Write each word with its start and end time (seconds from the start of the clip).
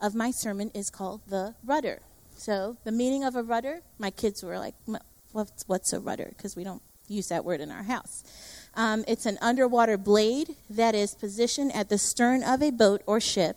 of 0.00 0.14
my 0.14 0.30
sermon 0.30 0.70
is 0.74 0.90
called 0.90 1.22
The 1.28 1.54
Rudder. 1.64 2.02
So, 2.36 2.76
the 2.84 2.92
meaning 2.92 3.24
of 3.24 3.34
a 3.34 3.42
rudder, 3.42 3.80
my 3.98 4.10
kids 4.10 4.44
were 4.44 4.58
like, 4.58 4.74
what's, 5.32 5.64
what's 5.66 5.92
a 5.92 5.98
rudder? 5.98 6.32
Because 6.36 6.54
we 6.54 6.62
don't 6.62 6.82
use 7.08 7.28
that 7.28 7.44
word 7.44 7.60
in 7.60 7.70
our 7.70 7.82
house. 7.82 8.22
Um, 8.74 9.04
it's 9.08 9.26
an 9.26 9.38
underwater 9.40 9.96
blade 9.96 10.54
that 10.70 10.94
is 10.94 11.14
positioned 11.14 11.74
at 11.74 11.88
the 11.88 11.98
stern 11.98 12.44
of 12.44 12.62
a 12.62 12.70
boat 12.70 13.02
or 13.06 13.20
ship. 13.20 13.56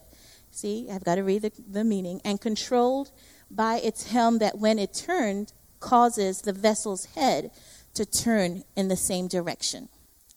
See, 0.49 0.88
I've 0.91 1.03
got 1.03 1.15
to 1.15 1.23
read 1.23 1.43
the, 1.43 1.51
the 1.70 1.84
meaning. 1.84 2.21
And 2.25 2.41
controlled 2.41 3.12
by 3.49 3.76
its 3.76 4.12
helm 4.12 4.39
that 4.39 4.57
when 4.57 4.79
it 4.79 4.93
turned 4.93 5.53
causes 5.79 6.41
the 6.41 6.53
vessel's 6.53 7.05
head 7.15 7.51
to 7.93 8.05
turn 8.05 8.63
in 8.76 8.87
the 8.87 8.98
same 8.98 9.27
direction. 9.27 9.89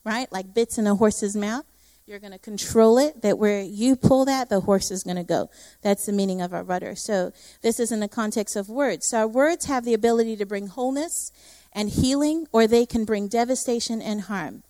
Right? 0.04 0.30
Like 0.30 0.52
bits 0.52 0.76
in 0.76 0.86
a 0.86 0.94
horse's 0.94 1.36
mouth. 1.36 1.64
You're 2.06 2.18
going 2.18 2.32
to 2.32 2.38
control 2.38 2.98
it, 2.98 3.22
that 3.22 3.38
where 3.38 3.62
you 3.62 3.96
pull 3.96 4.26
that, 4.26 4.50
the 4.50 4.60
horse 4.60 4.90
is 4.90 5.02
going 5.02 5.16
to 5.16 5.24
go. 5.24 5.48
That's 5.80 6.04
the 6.04 6.12
meaning 6.12 6.42
of 6.42 6.52
our 6.52 6.62
rudder. 6.62 6.94
So 6.94 7.32
this 7.62 7.80
is 7.80 7.90
in 7.90 8.00
the 8.00 8.08
context 8.08 8.56
of 8.56 8.68
words. 8.68 9.08
So 9.08 9.20
our 9.20 9.26
words 9.26 9.64
have 9.66 9.86
the 9.86 9.94
ability 9.94 10.36
to 10.36 10.44
bring 10.44 10.66
wholeness 10.66 11.32
and 11.72 11.88
healing, 11.88 12.46
or 12.52 12.66
they 12.66 12.84
can 12.84 13.06
bring 13.06 13.28
devastation 13.28 14.02
and 14.02 14.22
harm. 14.22 14.64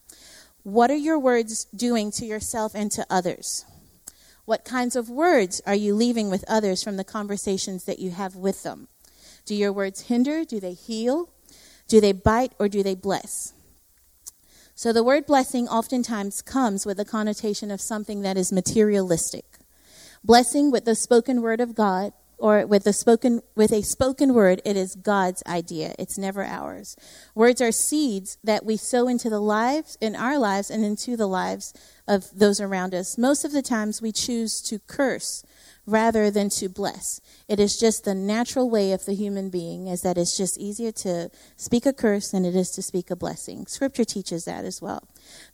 What 0.62 0.92
are 0.92 0.96
your 0.96 1.18
words 1.18 1.64
doing 1.74 2.12
to 2.12 2.24
yourself 2.24 2.72
and 2.72 2.88
to 2.92 3.04
others? 3.10 3.64
What 4.44 4.64
kinds 4.64 4.94
of 4.94 5.10
words 5.10 5.60
are 5.66 5.74
you 5.74 5.92
leaving 5.96 6.30
with 6.30 6.44
others 6.46 6.84
from 6.84 6.96
the 6.98 7.04
conversations 7.04 7.84
that 7.86 7.98
you 7.98 8.12
have 8.12 8.36
with 8.36 8.62
them? 8.62 8.86
Do 9.44 9.56
your 9.56 9.72
words 9.72 10.02
hinder? 10.02 10.44
Do 10.44 10.60
they 10.60 10.74
heal? 10.74 11.30
Do 11.88 12.00
they 12.00 12.12
bite 12.12 12.52
or 12.60 12.69
do 12.69 12.84
they 12.84 12.94
bless? 12.94 13.54
So 14.77 14.92
the 14.92 15.05
word 15.05 15.25
blessing 15.27 15.69
oftentimes 15.69 16.42
comes 16.42 16.84
with 16.84 16.98
a 16.98 17.05
connotation 17.05 17.70
of 17.70 17.80
something 17.80 18.22
that 18.22 18.36
is 18.36 18.53
materialistic. 18.53 19.44
Blessing 20.25 20.72
with 20.72 20.84
the 20.84 20.97
spoken 20.97 21.42
word 21.42 21.61
of 21.61 21.77
God 21.77 22.12
or 22.39 22.66
with 22.66 22.84
a 22.89 22.92
spoken 22.92 23.41
with 23.55 23.72
a 23.72 23.83
spoken 23.83 24.34
word 24.34 24.61
it 24.64 24.77
is 24.77 24.97
God's 24.97 25.44
idea. 25.47 25.94
It's 25.97 26.19
never 26.19 26.44
ours. 26.44 26.97
Words 27.36 27.61
are 27.61 27.70
seeds 27.70 28.36
that 28.42 28.64
we 28.64 28.77
sow 28.77 29.06
into 29.06 29.31
the 29.31 29.41
lives 29.41 29.97
in 30.00 30.16
our 30.16 30.39
lives 30.39 30.70
and 30.70 30.84
into 30.84 31.16
the 31.16 31.28
lives 31.28 31.72
of 32.09 32.27
those 32.36 32.61
around 32.61 32.94
us. 32.94 33.16
Most 33.16 33.44
of 33.44 33.53
the 33.53 33.62
times 33.62 34.03
we 34.03 34.11
choose 34.11 34.61
to 34.62 34.81
curse 34.81 35.44
rather 35.86 36.30
than 36.30 36.48
to 36.48 36.68
bless. 36.68 37.20
It 37.48 37.60
is 37.60 37.77
just 37.78 38.04
the 38.04 38.14
natural 38.14 38.70
way 38.70 38.92
of 38.92 39.04
the 39.04 39.14
human 39.14 39.50
being 39.50 39.86
is 39.86 40.00
that 40.00 40.18
it's 40.18 40.36
just 40.36 40.58
easier 40.58 40.92
to 41.02 41.30
speak 41.56 41.86
a 41.86 41.92
curse 41.92 42.30
than 42.30 42.44
it 42.44 42.56
is 42.56 42.70
to 42.70 42.82
speak 42.82 43.10
a 43.10 43.16
blessing. 43.16 43.66
Scripture 43.66 44.04
teaches 44.04 44.44
that 44.44 44.64
as 44.64 44.80
well. 44.80 45.08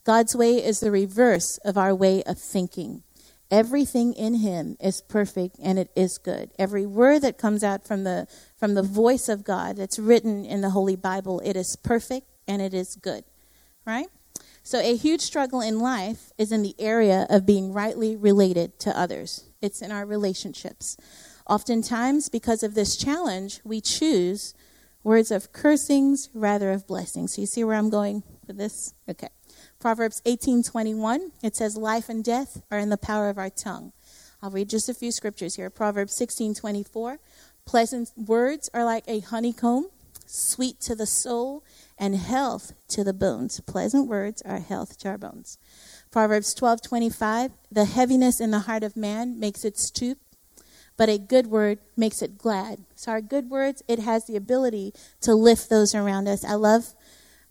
God's 0.04 0.36
way 0.36 0.64
is 0.64 0.80
the 0.80 0.90
reverse 0.90 1.58
of 1.64 1.76
our 1.76 1.94
way 1.94 2.22
of 2.24 2.38
thinking. 2.38 3.02
Everything 3.50 4.12
in 4.12 4.34
him 4.34 4.76
is 4.78 5.02
perfect 5.08 5.56
and 5.60 5.76
it 5.76 5.90
is 5.96 6.18
good. 6.18 6.50
Every 6.56 6.86
word 6.86 7.22
that 7.22 7.36
comes 7.36 7.64
out 7.64 7.84
from 7.84 8.04
the 8.04 8.28
from 8.56 8.74
the 8.74 8.82
voice 8.82 9.28
of 9.28 9.42
God 9.42 9.76
that's 9.76 9.98
written 9.98 10.44
in 10.44 10.60
the 10.60 10.70
Holy 10.70 10.94
Bible, 10.94 11.40
it 11.44 11.56
is 11.56 11.76
perfect 11.82 12.28
and 12.46 12.62
it 12.62 12.72
is 12.72 12.96
good. 13.02 13.24
Right? 13.84 14.06
So 14.70 14.78
a 14.78 14.94
huge 14.94 15.20
struggle 15.20 15.60
in 15.60 15.80
life 15.80 16.30
is 16.38 16.52
in 16.52 16.62
the 16.62 16.76
area 16.78 17.26
of 17.28 17.44
being 17.44 17.72
rightly 17.72 18.14
related 18.14 18.78
to 18.78 18.96
others 18.96 19.50
it's 19.60 19.82
in 19.82 19.90
our 19.90 20.06
relationships. 20.06 20.96
Oftentimes, 21.48 22.28
because 22.28 22.62
of 22.62 22.74
this 22.76 22.96
challenge, 22.96 23.60
we 23.64 23.80
choose 23.80 24.54
words 25.02 25.32
of 25.32 25.52
cursings 25.52 26.30
rather 26.34 26.70
of 26.70 26.86
blessings. 26.86 27.34
So 27.34 27.40
you 27.40 27.48
see 27.48 27.64
where 27.64 27.74
I'm 27.74 27.90
going 27.90 28.22
with 28.46 28.58
this? 28.58 28.94
Okay. 29.08 29.30
Proverbs 29.80 30.22
18:21, 30.24 31.32
it 31.42 31.56
says 31.56 31.76
life 31.76 32.08
and 32.08 32.22
death 32.22 32.62
are 32.70 32.78
in 32.78 32.90
the 32.90 32.96
power 32.96 33.28
of 33.28 33.38
our 33.38 33.50
tongue. 33.50 33.92
I'll 34.40 34.52
read 34.52 34.70
just 34.70 34.88
a 34.88 34.94
few 34.94 35.10
scriptures 35.10 35.56
here. 35.56 35.68
Proverbs 35.68 36.14
16:24, 36.14 37.18
pleasant 37.64 38.12
words 38.16 38.70
are 38.72 38.84
like 38.84 39.08
a 39.08 39.18
honeycomb, 39.18 39.88
sweet 40.30 40.80
to 40.80 40.94
the 40.94 41.06
soul 41.06 41.64
and 41.98 42.14
health 42.14 42.72
to 42.88 43.04
the 43.04 43.12
bones. 43.12 43.60
Pleasant 43.60 44.08
words 44.08 44.42
are 44.42 44.60
health 44.60 44.98
to 44.98 45.08
our 45.08 45.18
bones. 45.18 45.58
Proverbs 46.10 46.54
12:25, 46.54 47.52
the 47.70 47.84
heaviness 47.84 48.40
in 48.40 48.50
the 48.50 48.60
heart 48.60 48.82
of 48.82 48.96
man 48.96 49.38
makes 49.38 49.64
it 49.64 49.78
stoop, 49.78 50.18
but 50.96 51.08
a 51.08 51.18
good 51.18 51.48
word 51.48 51.78
makes 51.96 52.22
it 52.22 52.38
glad. 52.38 52.84
So 52.94 53.12
our 53.12 53.20
good 53.20 53.50
words, 53.50 53.82
it 53.88 53.98
has 53.98 54.26
the 54.26 54.36
ability 54.36 54.94
to 55.22 55.34
lift 55.34 55.68
those 55.68 55.94
around 55.94 56.28
us. 56.28 56.44
I 56.44 56.54
love 56.54 56.94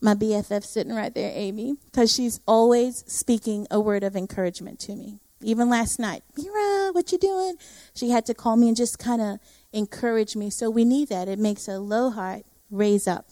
my 0.01 0.13
BFF 0.13 0.65
sitting 0.65 0.93
right 0.93 1.13
there, 1.13 1.31
Amy, 1.33 1.75
because 1.85 2.11
she's 2.11 2.39
always 2.47 3.03
speaking 3.07 3.67
a 3.69 3.79
word 3.79 4.03
of 4.03 4.15
encouragement 4.15 4.79
to 4.81 4.95
me. 4.95 5.19
Even 5.41 5.69
last 5.69 5.99
night, 5.99 6.23
Meera, 6.37 6.93
what 6.93 7.11
you 7.11 7.17
doing? 7.17 7.55
She 7.93 8.09
had 8.09 8.25
to 8.25 8.33
call 8.33 8.55
me 8.57 8.67
and 8.67 8.77
just 8.77 8.99
kind 8.99 9.21
of 9.21 9.39
encourage 9.71 10.35
me. 10.35 10.49
So 10.49 10.69
we 10.69 10.83
need 10.83 11.09
that. 11.09 11.27
It 11.29 11.39
makes 11.39 11.67
a 11.67 11.79
low 11.79 12.09
heart 12.09 12.45
raise 12.69 13.07
up. 13.07 13.27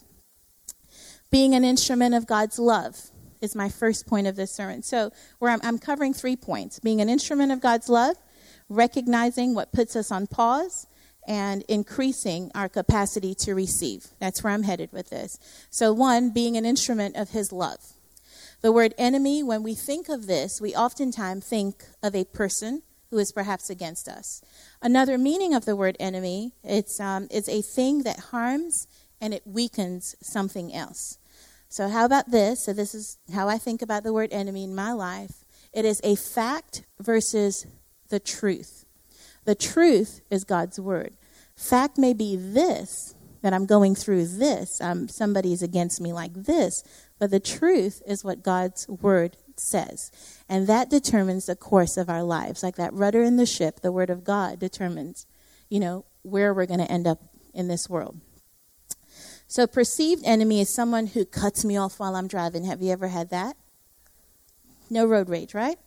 Being 1.29 1.53
an 1.53 1.63
instrument 1.63 2.15
of 2.15 2.25
God's 2.25 2.57
love 2.57 3.11
is 3.41 3.55
my 3.55 3.69
first 3.69 4.07
point 4.07 4.27
of 4.27 4.35
this 4.35 4.55
sermon. 4.55 4.83
So, 4.83 5.11
where 5.39 5.51
I'm, 5.51 5.59
I'm 5.63 5.77
covering 5.77 6.13
three 6.13 6.35
points 6.35 6.79
being 6.79 7.01
an 7.01 7.09
instrument 7.09 7.51
of 7.51 7.61
God's 7.61 7.89
love, 7.89 8.15
recognizing 8.69 9.53
what 9.53 9.73
puts 9.73 9.95
us 9.95 10.11
on 10.11 10.27
pause, 10.27 10.87
and 11.27 11.63
increasing 11.67 12.49
our 12.55 12.69
capacity 12.69 13.35
to 13.35 13.53
receive. 13.53 14.07
That's 14.19 14.43
where 14.43 14.53
I'm 14.53 14.63
headed 14.63 14.91
with 14.93 15.09
this. 15.09 15.37
So, 15.69 15.93
one, 15.93 16.31
being 16.31 16.55
an 16.55 16.65
instrument 16.65 17.15
of 17.17 17.31
His 17.31 17.51
love. 17.51 17.79
The 18.61 18.71
word 18.71 18.95
enemy, 18.97 19.43
when 19.43 19.61
we 19.61 19.75
think 19.75 20.09
of 20.09 20.25
this, 20.25 20.59
we 20.59 20.73
oftentimes 20.73 21.47
think 21.47 21.83
of 22.01 22.15
a 22.15 22.25
person 22.25 22.81
who 23.11 23.19
is 23.19 23.31
perhaps 23.31 23.69
against 23.69 24.07
us. 24.07 24.41
Another 24.81 25.17
meaning 25.17 25.53
of 25.53 25.65
the 25.65 25.75
word 25.75 25.95
enemy, 25.99 26.53
it's, 26.63 26.99
um, 26.99 27.27
it's 27.29 27.47
a 27.47 27.61
thing 27.61 28.03
that 28.03 28.19
harms 28.31 28.87
and 29.19 29.33
it 29.33 29.45
weakens 29.45 30.15
something 30.21 30.73
else. 30.73 31.17
So, 31.69 31.89
how 31.89 32.05
about 32.05 32.31
this? 32.31 32.65
So, 32.65 32.73
this 32.73 32.95
is 32.95 33.17
how 33.33 33.47
I 33.49 33.57
think 33.57 33.81
about 33.81 34.03
the 34.03 34.13
word 34.13 34.29
enemy 34.31 34.63
in 34.63 34.75
my 34.75 34.93
life. 34.93 35.43
It 35.73 35.85
is 35.85 35.99
a 36.03 36.15
fact 36.15 36.83
versus 36.99 37.65
the 38.09 38.19
truth. 38.19 38.85
The 39.45 39.55
truth 39.55 40.21
is 40.29 40.43
God's 40.43 40.79
word. 40.79 41.13
Fact 41.55 41.97
may 41.97 42.13
be 42.13 42.35
this, 42.35 43.15
that 43.41 43.53
I'm 43.53 43.65
going 43.65 43.95
through 43.95 44.27
this, 44.27 44.79
um, 44.81 45.07
somebody's 45.07 45.61
against 45.61 46.01
me 46.01 46.13
like 46.13 46.33
this, 46.33 46.83
but 47.19 47.31
the 47.31 47.39
truth 47.39 48.01
is 48.05 48.23
what 48.23 48.43
God's 48.43 48.87
word 48.87 49.37
says. 49.55 50.11
And 50.47 50.67
that 50.67 50.89
determines 50.89 51.45
the 51.45 51.55
course 51.55 51.97
of 51.97 52.09
our 52.09 52.23
lives. 52.23 52.63
Like 52.63 52.75
that 52.75 52.93
rudder 52.93 53.23
in 53.23 53.37
the 53.37 53.45
ship, 53.45 53.81
the 53.81 53.91
word 53.91 54.09
of 54.09 54.23
God 54.23 54.59
determines, 54.59 55.25
you 55.69 55.79
know, 55.79 56.05
where 56.21 56.53
we're 56.53 56.65
going 56.65 56.79
to 56.79 56.91
end 56.91 57.07
up 57.07 57.19
in 57.53 57.67
this 57.67 57.89
world. 57.89 58.19
So, 59.49 59.65
perceived 59.65 60.23
enemy 60.25 60.59
is 60.59 60.73
someone 60.73 61.07
who 61.07 61.23
cuts 61.23 61.63
me 61.63 61.77
off 61.77 61.99
while 61.99 62.15
I'm 62.15 62.27
driving. 62.27 62.65
Have 62.65 62.81
you 62.81 62.91
ever 62.91 63.07
had 63.07 63.29
that? 63.29 63.55
No 64.89 65.05
road 65.05 65.29
rage, 65.29 65.53
right? 65.53 65.77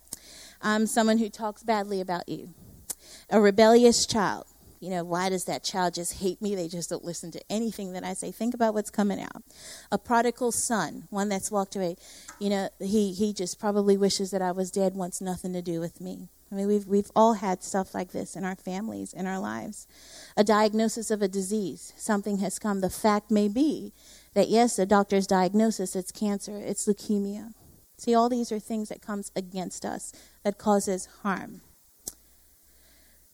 Um, 0.63 0.87
someone 0.87 1.19
who 1.19 1.29
talks 1.29 1.63
badly 1.63 2.01
about 2.01 2.29
you. 2.29 2.55
A 3.29 3.41
rebellious 3.41 4.07
child. 4.07 4.47
You 4.81 4.89
know, 4.89 5.05
why 5.05 5.29
does 5.29 5.45
that 5.45 5.63
child 5.63 5.93
just 5.93 6.21
hate 6.21 6.41
me? 6.41 6.55
They 6.55 6.67
just 6.67 6.89
don't 6.89 7.05
listen 7.05 7.31
to 7.33 7.41
anything 7.51 7.93
that 7.93 8.03
I 8.03 8.15
say. 8.15 8.33
Think 8.33 8.55
about 8.55 8.73
what's 8.73 8.89
coming 8.89 9.21
out. 9.21 9.43
A 9.93 9.99
prodigal 9.99 10.53
son, 10.53 11.07
one 11.11 11.29
that's 11.29 11.51
walked 11.51 11.77
away. 11.77 11.97
You 12.39 12.49
know, 12.49 12.69
he, 12.81 13.13
he 13.13 13.35
just 13.35 13.61
probably 13.61 13.99
wishes 13.99 14.31
that 14.31 14.41
I 14.41 14.53
was 14.53 14.71
dead, 14.71 14.95
wants 14.95 15.21
nothing 15.21 15.53
to 15.53 15.61
do 15.61 15.81
with 15.81 16.01
me. 16.01 16.29
I 16.51 16.57
mean, 16.57 16.67
we've, 16.67 16.87
we've 16.87 17.11
all 17.15 17.35
had 17.35 17.63
stuff 17.63 17.95
like 17.95 18.11
this 18.11 18.35
in 18.35 18.45
our 18.45 18.57
families, 18.57 19.13
in 19.13 19.27
our 19.27 19.39
lives. 19.39 19.87
A 20.37 20.43
diagnosis 20.43 21.11
of 21.11 21.23
a 21.23 21.29
disease, 21.29 21.93
something 21.97 22.39
has 22.39 22.59
come. 22.59 22.81
The 22.81 22.91
fact 22.91 23.31
may 23.31 23.47
be 23.47 23.93
that, 24.35 24.49
yes, 24.49 24.77
the 24.77 24.87
doctor's 24.87 25.29
diagnosis, 25.29 25.95
it's 25.95 26.11
cancer, 26.11 26.57
it's 26.57 26.89
leukemia. 26.89 27.53
See, 27.99 28.15
all 28.15 28.29
these 28.29 28.51
are 28.51 28.59
things 28.59 28.89
that 28.89 29.03
comes 29.03 29.31
against 29.37 29.85
us 29.85 30.13
that 30.43 30.59
causes 30.59 31.07
harm. 31.23 31.61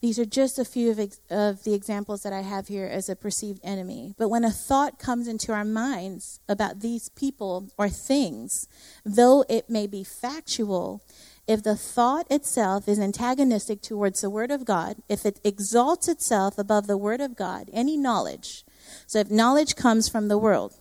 These 0.03 0.19
are 0.19 0.27
just 0.27 0.59
a 0.59 0.65
few 0.65 0.91
of, 0.91 0.99
ex- 0.99 1.21
of 1.31 1.65
the 1.65 1.73
examples 1.73 2.21
that 2.23 2.33
I 2.33 2.43
have 2.43 2.69
here 2.69 2.87
as 2.87 3.09
a 3.09 3.17
perceived 3.17 3.61
enemy. 3.65 4.15
But 4.19 4.29
when 4.29 4.45
a 4.45 4.51
thought 4.51 4.99
comes 4.99 5.27
into 5.27 5.53
our 5.53 5.65
minds 5.65 6.39
about 6.49 6.81
these 6.81 7.09
people 7.09 7.71
or 7.79 7.89
things, 7.89 8.69
though 9.05 9.45
it 9.49 9.71
may 9.71 9.87
be 9.87 10.05
factual, 10.05 11.03
if 11.47 11.63
the 11.63 11.77
thought 11.77 12.27
itself 12.31 12.89
is 12.89 12.99
antagonistic 12.99 13.81
towards 13.81 14.21
the 14.21 14.31
Word 14.31 14.51
of 14.51 14.65
God, 14.65 14.97
if 15.09 15.25
it 15.25 15.41
exalts 15.45 16.09
itself 16.09 16.59
above 16.59 16.87
the 16.87 16.97
Word 16.97 17.21
of 17.21 17.37
God, 17.37 17.71
any 17.73 17.97
knowledge, 17.97 18.65
so 19.07 19.21
if 19.21 19.31
knowledge 19.31 19.77
comes 19.77 20.09
from 20.09 20.29
the 20.29 20.39
world, 20.39 20.75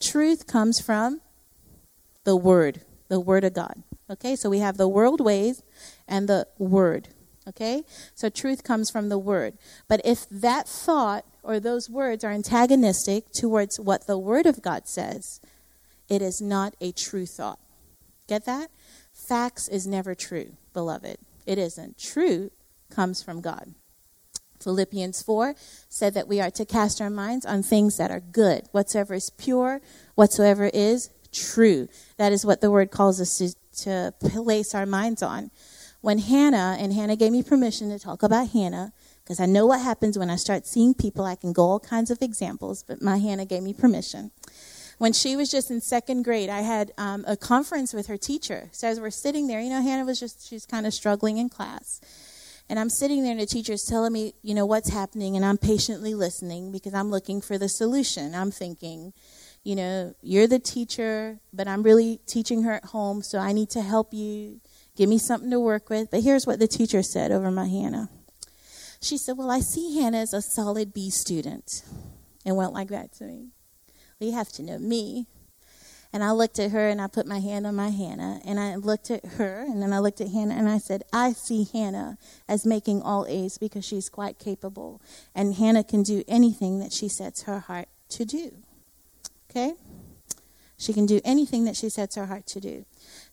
truth 0.00 0.46
comes 0.46 0.80
from 0.80 1.20
the 2.24 2.36
Word, 2.36 2.82
the 3.08 3.20
Word 3.20 3.44
of 3.44 3.54
God. 3.54 3.82
Okay, 4.10 4.36
so 4.36 4.50
we 4.50 4.58
have 4.58 4.76
the 4.76 4.88
world 4.88 5.20
ways 5.20 5.62
and 6.06 6.28
the 6.28 6.46
Word. 6.58 7.08
Okay, 7.48 7.84
so 8.14 8.28
truth 8.28 8.64
comes 8.64 8.90
from 8.90 9.08
the 9.08 9.18
Word. 9.18 9.54
But 9.88 10.00
if 10.04 10.28
that 10.30 10.68
thought 10.68 11.24
or 11.44 11.60
those 11.60 11.88
words 11.88 12.24
are 12.24 12.32
antagonistic 12.32 13.30
towards 13.32 13.78
what 13.78 14.08
the 14.08 14.18
Word 14.18 14.46
of 14.46 14.62
God 14.62 14.88
says, 14.88 15.40
it 16.08 16.22
is 16.22 16.40
not 16.40 16.74
a 16.80 16.90
true 16.90 17.26
thought. 17.26 17.60
Get 18.26 18.44
that? 18.46 18.70
Facts 19.26 19.66
is 19.66 19.86
never 19.86 20.14
true, 20.14 20.56
beloved. 20.72 21.18
It 21.46 21.58
isn't. 21.58 21.98
True 21.98 22.50
comes 22.90 23.22
from 23.22 23.40
God. 23.40 23.74
Philippians 24.60 25.22
4 25.22 25.54
said 25.88 26.14
that 26.14 26.28
we 26.28 26.40
are 26.40 26.50
to 26.52 26.64
cast 26.64 27.00
our 27.00 27.10
minds 27.10 27.44
on 27.44 27.62
things 27.62 27.96
that 27.96 28.10
are 28.10 28.20
good, 28.20 28.68
whatsoever 28.70 29.14
is 29.14 29.30
pure, 29.36 29.80
whatsoever 30.14 30.70
is 30.72 31.10
true. 31.32 31.88
That 32.18 32.32
is 32.32 32.46
what 32.46 32.60
the 32.60 32.70
word 32.70 32.90
calls 32.90 33.20
us 33.20 33.36
to, 33.38 33.52
to 33.82 34.14
place 34.20 34.74
our 34.74 34.86
minds 34.86 35.22
on. 35.22 35.50
When 36.00 36.18
Hannah, 36.18 36.76
and 36.78 36.92
Hannah 36.92 37.16
gave 37.16 37.32
me 37.32 37.42
permission 37.42 37.90
to 37.90 37.98
talk 37.98 38.22
about 38.22 38.50
Hannah, 38.50 38.92
because 39.24 39.40
I 39.40 39.46
know 39.46 39.66
what 39.66 39.80
happens 39.80 40.16
when 40.16 40.30
I 40.30 40.36
start 40.36 40.68
seeing 40.68 40.94
people. 40.94 41.24
I 41.24 41.34
can 41.34 41.52
go 41.52 41.64
all 41.64 41.80
kinds 41.80 42.12
of 42.12 42.22
examples, 42.22 42.84
but 42.86 43.02
my 43.02 43.16
Hannah 43.16 43.44
gave 43.44 43.64
me 43.64 43.74
permission. 43.74 44.30
When 44.98 45.12
she 45.12 45.36
was 45.36 45.50
just 45.50 45.70
in 45.70 45.80
second 45.80 46.22
grade, 46.22 46.48
I 46.48 46.60
had 46.60 46.92
um, 46.96 47.24
a 47.28 47.36
conference 47.36 47.92
with 47.92 48.06
her 48.06 48.16
teacher. 48.16 48.70
So 48.72 48.88
as 48.88 48.98
we're 48.98 49.10
sitting 49.10 49.46
there, 49.46 49.60
you 49.60 49.68
know, 49.68 49.82
Hannah 49.82 50.06
was 50.06 50.18
just, 50.18 50.48
she's 50.48 50.64
kind 50.64 50.86
of 50.86 50.94
struggling 50.94 51.36
in 51.36 51.50
class. 51.50 52.00
And 52.68 52.78
I'm 52.78 52.90
sitting 52.90 53.22
there, 53.22 53.32
and 53.32 53.40
the 53.40 53.46
teacher's 53.46 53.84
telling 53.84 54.12
me, 54.12 54.34
you 54.42 54.54
know, 54.54 54.66
what's 54.66 54.90
happening, 54.90 55.36
and 55.36 55.44
I'm 55.44 55.58
patiently 55.58 56.14
listening 56.14 56.72
because 56.72 56.94
I'm 56.94 57.10
looking 57.10 57.40
for 57.40 57.58
the 57.58 57.68
solution. 57.68 58.34
I'm 58.34 58.50
thinking, 58.50 59.12
you 59.62 59.76
know, 59.76 60.14
you're 60.20 60.48
the 60.48 60.58
teacher, 60.58 61.38
but 61.52 61.68
I'm 61.68 61.82
really 61.82 62.18
teaching 62.26 62.64
her 62.64 62.72
at 62.72 62.86
home, 62.86 63.22
so 63.22 63.38
I 63.38 63.52
need 63.52 63.70
to 63.70 63.82
help 63.82 64.12
you. 64.12 64.60
Give 64.96 65.08
me 65.08 65.18
something 65.18 65.50
to 65.50 65.60
work 65.60 65.90
with. 65.90 66.10
But 66.10 66.22
here's 66.22 66.46
what 66.46 66.58
the 66.58 66.66
teacher 66.66 67.02
said 67.02 67.30
over 67.30 67.50
my 67.50 67.66
Hannah. 67.66 68.08
She 69.00 69.18
said, 69.18 69.36
Well, 69.36 69.50
I 69.50 69.60
see 69.60 70.00
Hannah 70.00 70.18
as 70.18 70.32
a 70.32 70.40
solid 70.40 70.94
B 70.94 71.10
student. 71.10 71.84
And 72.44 72.56
went 72.56 72.72
like 72.72 72.88
that 72.88 73.12
to 73.14 73.24
me. 73.24 73.48
You 74.20 74.32
have 74.32 74.50
to 74.52 74.62
know 74.62 74.78
me. 74.78 75.26
And 76.12 76.24
I 76.24 76.30
looked 76.30 76.58
at 76.58 76.70
her 76.70 76.88
and 76.88 77.00
I 77.00 77.08
put 77.08 77.26
my 77.26 77.40
hand 77.40 77.66
on 77.66 77.74
my 77.74 77.90
Hannah. 77.90 78.40
And 78.44 78.58
I 78.58 78.76
looked 78.76 79.10
at 79.10 79.24
her 79.32 79.66
and 79.68 79.82
then 79.82 79.92
I 79.92 79.98
looked 79.98 80.20
at 80.20 80.28
Hannah 80.28 80.54
and 80.54 80.68
I 80.68 80.78
said, 80.78 81.02
I 81.12 81.32
see 81.32 81.68
Hannah 81.70 82.16
as 82.48 82.64
making 82.64 83.02
all 83.02 83.26
A's 83.28 83.58
because 83.58 83.84
she's 83.84 84.08
quite 84.08 84.38
capable. 84.38 85.02
And 85.34 85.54
Hannah 85.56 85.84
can 85.84 86.02
do 86.02 86.24
anything 86.26 86.78
that 86.78 86.92
she 86.92 87.08
sets 87.08 87.42
her 87.42 87.60
heart 87.60 87.88
to 88.10 88.24
do. 88.24 88.52
Okay? 89.50 89.74
She 90.78 90.92
can 90.92 91.04
do 91.04 91.20
anything 91.24 91.64
that 91.64 91.76
she 91.76 91.90
sets 91.90 92.16
her 92.16 92.26
heart 92.26 92.46
to 92.46 92.60
do. 92.60 92.86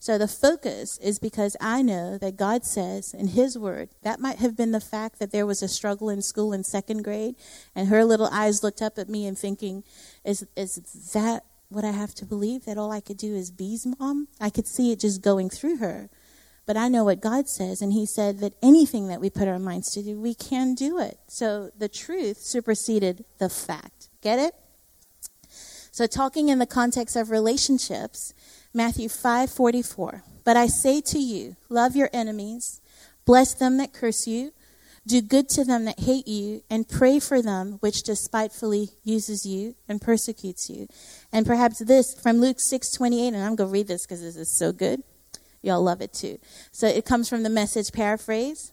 So 0.04 0.18
the 0.18 0.28
focus 0.28 0.98
is 0.98 1.18
because 1.18 1.56
I 1.62 1.80
know 1.80 2.18
that 2.18 2.36
God 2.36 2.66
says 2.66 3.14
in 3.14 3.28
His 3.28 3.56
Word, 3.56 3.88
that 4.02 4.20
might 4.20 4.36
have 4.36 4.54
been 4.54 4.72
the 4.72 4.78
fact 4.78 5.18
that 5.18 5.32
there 5.32 5.46
was 5.46 5.62
a 5.62 5.66
struggle 5.66 6.10
in 6.10 6.20
school 6.20 6.52
in 6.52 6.62
second 6.62 7.04
grade, 7.04 7.36
and 7.74 7.88
her 7.88 8.04
little 8.04 8.28
eyes 8.30 8.62
looked 8.62 8.82
up 8.82 8.98
at 8.98 9.08
me 9.08 9.26
and 9.26 9.38
thinking, 9.38 9.82
is, 10.22 10.46
is 10.58 10.74
that 11.14 11.46
what 11.70 11.86
I 11.86 11.92
have 11.92 12.14
to 12.16 12.26
believe? 12.26 12.66
That 12.66 12.76
all 12.76 12.92
I 12.92 13.00
could 13.00 13.16
do 13.16 13.34
is 13.34 13.50
B's 13.50 13.86
mom? 13.98 14.28
I 14.38 14.50
could 14.50 14.66
see 14.66 14.92
it 14.92 15.00
just 15.00 15.22
going 15.22 15.48
through 15.48 15.78
her. 15.78 16.10
But 16.66 16.76
I 16.76 16.88
know 16.88 17.04
what 17.04 17.22
God 17.22 17.48
says, 17.48 17.80
and 17.80 17.94
He 17.94 18.04
said 18.04 18.40
that 18.40 18.52
anything 18.62 19.08
that 19.08 19.22
we 19.22 19.30
put 19.30 19.48
our 19.48 19.58
minds 19.58 19.90
to 19.92 20.02
do, 20.02 20.20
we 20.20 20.34
can 20.34 20.74
do 20.74 20.98
it. 20.98 21.18
So 21.28 21.70
the 21.78 21.88
truth 21.88 22.42
superseded 22.42 23.24
the 23.38 23.48
fact. 23.48 24.10
Get 24.20 24.38
it? 24.38 24.54
So 25.94 26.06
talking 26.06 26.48
in 26.50 26.58
the 26.58 26.66
context 26.66 27.14
of 27.14 27.30
relationships, 27.30 28.34
Matthew 28.74 29.08
5:44. 29.08 30.22
But 30.42 30.56
I 30.56 30.66
say 30.66 31.00
to 31.00 31.18
you, 31.18 31.56
love 31.68 31.96
your 31.96 32.10
enemies, 32.12 32.80
bless 33.24 33.54
them 33.54 33.78
that 33.78 33.94
curse 33.94 34.26
you, 34.26 34.52
do 35.06 35.22
good 35.22 35.48
to 35.50 35.64
them 35.64 35.84
that 35.84 36.00
hate 36.00 36.26
you, 36.26 36.62
and 36.68 36.88
pray 36.88 37.18
for 37.18 37.40
them 37.40 37.78
which 37.80 38.02
despitefully 38.02 38.90
uses 39.04 39.46
you 39.46 39.74
and 39.88 40.00
persecutes 40.00 40.68
you. 40.68 40.88
And 41.32 41.46
perhaps 41.46 41.78
this 41.78 42.14
from 42.14 42.40
Luke 42.40 42.58
6:28, 42.58 43.28
and 43.28 43.44
I'm 43.44 43.54
going 43.54 43.70
to 43.70 43.72
read 43.72 43.88
this 43.88 44.04
because 44.04 44.20
this 44.20 44.36
is 44.36 44.56
so 44.58 44.72
good. 44.72 45.02
Y'all 45.62 45.82
love 45.82 46.02
it 46.02 46.12
too. 46.12 46.38
So 46.72 46.86
it 46.86 47.06
comes 47.06 47.28
from 47.28 47.42
the 47.42 47.50
message 47.50 47.92
paraphrase. 47.92 48.72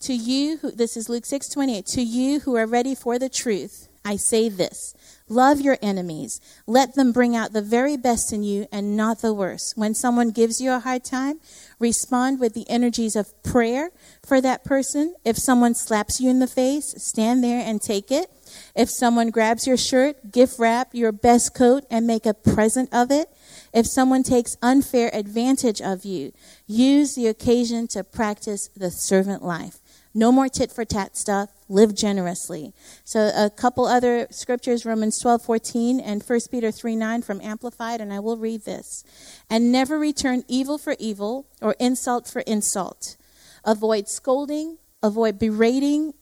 To 0.00 0.14
you 0.14 0.58
who 0.58 0.70
this 0.70 0.96
is 0.96 1.08
Luke 1.08 1.24
6:28, 1.24 1.84
to 1.94 2.02
you 2.02 2.40
who 2.40 2.56
are 2.56 2.66
ready 2.66 2.94
for 2.94 3.18
the 3.18 3.28
truth, 3.28 3.88
I 4.04 4.16
say 4.16 4.48
this 4.48 4.94
Love 5.28 5.60
your 5.60 5.76
enemies. 5.82 6.40
Let 6.66 6.94
them 6.94 7.12
bring 7.12 7.36
out 7.36 7.52
the 7.52 7.62
very 7.62 7.96
best 7.96 8.32
in 8.32 8.42
you 8.42 8.66
and 8.72 8.96
not 8.96 9.20
the 9.20 9.34
worst. 9.34 9.74
When 9.76 9.94
someone 9.94 10.30
gives 10.30 10.60
you 10.60 10.72
a 10.72 10.78
hard 10.78 11.04
time, 11.04 11.40
respond 11.78 12.40
with 12.40 12.54
the 12.54 12.68
energies 12.70 13.14
of 13.14 13.42
prayer 13.42 13.90
for 14.24 14.40
that 14.40 14.64
person. 14.64 15.14
If 15.24 15.36
someone 15.36 15.74
slaps 15.74 16.20
you 16.20 16.30
in 16.30 16.38
the 16.38 16.46
face, 16.46 16.94
stand 16.96 17.44
there 17.44 17.60
and 17.60 17.82
take 17.82 18.10
it. 18.10 18.30
If 18.74 18.88
someone 18.88 19.30
grabs 19.30 19.66
your 19.66 19.76
shirt, 19.76 20.32
gift 20.32 20.58
wrap 20.58 20.94
your 20.94 21.12
best 21.12 21.54
coat 21.54 21.84
and 21.90 22.06
make 22.06 22.24
a 22.24 22.34
present 22.34 22.88
of 22.92 23.10
it. 23.10 23.28
If 23.74 23.86
someone 23.86 24.22
takes 24.22 24.56
unfair 24.62 25.10
advantage 25.12 25.82
of 25.82 26.04
you, 26.04 26.32
use 26.66 27.14
the 27.14 27.26
occasion 27.26 27.86
to 27.88 28.02
practice 28.02 28.68
the 28.74 28.90
servant 28.90 29.42
life. 29.42 29.78
No 30.14 30.32
more 30.32 30.48
tit 30.48 30.72
for 30.72 30.84
tat 30.84 31.16
stuff. 31.16 31.50
Live 31.68 31.94
generously. 31.94 32.72
So 33.04 33.30
a 33.34 33.50
couple 33.50 33.84
other 33.84 34.26
scriptures, 34.30 34.86
Romans 34.86 35.18
12, 35.18 35.42
14 35.42 36.00
and 36.00 36.22
1 36.22 36.40
Peter 36.50 36.70
3, 36.70 36.96
9 36.96 37.22
from 37.22 37.40
Amplified, 37.42 38.00
and 38.00 38.12
I 38.12 38.20
will 38.20 38.38
read 38.38 38.64
this. 38.64 39.04
And 39.50 39.70
never 39.70 39.98
return 39.98 40.44
evil 40.48 40.78
for 40.78 40.96
evil 40.98 41.46
or 41.60 41.76
insult 41.78 42.26
for 42.26 42.40
insult. 42.40 43.16
Avoid 43.64 44.08
scolding, 44.08 44.78
avoid 45.02 45.38
berating, 45.38 46.14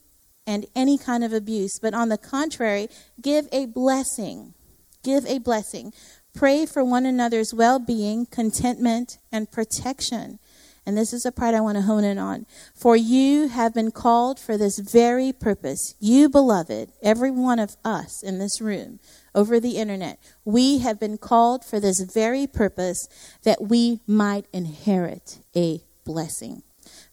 and 0.47 0.67
any 0.75 0.99
kind 0.99 1.25
of 1.25 1.33
abuse. 1.33 1.79
But 1.81 1.95
on 1.95 2.09
the 2.09 2.19
contrary, 2.19 2.89
give 3.21 3.49
a 3.53 3.67
blessing. 3.67 4.55
Give 5.03 5.27
a 5.27 5.39
blessing. 5.39 5.93
Pray 6.35 6.67
for 6.67 6.85
one 6.85 7.07
another's 7.07 7.55
well 7.55 7.79
being, 7.79 8.27
contentment, 8.27 9.19
and 9.33 9.51
protection. 9.51 10.39
And 10.87 10.97
this 10.97 11.13
is 11.13 11.25
the 11.25 11.33
part 11.33 11.55
I 11.55 11.61
want 11.61 11.77
to 11.77 11.83
hone 11.83 12.05
in 12.05 12.17
on. 12.17 12.47
For 12.75 12.97
you 12.97 13.49
have 13.49 13.75
been 13.75 13.91
called 13.91 14.39
for 14.39 14.57
this 14.57 14.79
very 14.79 15.33
purpose. 15.33 15.95
You, 15.99 16.29
beloved, 16.29 16.93
every 17.03 17.31
one 17.31 17.59
of 17.59 17.77
us 17.85 18.23
in 18.23 18.39
this 18.39 18.61
room, 18.61 19.01
over 19.35 19.59
the 19.59 19.77
internet, 19.77 20.21
we 20.45 20.79
have 20.79 21.01
been 21.01 21.19
called 21.19 21.65
for 21.65 21.81
this 21.81 22.01
very 22.01 22.47
purpose 22.47 23.09
that 23.43 23.63
we 23.63 24.01
might 24.07 24.47
inherit 24.53 25.41
a 25.57 25.83
blessing 26.05 26.63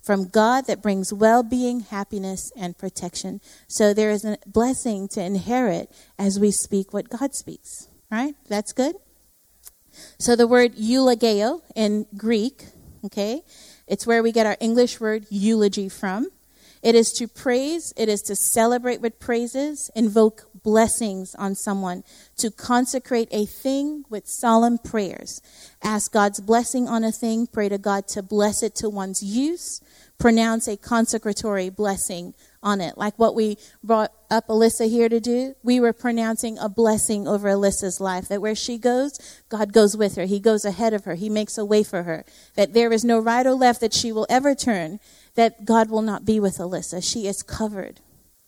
from 0.04 0.28
God 0.28 0.68
that 0.68 0.82
brings 0.82 1.14
well 1.14 1.44
being, 1.44 1.80
happiness, 1.82 2.52
and 2.56 2.78
protection. 2.78 3.42
So 3.68 3.94
there 3.94 4.12
is 4.12 4.26
a 4.26 4.38
blessing 4.46 5.08
to 5.10 5.24
inherit 5.24 5.90
as 6.20 6.40
we 6.40 6.52
speak 6.52 6.94
what 6.94 7.10
God 7.10 7.34
speaks. 7.34 7.88
Right? 8.12 8.36
That's 8.48 8.74
good? 8.74 8.96
So 10.20 10.36
the 10.36 10.48
word 10.48 10.76
eulogio 10.76 11.62
in 11.76 12.06
Greek 12.16 12.66
Okay? 13.06 13.42
It's 13.88 14.08
where 14.08 14.24
we 14.24 14.32
get 14.32 14.46
our 14.46 14.58
English 14.60 15.00
word 15.00 15.26
eulogy 15.30 15.90
from. 15.90 16.28
It 16.84 16.96
is 16.96 17.14
to 17.14 17.30
praise, 17.30 17.94
it 17.96 18.10
is 18.10 18.22
to 18.24 18.36
celebrate 18.36 19.00
with 19.00 19.18
praises, 19.18 19.90
invoke 19.96 20.50
blessings 20.64 21.34
on 21.36 21.56
someone, 21.56 22.04
to 22.38 22.52
consecrate 22.52 23.30
a 23.32 23.46
thing 23.46 24.04
with 24.10 24.28
solemn 24.28 24.78
prayers. 24.78 25.42
Ask 25.82 26.12
God's 26.12 26.42
blessing 26.42 26.90
on 26.90 27.06
a 27.06 27.12
thing, 27.14 27.48
pray 27.48 27.70
to 27.70 27.78
God 27.78 28.10
to 28.10 28.22
bless 28.22 28.62
it 28.62 28.76
to 28.76 28.90
one's 28.90 29.24
use, 29.24 29.80
pronounce 30.18 30.68
a 30.68 30.78
consecratory 30.78 31.70
blessing 31.70 32.34
on 32.62 32.80
it. 32.80 32.98
Like 32.98 33.18
what 33.20 33.36
we 33.36 33.58
brought 33.84 34.14
up 34.32 34.48
Alyssa 34.48 34.90
here 34.90 35.10
to 35.10 35.20
do, 35.20 35.56
we 35.64 35.80
were 35.80 35.94
pronouncing 35.94 36.58
a 36.58 36.70
blessing 36.70 37.28
over 37.28 37.50
Alyssa's 37.50 38.00
life. 38.00 38.30
That 38.30 38.42
where 38.42 38.56
she 38.56 38.78
goes, 38.78 39.20
God 39.50 39.74
goes 39.74 39.98
with 39.98 40.16
her. 40.16 40.26
He 40.26 40.40
goes 40.40 40.64
ahead 40.64 40.94
of 40.94 41.04
her. 41.06 41.16
He 41.16 41.30
makes 41.30 41.58
a 41.58 41.66
way 41.66 41.84
for 41.84 42.04
her. 42.04 42.24
That 42.56 42.74
there 42.74 42.94
is 42.94 43.04
no 43.04 43.20
right 43.20 43.46
or 43.46 43.54
left 43.54 43.82
that 43.82 43.94
she 43.94 44.12
will 44.12 44.28
ever 44.30 44.56
turn. 44.56 45.00
That 45.36 45.66
God 45.66 45.90
will 45.90 46.02
not 46.02 46.26
be 46.26 46.40
with 46.40 46.58
Alyssa. 46.58 47.04
She 47.04 47.28
is 47.28 47.44
covered. 47.44 48.00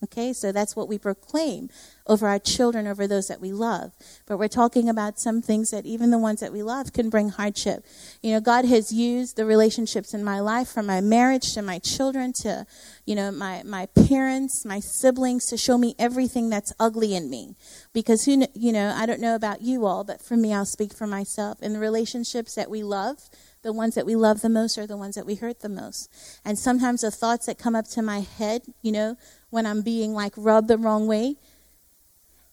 Okay, 0.06 0.34
so 0.34 0.52
that's 0.52 0.76
what 0.76 0.88
we 0.88 1.00
proclaim 1.00 1.70
over 2.06 2.28
our 2.28 2.38
children, 2.38 2.86
over 2.86 3.08
those 3.08 3.26
that 3.28 3.42
we 3.42 3.52
love. 3.52 3.92
But 4.28 4.38
we're 4.38 4.48
talking 4.48 4.88
about 4.88 5.20
some 5.20 5.42
things 5.42 5.72
that 5.72 5.84
even 5.88 6.12
the 6.12 6.20
ones 6.20 6.42
that 6.42 6.54
we 6.54 6.62
love 6.62 6.94
can 6.94 7.10
bring 7.10 7.30
hardship. 7.30 7.84
You 8.22 8.34
know, 8.34 8.40
God 8.40 8.66
has 8.66 8.92
used 8.92 9.36
the 9.36 9.46
relationships 9.46 10.14
in 10.14 10.24
my 10.24 10.40
life 10.40 10.68
from 10.68 10.86
my 10.86 11.02
marriage 11.02 11.54
to 11.56 11.64
my 11.64 11.80
children 11.80 12.34
to, 12.44 12.68
you 13.08 13.16
know, 13.16 13.32
my, 13.32 13.64
my 13.64 13.88
parents, 14.08 14.64
my 14.64 14.80
siblings 14.80 15.48
to 15.48 15.58
show 15.58 15.76
me 15.76 15.96
everything 15.98 16.52
that's 16.52 16.72
ugly 16.80 17.16
in 17.16 17.28
me. 17.32 17.56
Because 17.92 18.26
who, 18.26 18.46
you 18.54 18.72
know, 18.72 18.94
I 18.96 19.08
don't 19.08 19.20
know 19.20 19.34
about 19.34 19.62
you 19.62 19.88
all, 19.88 20.04
but 20.04 20.22
for 20.22 20.38
me, 20.38 20.54
I'll 20.54 20.66
speak 20.66 20.94
for 20.94 21.08
myself. 21.08 21.64
In 21.64 21.74
the 21.74 21.80
relationships 21.80 22.54
that 22.54 22.70
we 22.70 22.84
love, 22.84 23.18
the 23.64 23.74
ones 23.74 23.96
that 23.96 24.06
we 24.06 24.16
love 24.16 24.42
the 24.42 24.50
most 24.50 24.78
are 24.78 24.86
the 24.86 24.96
ones 24.96 25.16
that 25.16 25.26
we 25.26 25.34
hurt 25.34 25.62
the 25.62 25.70
most. 25.70 26.08
And 26.46 26.60
sometimes 26.60 27.02
the 27.02 27.10
thoughts 27.10 27.48
that 27.48 27.58
come 27.58 27.76
up 27.76 27.88
to 27.94 28.04
my 28.04 28.20
head, 28.20 28.62
you 28.84 28.92
know, 28.92 29.18
when 29.56 29.66
I'm 29.66 29.82
being 29.82 30.14
like 30.14 30.34
rubbed 30.36 30.68
the 30.68 30.78
wrong 30.78 31.08
way, 31.08 31.38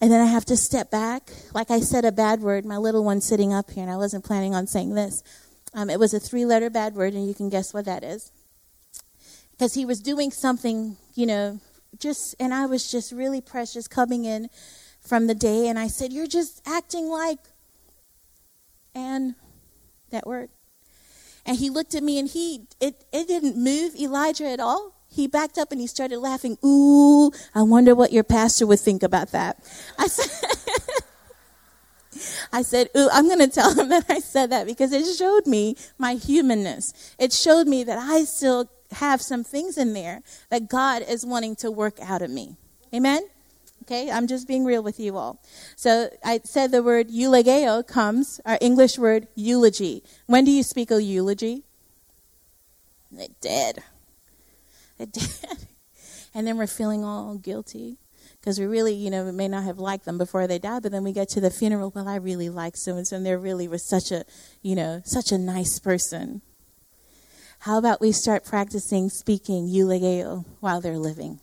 and 0.00 0.10
then 0.12 0.20
I 0.20 0.26
have 0.26 0.44
to 0.44 0.56
step 0.56 0.88
back. 0.88 1.32
Like 1.52 1.68
I 1.68 1.80
said 1.80 2.04
a 2.04 2.12
bad 2.12 2.40
word, 2.40 2.64
my 2.64 2.76
little 2.76 3.02
one 3.02 3.20
sitting 3.20 3.52
up 3.52 3.72
here, 3.72 3.82
and 3.82 3.90
I 3.90 3.96
wasn't 3.96 4.24
planning 4.24 4.54
on 4.54 4.68
saying 4.68 4.94
this. 4.94 5.20
Um, 5.74 5.90
it 5.90 5.98
was 5.98 6.14
a 6.14 6.20
three 6.20 6.44
letter 6.44 6.70
bad 6.70 6.94
word, 6.94 7.14
and 7.14 7.26
you 7.26 7.34
can 7.34 7.48
guess 7.48 7.74
what 7.74 7.86
that 7.86 8.04
is. 8.04 8.30
Because 9.50 9.74
he 9.74 9.84
was 9.84 9.98
doing 9.98 10.30
something, 10.30 10.96
you 11.16 11.26
know, 11.26 11.58
just, 11.98 12.36
and 12.38 12.54
I 12.54 12.66
was 12.66 12.88
just 12.88 13.10
really 13.10 13.40
precious 13.40 13.88
coming 13.88 14.24
in 14.24 14.48
from 15.00 15.26
the 15.26 15.34
day, 15.34 15.66
and 15.66 15.80
I 15.80 15.88
said, 15.88 16.12
You're 16.12 16.28
just 16.28 16.62
acting 16.64 17.08
like, 17.08 17.40
and 18.94 19.34
that 20.10 20.24
word. 20.24 20.50
And 21.44 21.56
he 21.56 21.68
looked 21.68 21.96
at 21.96 22.04
me 22.04 22.20
and 22.20 22.28
he, 22.28 22.68
it, 22.80 23.04
it 23.12 23.26
didn't 23.26 23.56
move 23.56 23.96
Elijah 23.96 24.46
at 24.46 24.60
all. 24.60 25.01
He 25.12 25.26
backed 25.26 25.58
up 25.58 25.72
and 25.72 25.80
he 25.80 25.86
started 25.86 26.18
laughing. 26.18 26.56
Ooh, 26.64 27.30
I 27.54 27.62
wonder 27.62 27.94
what 27.94 28.12
your 28.12 28.24
pastor 28.24 28.66
would 28.66 28.80
think 28.80 29.02
about 29.02 29.32
that. 29.32 29.58
I 29.98 30.06
said, 30.06 30.48
I 32.52 32.62
said, 32.62 32.88
ooh, 32.96 33.10
I'm 33.12 33.26
going 33.26 33.38
to 33.40 33.48
tell 33.48 33.74
him 33.74 33.90
that 33.90 34.06
I 34.08 34.20
said 34.20 34.50
that 34.50 34.66
because 34.66 34.92
it 34.92 35.04
showed 35.16 35.46
me 35.46 35.76
my 35.98 36.14
humanness. 36.14 37.14
It 37.18 37.32
showed 37.32 37.68
me 37.68 37.84
that 37.84 37.98
I 37.98 38.24
still 38.24 38.70
have 38.92 39.20
some 39.20 39.44
things 39.44 39.76
in 39.76 39.92
there 39.92 40.22
that 40.48 40.68
God 40.68 41.02
is 41.06 41.26
wanting 41.26 41.56
to 41.56 41.70
work 41.70 41.98
out 42.00 42.22
of 42.22 42.30
me. 42.30 42.56
Amen? 42.94 43.28
Okay, 43.82 44.10
I'm 44.10 44.26
just 44.26 44.48
being 44.48 44.64
real 44.64 44.82
with 44.82 44.98
you 44.98 45.16
all. 45.18 45.42
So 45.76 46.08
I 46.24 46.40
said 46.44 46.70
the 46.70 46.82
word 46.82 47.08
eulogio 47.08 47.86
comes, 47.86 48.40
our 48.46 48.56
English 48.60 48.96
word 48.96 49.28
eulogy. 49.34 50.04
When 50.26 50.44
do 50.44 50.50
you 50.50 50.62
speak 50.62 50.90
a 50.90 51.02
eulogy? 51.02 51.64
They 53.10 53.28
dead. 53.40 53.82
Dead. 55.06 55.58
And 56.34 56.46
then 56.46 56.56
we're 56.56 56.66
feeling 56.66 57.04
all 57.04 57.36
guilty 57.36 57.98
because 58.40 58.58
we 58.58 58.66
really, 58.66 58.94
you 58.94 59.10
know, 59.10 59.30
may 59.30 59.48
not 59.48 59.64
have 59.64 59.78
liked 59.78 60.04
them 60.04 60.18
before 60.18 60.46
they 60.46 60.58
died, 60.58 60.82
but 60.82 60.92
then 60.92 61.04
we 61.04 61.12
get 61.12 61.28
to 61.30 61.40
the 61.40 61.50
funeral. 61.50 61.92
Well, 61.94 62.08
I 62.08 62.16
really 62.16 62.48
like 62.48 62.76
so 62.76 62.96
and 62.96 63.06
so, 63.06 63.16
and 63.16 63.26
they 63.26 63.36
really 63.36 63.68
was 63.68 63.88
such 63.88 64.10
a, 64.10 64.24
you 64.62 64.74
know, 64.74 65.02
such 65.04 65.30
a 65.30 65.38
nice 65.38 65.78
person. 65.78 66.40
How 67.60 67.78
about 67.78 68.00
we 68.00 68.12
start 68.12 68.44
practicing 68.44 69.08
speaking 69.08 69.68
eulogio 69.68 70.44
while 70.60 70.80
they're 70.80 70.98
living, 70.98 71.40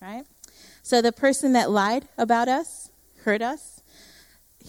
right? 0.00 0.24
So 0.82 1.00
the 1.00 1.12
person 1.12 1.52
that 1.52 1.70
lied 1.70 2.08
about 2.18 2.48
us, 2.48 2.90
hurt 3.24 3.42
us, 3.42 3.79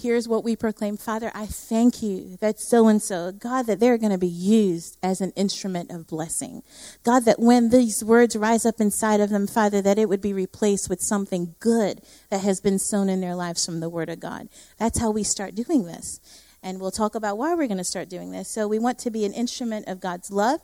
here's 0.02 0.28
what 0.28 0.44
we 0.44 0.56
proclaim 0.56 0.98
Father, 0.98 1.32
I 1.34 1.46
thank 1.46 2.02
you 2.02 2.38
that 2.42 2.60
so 2.60 2.88
and 2.88 3.02
so, 3.02 3.32
God, 3.32 3.68
that 3.68 3.80
they're 3.80 3.98
going 3.98 4.12
to 4.12 4.18
be 4.18 4.28
used 4.28 4.98
as 5.04 5.22
an 5.22 5.32
instrument 5.36 5.92
of 5.92 6.08
blessing. 6.08 6.64
God, 7.04 7.26
that 7.26 7.40
when 7.40 7.70
these 7.70 8.04
words 8.04 8.36
rise 8.36 8.66
up 8.66 8.80
inside 8.80 9.20
of 9.20 9.30
them, 9.30 9.48
Father, 9.48 9.82
that 9.82 10.00
it 10.00 10.10
would 10.10 10.22
be 10.22 10.34
replaced 10.34 10.90
with 10.90 11.02
something 11.02 11.56
good 11.60 12.02
that 12.30 12.42
has 12.42 12.60
been 12.60 12.80
sown 12.80 13.10
in 13.10 13.22
their 13.22 13.36
lives 13.36 13.66
from 13.66 13.80
the 13.80 13.90
Word 13.90 14.10
of 14.10 14.20
God. 14.20 14.50
That's 14.78 15.00
how 15.00 15.12
we 15.12 15.24
start 15.24 15.56
doing 15.56 15.86
this. 15.86 16.20
And 16.64 16.80
we'll 16.80 16.92
talk 16.92 17.16
about 17.16 17.38
why 17.38 17.56
we're 17.56 17.68
going 17.68 17.78
to 17.78 17.84
start 17.84 18.10
doing 18.10 18.32
this. 18.32 18.48
So 18.48 18.68
we 18.68 18.80
want 18.80 19.00
to 19.00 19.12
be 19.12 19.26
an 19.26 19.34
instrument 19.34 19.88
of 19.88 20.00
God's 20.00 20.32
love, 20.32 20.62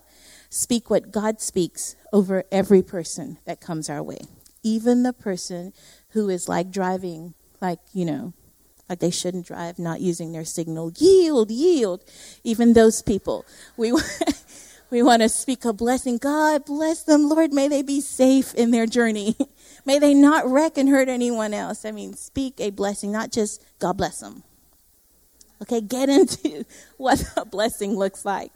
speak 0.49 0.89
what 0.89 1.11
God 1.11 1.41
speaks 1.41 1.95
over 2.13 2.43
every 2.51 2.83
person 2.83 3.39
that 3.45 3.61
comes 3.61 3.89
our 3.89 4.03
way, 4.03 4.19
even 4.63 5.03
the 5.03 5.13
person 5.13 5.73
who 6.09 6.29
is 6.29 6.47
like 6.47 6.71
driving, 6.71 7.33
like, 7.61 7.79
you 7.93 8.05
know, 8.05 8.33
like 8.89 8.99
they 8.99 9.11
shouldn't 9.11 9.47
drive, 9.47 9.77
not 9.79 10.01
using 10.01 10.31
their 10.31 10.45
signal. 10.45 10.91
Yield, 10.97 11.51
yield. 11.51 12.03
Even 12.43 12.73
those 12.73 13.01
people. 13.01 13.45
We, 13.75 13.93
we 14.89 15.03
want 15.03 15.21
to 15.21 15.29
speak 15.29 15.65
a 15.65 15.73
blessing. 15.73 16.17
God 16.17 16.65
bless 16.65 17.03
them, 17.03 17.27
Lord. 17.27 17.53
May 17.53 17.67
they 17.67 17.81
be 17.81 17.99
safe 18.01 18.53
in 18.53 18.71
their 18.71 18.85
journey. 18.85 19.35
May 19.85 19.99
they 19.99 20.13
not 20.13 20.49
wreck 20.49 20.77
and 20.77 20.89
hurt 20.89 21.09
anyone 21.09 21.53
else. 21.53 21.85
I 21.85 21.91
mean, 21.91 22.13
speak 22.13 22.55
a 22.59 22.69
blessing, 22.71 23.11
not 23.11 23.31
just 23.31 23.63
God 23.79 23.97
bless 23.97 24.19
them. 24.19 24.43
Okay, 25.61 25.81
get 25.81 26.07
into 26.09 26.65
what 26.97 27.23
a 27.35 27.45
blessing 27.45 27.97
looks 27.97 28.25
like. 28.25 28.51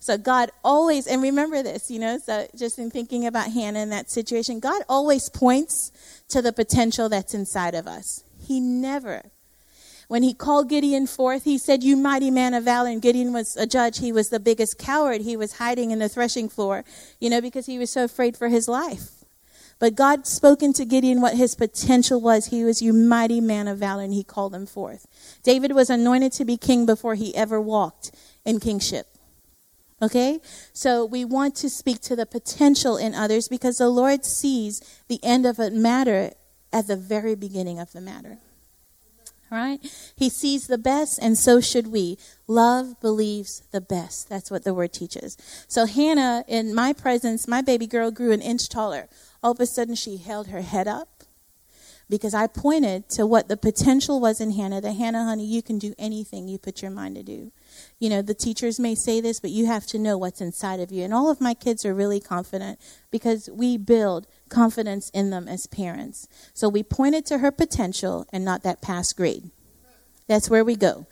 So 0.00 0.16
God 0.16 0.50
always, 0.64 1.06
and 1.06 1.22
remember 1.22 1.62
this, 1.62 1.90
you 1.90 1.98
know, 1.98 2.18
so 2.18 2.48
just 2.56 2.78
in 2.78 2.90
thinking 2.90 3.26
about 3.26 3.52
Hannah 3.52 3.80
in 3.80 3.90
that 3.90 4.10
situation, 4.10 4.60
God 4.60 4.82
always 4.88 5.28
points 5.28 5.92
to 6.28 6.42
the 6.42 6.52
potential 6.52 7.08
that's 7.08 7.34
inside 7.34 7.74
of 7.74 7.86
us. 7.86 8.24
He 8.38 8.60
never 8.60 9.30
when 10.08 10.22
he 10.22 10.32
called 10.32 10.70
Gideon 10.70 11.06
forth, 11.06 11.44
he 11.44 11.58
said, 11.58 11.84
You 11.84 11.94
mighty 11.94 12.30
man 12.30 12.54
of 12.54 12.64
valor. 12.64 12.88
And 12.88 13.00
Gideon 13.00 13.32
was 13.32 13.56
a 13.56 13.66
judge. 13.66 13.98
He 13.98 14.10
was 14.10 14.30
the 14.30 14.40
biggest 14.40 14.78
coward. 14.78 15.20
He 15.20 15.36
was 15.36 15.58
hiding 15.58 15.90
in 15.90 15.98
the 15.98 16.08
threshing 16.08 16.48
floor, 16.48 16.82
you 17.20 17.28
know, 17.28 17.42
because 17.42 17.66
he 17.66 17.78
was 17.78 17.92
so 17.92 18.04
afraid 18.04 18.36
for 18.36 18.48
his 18.48 18.68
life. 18.68 19.10
But 19.78 19.94
God 19.94 20.26
spoke 20.26 20.62
into 20.62 20.84
Gideon 20.84 21.20
what 21.20 21.34
his 21.34 21.54
potential 21.54 22.20
was. 22.20 22.46
He 22.46 22.64
was, 22.64 22.80
You 22.80 22.94
mighty 22.94 23.40
man 23.40 23.68
of 23.68 23.78
valor, 23.78 24.02
and 24.02 24.14
he 24.14 24.24
called 24.24 24.54
him 24.54 24.66
forth. 24.66 25.06
David 25.42 25.72
was 25.72 25.90
anointed 25.90 26.32
to 26.32 26.44
be 26.46 26.56
king 26.56 26.86
before 26.86 27.14
he 27.14 27.36
ever 27.36 27.60
walked 27.60 28.10
in 28.46 28.60
kingship. 28.60 29.06
Okay? 30.00 30.40
So 30.72 31.04
we 31.04 31.24
want 31.26 31.54
to 31.56 31.68
speak 31.68 32.00
to 32.02 32.16
the 32.16 32.26
potential 32.26 32.96
in 32.96 33.14
others 33.14 33.46
because 33.46 33.76
the 33.76 33.90
Lord 33.90 34.24
sees 34.24 34.80
the 35.08 35.22
end 35.22 35.44
of 35.44 35.58
a 35.58 35.70
matter 35.70 36.32
at 36.72 36.86
the 36.86 36.96
very 36.96 37.34
beginning 37.34 37.78
of 37.78 37.92
the 37.92 38.00
matter 38.00 38.38
right? 39.50 39.80
He 40.16 40.28
sees 40.28 40.66
the 40.66 40.78
best, 40.78 41.18
and 41.20 41.36
so 41.36 41.60
should 41.60 41.88
we. 41.88 42.18
Love 42.46 43.00
believes 43.00 43.62
the 43.72 43.80
best. 43.80 44.28
That's 44.28 44.50
what 44.50 44.64
the 44.64 44.74
word 44.74 44.92
teaches. 44.92 45.36
So 45.68 45.86
Hannah, 45.86 46.44
in 46.48 46.74
my 46.74 46.92
presence, 46.92 47.48
my 47.48 47.62
baby 47.62 47.86
girl 47.86 48.10
grew 48.10 48.32
an 48.32 48.40
inch 48.40 48.68
taller. 48.68 49.08
All 49.42 49.52
of 49.52 49.60
a 49.60 49.66
sudden, 49.66 49.94
she 49.94 50.16
held 50.16 50.48
her 50.48 50.62
head 50.62 50.88
up 50.88 51.24
because 52.08 52.34
I 52.34 52.46
pointed 52.46 53.08
to 53.10 53.26
what 53.26 53.48
the 53.48 53.56
potential 53.56 54.20
was 54.20 54.40
in 54.40 54.52
Hannah. 54.52 54.80
That 54.80 54.94
Hannah, 54.94 55.24
honey, 55.24 55.46
you 55.46 55.62
can 55.62 55.78
do 55.78 55.94
anything 55.98 56.48
you 56.48 56.58
put 56.58 56.82
your 56.82 56.90
mind 56.90 57.16
to 57.16 57.22
do. 57.22 57.52
You 57.98 58.10
know, 58.10 58.22
the 58.22 58.34
teachers 58.34 58.78
may 58.78 58.94
say 58.94 59.20
this, 59.20 59.40
but 59.40 59.50
you 59.50 59.66
have 59.66 59.86
to 59.86 59.98
know 59.98 60.16
what's 60.16 60.40
inside 60.40 60.80
of 60.80 60.92
you. 60.92 61.04
And 61.04 61.12
all 61.12 61.30
of 61.30 61.40
my 61.40 61.54
kids 61.54 61.84
are 61.84 61.94
really 61.94 62.20
confident 62.20 62.78
because 63.10 63.48
we 63.52 63.76
build 63.76 64.26
confidence 64.48 65.10
in 65.10 65.30
them 65.30 65.48
as 65.48 65.66
parents. 65.66 66.28
So 66.54 66.68
we 66.68 66.82
pointed 66.82 67.26
to 67.26 67.38
her 67.38 67.50
potential 67.50 68.26
and 68.32 68.44
not 68.44 68.62
that 68.62 68.82
past 68.82 69.16
grade. 69.16 69.50
That's 70.26 70.50
where 70.50 70.64
we 70.64 70.76
go. 70.76 71.06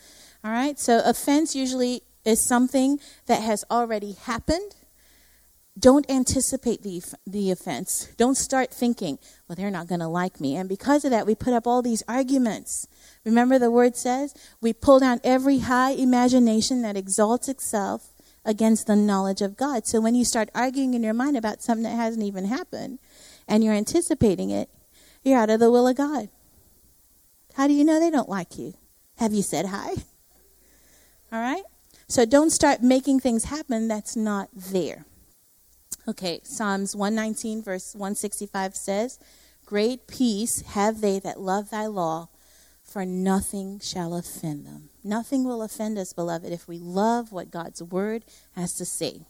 All 0.45 0.51
right? 0.51 0.79
So 0.79 1.01
offense 1.05 1.57
usually 1.57 2.03
is 2.25 2.45
something 2.45 3.01
that 3.27 3.43
has 3.43 3.65
already 3.71 4.13
happened. 4.13 4.75
Don't 5.79 6.09
anticipate 6.11 6.83
the, 6.83 7.03
the 7.27 7.51
offense. 7.51 8.09
Don't 8.17 8.37
start 8.37 8.73
thinking, 8.73 9.19
well, 9.47 9.57
they're 9.57 9.71
not 9.71 9.89
going 9.89 10.01
to 10.01 10.09
like 10.09 10.41
me. 10.41 10.57
And 10.57 10.69
because 10.69 11.05
of 11.05 11.11
that, 11.11 11.27
we 11.27 11.35
put 11.35 11.53
up 11.53 11.67
all 11.67 11.83
these 11.83 12.03
arguments. 12.09 12.89
Remember, 13.27 13.59
the 13.59 13.73
word 13.73 13.97
says, 13.97 14.33
we 14.61 14.73
pull 14.73 15.01
down 15.01 15.21
every 15.25 15.59
high 15.59 15.91
imagination 15.91 16.83
that 16.83 16.97
exalts 16.97 17.49
itself 17.49 18.15
against 18.45 18.87
the 18.87 18.95
knowledge 18.95 19.43
of 19.43 19.57
God. 19.57 19.85
So 19.85 20.01
when 20.01 20.15
you 20.15 20.25
start 20.25 20.49
arguing 20.55 20.95
in 20.95 21.03
your 21.03 21.13
mind 21.13 21.37
about 21.37 21.61
something 21.61 21.83
that 21.83 21.97
hasn't 21.97 22.25
even 22.25 22.45
happened, 22.45 23.01
and 23.49 23.65
you're 23.65 23.75
anticipating 23.75 24.51
it, 24.51 24.71
you're 25.25 25.39
out 25.39 25.51
of 25.51 25.59
the 25.59 25.73
will 25.73 25.89
of 25.89 25.97
God. 25.97 26.29
How 27.55 27.67
do 27.67 27.75
you 27.75 27.85
know 27.85 27.99
they 27.99 28.11
don't 28.11 28.29
like 28.29 28.57
you? 28.59 28.75
Have 29.19 29.33
you 29.33 29.43
said 29.43 29.67
hi? 29.67 29.95
All 31.33 31.41
right? 31.41 31.65
So 32.07 32.25
don't 32.25 32.51
start 32.51 32.81
making 32.81 33.19
things 33.19 33.45
happen 33.47 33.89
that's 33.89 34.15
not 34.15 34.51
there. 34.55 35.05
Okay, 36.07 36.41
Psalms 36.45 36.95
119, 36.95 37.61
verse 37.61 37.93
165 37.93 38.77
says, 38.77 39.19
Great 39.65 40.07
peace 40.07 40.61
have 40.61 41.01
they 41.01 41.19
that 41.19 41.41
love 41.41 41.71
thy 41.71 41.87
law, 41.87 42.29
for 42.97 43.05
nothing 43.05 43.79
shall 43.79 44.15
offend 44.15 44.65
them. 44.65 44.89
Nothing 45.05 45.45
will 45.45 45.61
offend 45.61 45.99
us, 45.99 46.15
beloved, 46.15 46.51
if 46.51 46.67
we 46.67 46.79
love 46.79 47.31
what 47.31 47.51
God's 47.51 47.83
word 47.83 48.25
has 48.55 48.73
to 48.77 48.87
say. 48.87 49.27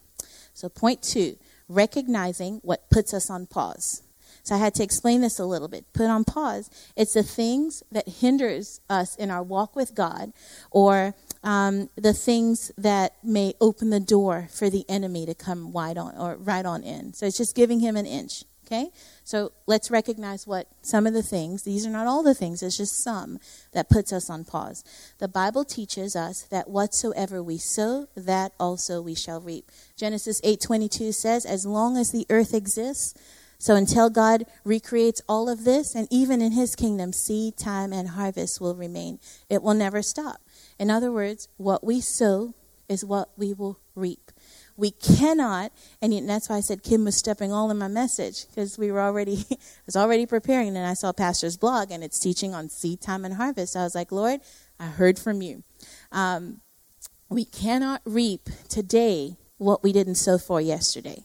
So, 0.55 0.69
point 0.69 1.03
two, 1.03 1.37
recognizing 1.69 2.61
what 2.63 2.89
puts 2.91 3.13
us 3.13 3.29
on 3.29 3.47
pause. 3.47 4.05
So 4.45 4.55
I 4.55 4.59
had 4.59 4.73
to 4.75 4.85
explain 4.85 5.21
this 5.21 5.41
a 5.41 5.45
little 5.45 5.67
bit. 5.67 5.93
Put 5.93 6.07
on 6.07 6.23
pause. 6.23 6.71
It's 6.95 7.15
the 7.15 7.25
things 7.25 7.83
that 7.91 8.09
hinders 8.09 8.81
us 8.89 9.17
in 9.17 9.33
our 9.33 9.43
walk 9.43 9.75
with 9.75 9.97
God, 9.97 10.33
or 10.71 11.17
um, 11.43 11.91
the 11.97 12.15
things 12.15 12.71
that 12.79 13.17
may 13.25 13.55
open 13.61 13.91
the 13.91 13.99
door 13.99 14.47
for 14.53 14.71
the 14.71 14.85
enemy 14.89 15.27
to 15.27 15.35
come 15.35 15.73
wide 15.73 15.99
on 15.99 16.17
or 16.17 16.37
right 16.37 16.65
on 16.65 16.85
in. 16.85 17.15
So 17.15 17.27
it's 17.27 17.37
just 17.37 17.57
giving 17.57 17.81
him 17.81 17.97
an 17.97 18.07
inch. 18.07 18.45
Okay? 18.67 18.91
So 19.23 19.53
let's 19.67 19.91
recognize 19.91 20.47
what 20.47 20.67
some 20.83 21.07
of 21.07 21.13
the 21.13 21.23
things, 21.23 21.63
these 21.63 21.87
are 21.87 21.91
not 21.91 22.07
all 22.07 22.23
the 22.23 22.35
things, 22.35 22.63
it's 22.63 22.77
just 22.77 23.03
some 23.03 23.39
that 23.73 23.89
puts 23.89 24.13
us 24.13 24.29
on 24.29 24.45
pause. 24.45 24.83
The 25.19 25.29
Bible 25.29 25.65
teaches 25.65 26.17
us 26.17 26.43
that 26.51 26.69
whatsoever 26.69 27.43
we 27.43 27.59
sow, 27.59 28.09
that 28.17 28.53
also 28.59 29.01
we 29.01 29.15
shall 29.15 29.41
reap. 29.41 29.71
Genesis 29.97 30.41
8:22 30.43 31.13
says, 31.13 31.47
"As 31.47 31.65
long 31.65 31.97
as 31.97 32.11
the 32.11 32.27
earth 32.29 32.55
exists, 32.55 33.15
so 33.59 33.75
until 33.75 34.11
God 34.11 34.45
recreates 34.65 35.23
all 35.29 35.49
of 35.49 35.65
this, 35.65 35.95
and 35.95 36.09
even 36.11 36.43
in 36.43 36.53
his 36.53 36.75
kingdom, 36.75 37.13
seed, 37.13 37.57
time, 37.57 37.93
and 37.93 38.11
harvest 38.11 38.61
will 38.61 38.75
remain. 38.75 39.19
It 39.49 39.63
will 39.63 39.75
never 39.75 40.03
stop. 40.03 40.43
In 40.79 40.91
other 40.91 41.11
words, 41.11 41.49
what 41.57 41.83
we 41.83 42.01
sow 42.01 42.55
is 42.89 43.05
what 43.05 43.31
we 43.37 43.55
will 43.55 43.81
reap. 43.95 44.26
We 44.77 44.91
cannot, 44.91 45.73
and 46.03 46.29
that's 46.29 46.49
why 46.49 46.57
I 46.57 46.61
said 46.61 46.83
Kim 46.83 47.05
was 47.05 47.17
stepping 47.17 47.53
all 47.53 47.71
in 47.71 47.79
my 47.79 47.89
message 47.89 48.47
because 48.49 48.79
we 48.79 48.93
were 48.93 49.01
already, 49.01 49.45
I 49.51 49.57
was 49.87 49.97
already 49.97 50.27
preparing, 50.27 50.69
and 50.77 50.87
I 50.87 50.95
saw 50.95 51.13
Pastor's 51.13 51.57
blog, 51.57 51.91
and 51.91 52.05
it's 52.05 52.19
teaching 52.19 52.55
on 52.55 52.69
seed 52.69 53.01
time 53.01 53.25
and 53.25 53.35
harvest. 53.35 53.77
I 53.77 53.85
was 53.85 53.95
like, 53.95 54.13
Lord, 54.13 54.41
I 54.79 54.87
heard 54.87 55.19
from 55.19 55.41
you. 55.41 55.65
Um, 56.13 56.61
we 57.29 57.45
cannot 57.45 58.03
reap 58.05 58.49
today 58.69 59.37
what 59.59 59.83
we 59.83 59.93
didn't 59.93 60.17
sow 60.17 60.39
for 60.39 60.61
yesterday. 60.61 61.25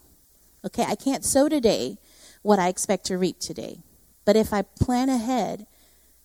Okay, 0.65 0.84
I 0.84 0.96
can't 0.96 1.25
sow 1.25 1.50
today 1.50 1.98
what 2.41 2.60
I 2.60 2.70
expect 2.70 3.05
to 3.08 3.17
reap 3.17 3.39
today. 3.39 3.79
But 4.25 4.36
if 4.36 4.53
I 4.53 4.62
plan 4.62 5.10
ahead, 5.10 5.67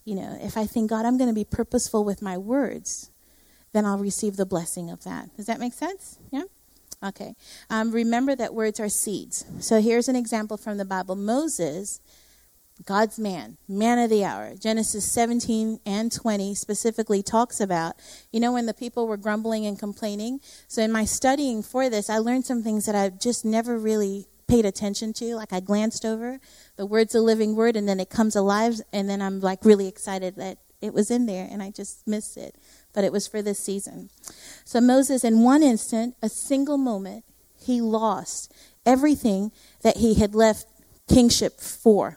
you 0.04 0.14
know, 0.14 0.38
if 0.40 0.56
I 0.56 0.66
think, 0.66 0.90
God, 0.90 1.04
I'm 1.04 1.18
going 1.18 1.30
to 1.30 1.34
be 1.34 1.44
purposeful 1.44 2.04
with 2.04 2.22
my 2.22 2.38
words, 2.38 3.10
then 3.72 3.84
I'll 3.84 3.98
receive 3.98 4.36
the 4.36 4.46
blessing 4.46 4.90
of 4.90 5.04
that. 5.04 5.34
Does 5.36 5.46
that 5.46 5.58
make 5.58 5.72
sense? 5.72 6.18
Yeah? 6.30 6.44
Okay. 7.02 7.34
Um, 7.70 7.92
remember 7.92 8.34
that 8.34 8.54
words 8.54 8.80
are 8.80 8.88
seeds. 8.88 9.44
So 9.60 9.80
here's 9.80 10.08
an 10.08 10.16
example 10.16 10.56
from 10.56 10.78
the 10.78 10.84
Bible. 10.84 11.14
Moses, 11.14 12.00
God's 12.84 13.18
man, 13.18 13.56
man 13.68 13.98
of 13.98 14.10
the 14.10 14.24
hour. 14.24 14.54
Genesis 14.54 15.10
17 15.12 15.80
and 15.86 16.12
20 16.12 16.54
specifically 16.54 17.22
talks 17.22 17.60
about, 17.60 17.96
you 18.32 18.40
know, 18.40 18.52
when 18.52 18.66
the 18.66 18.74
people 18.74 19.06
were 19.06 19.16
grumbling 19.16 19.66
and 19.66 19.78
complaining. 19.78 20.40
So 20.68 20.82
in 20.82 20.92
my 20.92 21.04
studying 21.04 21.62
for 21.62 21.88
this, 21.88 22.10
I 22.10 22.18
learned 22.18 22.44
some 22.44 22.62
things 22.62 22.86
that 22.86 22.94
I've 22.94 23.20
just 23.20 23.44
never 23.44 23.78
really 23.78 24.26
paid 24.46 24.64
attention 24.64 25.12
to. 25.14 25.34
Like 25.36 25.52
I 25.52 25.60
glanced 25.60 26.04
over 26.04 26.38
the 26.76 26.86
word's 26.86 27.14
a 27.14 27.20
living 27.20 27.56
word 27.56 27.76
and 27.76 27.88
then 27.88 28.00
it 28.00 28.10
comes 28.10 28.36
alive 28.36 28.80
and 28.92 29.08
then 29.08 29.22
I'm 29.22 29.40
like 29.40 29.64
really 29.64 29.88
excited 29.88 30.36
that 30.36 30.58
it 30.80 30.92
was 30.92 31.10
in 31.10 31.26
there 31.26 31.48
and 31.50 31.62
I 31.62 31.70
just 31.70 32.06
missed 32.06 32.36
it. 32.36 32.56
But 32.96 33.04
it 33.04 33.12
was 33.12 33.28
for 33.28 33.42
this 33.42 33.60
season. 33.60 34.08
So 34.64 34.80
Moses, 34.80 35.22
in 35.22 35.44
one 35.44 35.62
instant, 35.62 36.16
a 36.22 36.30
single 36.30 36.78
moment, 36.78 37.24
he 37.60 37.80
lost 37.80 38.52
everything 38.86 39.52
that 39.82 39.98
he 39.98 40.14
had 40.14 40.34
left 40.34 40.66
kingship 41.08 41.60
for. 41.60 42.16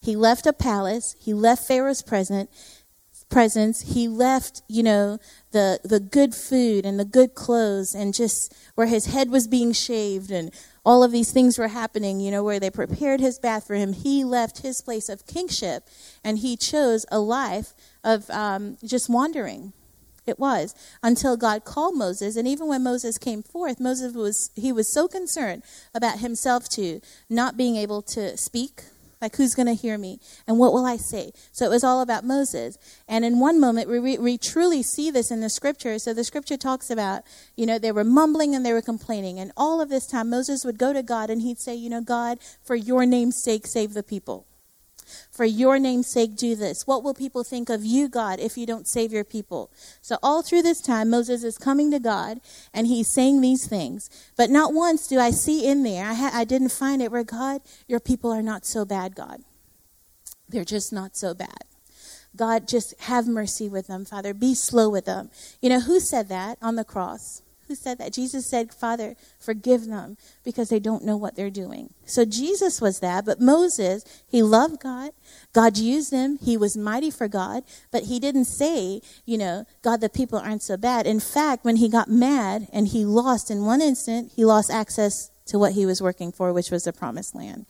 He 0.00 0.14
left 0.14 0.46
a 0.46 0.52
palace, 0.52 1.16
he 1.18 1.34
left 1.34 1.66
Pharaoh's 1.66 2.02
present, 2.02 2.48
presence, 3.28 3.94
he 3.94 4.06
left, 4.08 4.62
you 4.68 4.82
know, 4.82 5.18
the, 5.50 5.80
the 5.82 6.00
good 6.00 6.34
food 6.34 6.86
and 6.86 6.98
the 6.98 7.04
good 7.04 7.34
clothes 7.34 7.94
and 7.94 8.14
just 8.14 8.54
where 8.74 8.86
his 8.86 9.06
head 9.06 9.30
was 9.30 9.48
being 9.48 9.72
shaved 9.72 10.30
and 10.30 10.52
all 10.84 11.02
of 11.02 11.12
these 11.12 11.32
things 11.32 11.58
were 11.58 11.68
happening, 11.68 12.20
you 12.20 12.30
know, 12.30 12.42
where 12.42 12.60
they 12.60 12.70
prepared 12.70 13.20
his 13.20 13.38
bath 13.38 13.66
for 13.66 13.74
him. 13.74 13.92
He 13.92 14.24
left 14.24 14.62
his 14.62 14.80
place 14.80 15.08
of 15.08 15.26
kingship 15.26 15.88
and 16.24 16.38
he 16.38 16.56
chose 16.56 17.04
a 17.10 17.18
life 17.18 17.74
of 18.04 18.30
um, 18.30 18.78
just 18.84 19.10
wandering. 19.10 19.72
It 20.28 20.38
was 20.38 20.74
until 21.02 21.36
God 21.36 21.64
called 21.64 21.96
Moses, 21.96 22.36
and 22.36 22.46
even 22.46 22.68
when 22.68 22.82
Moses 22.82 23.18
came 23.18 23.42
forth, 23.42 23.80
Moses 23.80 24.14
was 24.14 24.50
he 24.54 24.72
was 24.72 24.92
so 24.92 25.08
concerned 25.08 25.62
about 25.94 26.18
himself 26.18 26.68
too, 26.68 27.00
not 27.28 27.56
being 27.56 27.76
able 27.76 28.02
to 28.02 28.36
speak 28.36 28.82
like, 29.20 29.36
who's 29.36 29.54
going 29.54 29.66
to 29.66 29.74
hear 29.74 29.98
me? 29.98 30.20
And 30.46 30.58
what 30.58 30.72
will 30.72 30.86
I 30.86 30.96
say? 30.96 31.32
So 31.50 31.64
it 31.64 31.70
was 31.70 31.82
all 31.82 32.00
about 32.02 32.24
Moses. 32.24 32.78
And 33.08 33.24
in 33.24 33.40
one 33.40 33.58
moment, 33.58 33.88
we, 33.88 34.16
we 34.16 34.38
truly 34.38 34.82
see 34.82 35.10
this 35.10 35.30
in 35.30 35.40
the 35.40 35.50
scripture. 35.50 35.98
So 35.98 36.14
the 36.14 36.22
scripture 36.22 36.56
talks 36.56 36.88
about, 36.88 37.22
you 37.56 37.66
know, 37.66 37.78
they 37.78 37.90
were 37.90 38.04
mumbling 38.04 38.54
and 38.54 38.64
they 38.64 38.72
were 38.72 38.82
complaining. 38.82 39.40
And 39.40 39.50
all 39.56 39.80
of 39.80 39.88
this 39.88 40.06
time, 40.06 40.30
Moses 40.30 40.64
would 40.64 40.78
go 40.78 40.92
to 40.92 41.02
God 41.02 41.30
and 41.30 41.42
he'd 41.42 41.58
say, 41.58 41.74
you 41.74 41.90
know, 41.90 42.00
God, 42.00 42.38
for 42.62 42.76
your 42.76 43.06
name's 43.06 43.42
sake, 43.42 43.66
save 43.66 43.94
the 43.94 44.04
people. 44.04 44.46
For 45.30 45.44
your 45.44 45.78
name's 45.78 46.10
sake, 46.12 46.36
do 46.36 46.54
this. 46.54 46.86
What 46.86 47.02
will 47.02 47.14
people 47.14 47.44
think 47.44 47.68
of 47.68 47.84
you, 47.84 48.08
God, 48.08 48.40
if 48.40 48.56
you 48.56 48.66
don't 48.66 48.88
save 48.88 49.12
your 49.12 49.24
people? 49.24 49.70
So, 50.00 50.18
all 50.22 50.42
through 50.42 50.62
this 50.62 50.80
time, 50.80 51.10
Moses 51.10 51.44
is 51.44 51.58
coming 51.58 51.90
to 51.90 51.98
God 51.98 52.40
and 52.72 52.86
he's 52.86 53.12
saying 53.12 53.40
these 53.40 53.66
things. 53.68 54.10
But 54.36 54.50
not 54.50 54.74
once 54.74 55.06
do 55.06 55.18
I 55.18 55.30
see 55.30 55.66
in 55.66 55.82
there, 55.82 56.06
I, 56.06 56.14
ha- 56.14 56.30
I 56.32 56.44
didn't 56.44 56.70
find 56.70 57.02
it 57.02 57.12
where 57.12 57.24
God, 57.24 57.60
your 57.86 58.00
people 58.00 58.32
are 58.32 58.42
not 58.42 58.64
so 58.64 58.84
bad, 58.84 59.14
God. 59.14 59.42
They're 60.48 60.64
just 60.64 60.92
not 60.92 61.16
so 61.16 61.34
bad. 61.34 61.64
God, 62.36 62.68
just 62.68 62.98
have 63.00 63.26
mercy 63.26 63.68
with 63.68 63.88
them, 63.88 64.04
Father. 64.04 64.32
Be 64.32 64.54
slow 64.54 64.88
with 64.88 65.04
them. 65.04 65.30
You 65.60 65.68
know, 65.68 65.80
who 65.80 66.00
said 66.00 66.28
that 66.28 66.58
on 66.62 66.76
the 66.76 66.84
cross? 66.84 67.42
Who 67.68 67.74
said 67.74 67.98
that? 67.98 68.14
Jesus 68.14 68.48
said, 68.48 68.72
Father, 68.72 69.14
forgive 69.38 69.86
them 69.86 70.16
because 70.42 70.70
they 70.70 70.80
don't 70.80 71.04
know 71.04 71.18
what 71.18 71.36
they're 71.36 71.50
doing. 71.50 71.92
So 72.06 72.24
Jesus 72.24 72.80
was 72.80 73.00
that, 73.00 73.26
but 73.26 73.42
Moses, 73.42 74.04
he 74.26 74.42
loved 74.42 74.80
God. 74.80 75.10
God 75.52 75.76
used 75.76 76.10
him. 76.10 76.38
He 76.38 76.56
was 76.56 76.78
mighty 76.78 77.10
for 77.10 77.28
God, 77.28 77.64
but 77.90 78.04
he 78.04 78.18
didn't 78.18 78.46
say, 78.46 79.02
you 79.26 79.36
know, 79.36 79.66
God, 79.82 80.00
the 80.00 80.08
people 80.08 80.38
aren't 80.38 80.62
so 80.62 80.78
bad. 80.78 81.06
In 81.06 81.20
fact, 81.20 81.62
when 81.62 81.76
he 81.76 81.90
got 81.90 82.08
mad 82.08 82.68
and 82.72 82.88
he 82.88 83.04
lost 83.04 83.50
in 83.50 83.66
one 83.66 83.82
instant, 83.82 84.32
he 84.34 84.46
lost 84.46 84.70
access 84.70 85.30
to 85.48 85.58
what 85.58 85.72
he 85.72 85.84
was 85.84 86.00
working 86.00 86.32
for, 86.32 86.52
which 86.54 86.70
was 86.70 86.84
the 86.84 86.92
promised 86.92 87.34
land. 87.34 87.66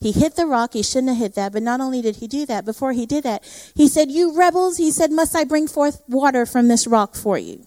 He 0.00 0.12
hit 0.12 0.36
the 0.36 0.46
rock. 0.46 0.72
He 0.72 0.82
shouldn't 0.82 1.10
have 1.10 1.18
hit 1.18 1.34
that. 1.34 1.52
But 1.52 1.62
not 1.62 1.80
only 1.80 2.00
did 2.00 2.16
he 2.16 2.26
do 2.26 2.46
that, 2.46 2.64
before 2.64 2.92
he 2.92 3.06
did 3.06 3.24
that, 3.24 3.44
he 3.74 3.86
said, 3.86 4.10
You 4.10 4.34
rebels, 4.36 4.78
he 4.78 4.90
said, 4.90 5.12
Must 5.12 5.36
I 5.36 5.44
bring 5.44 5.68
forth 5.68 6.02
water 6.08 6.46
from 6.46 6.68
this 6.68 6.86
rock 6.86 7.14
for 7.14 7.38
you? 7.38 7.66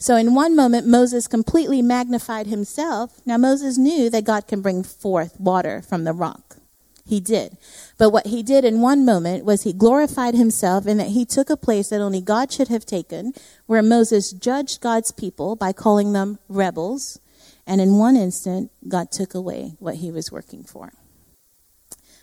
So 0.00 0.16
in 0.16 0.34
one 0.34 0.56
moment, 0.56 0.86
Moses 0.86 1.26
completely 1.26 1.82
magnified 1.82 2.46
himself. 2.46 3.20
Now, 3.26 3.36
Moses 3.36 3.76
knew 3.76 4.08
that 4.08 4.24
God 4.24 4.48
can 4.48 4.62
bring 4.62 4.82
forth 4.82 5.38
water 5.38 5.82
from 5.82 6.04
the 6.04 6.14
rock. 6.14 6.56
He 7.04 7.20
did. 7.20 7.58
But 7.98 8.08
what 8.08 8.28
he 8.28 8.42
did 8.42 8.64
in 8.64 8.80
one 8.80 9.04
moment 9.04 9.44
was 9.44 9.62
he 9.62 9.74
glorified 9.74 10.34
himself 10.34 10.86
in 10.86 10.96
that 10.96 11.08
he 11.08 11.26
took 11.26 11.50
a 11.50 11.56
place 11.56 11.90
that 11.90 12.00
only 12.00 12.22
God 12.22 12.50
should 12.50 12.68
have 12.68 12.86
taken, 12.86 13.34
where 13.66 13.82
Moses 13.82 14.32
judged 14.32 14.80
God's 14.80 15.12
people 15.12 15.54
by 15.54 15.74
calling 15.74 16.14
them 16.14 16.38
rebels. 16.48 17.20
And 17.66 17.78
in 17.78 17.98
one 17.98 18.16
instant, 18.16 18.70
God 18.88 19.10
took 19.10 19.34
away 19.34 19.74
what 19.80 19.96
he 19.96 20.10
was 20.10 20.32
working 20.32 20.64
for. 20.64 20.94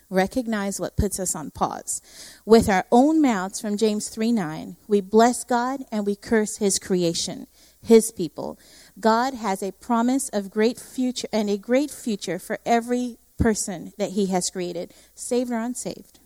Recognize 0.09 0.79
what 0.79 0.97
puts 0.97 1.19
us 1.19 1.35
on 1.35 1.51
pause. 1.51 2.01
With 2.45 2.69
our 2.69 2.85
own 2.91 3.21
mouths 3.21 3.61
from 3.61 3.77
James 3.77 4.07
3 4.07 4.31
9, 4.31 4.77
we 4.87 5.01
bless 5.01 5.43
God 5.43 5.81
and 5.91 6.07
we 6.07 6.15
curse 6.15 6.57
his 6.57 6.79
creation 6.79 7.45
his 7.81 8.11
people. 8.11 8.59
God 8.99 9.33
has 9.33 9.61
a 9.61 9.71
promise 9.71 10.29
of 10.29 10.51
great 10.51 10.79
future 10.79 11.27
and 11.31 11.49
a 11.49 11.57
great 11.57 11.91
future 11.91 12.39
for 12.39 12.59
every 12.65 13.17
person 13.37 13.93
that 13.97 14.11
he 14.11 14.27
has 14.27 14.49
created, 14.49 14.93
saved 15.15 15.51
or 15.51 15.59
unsaved. 15.59 16.19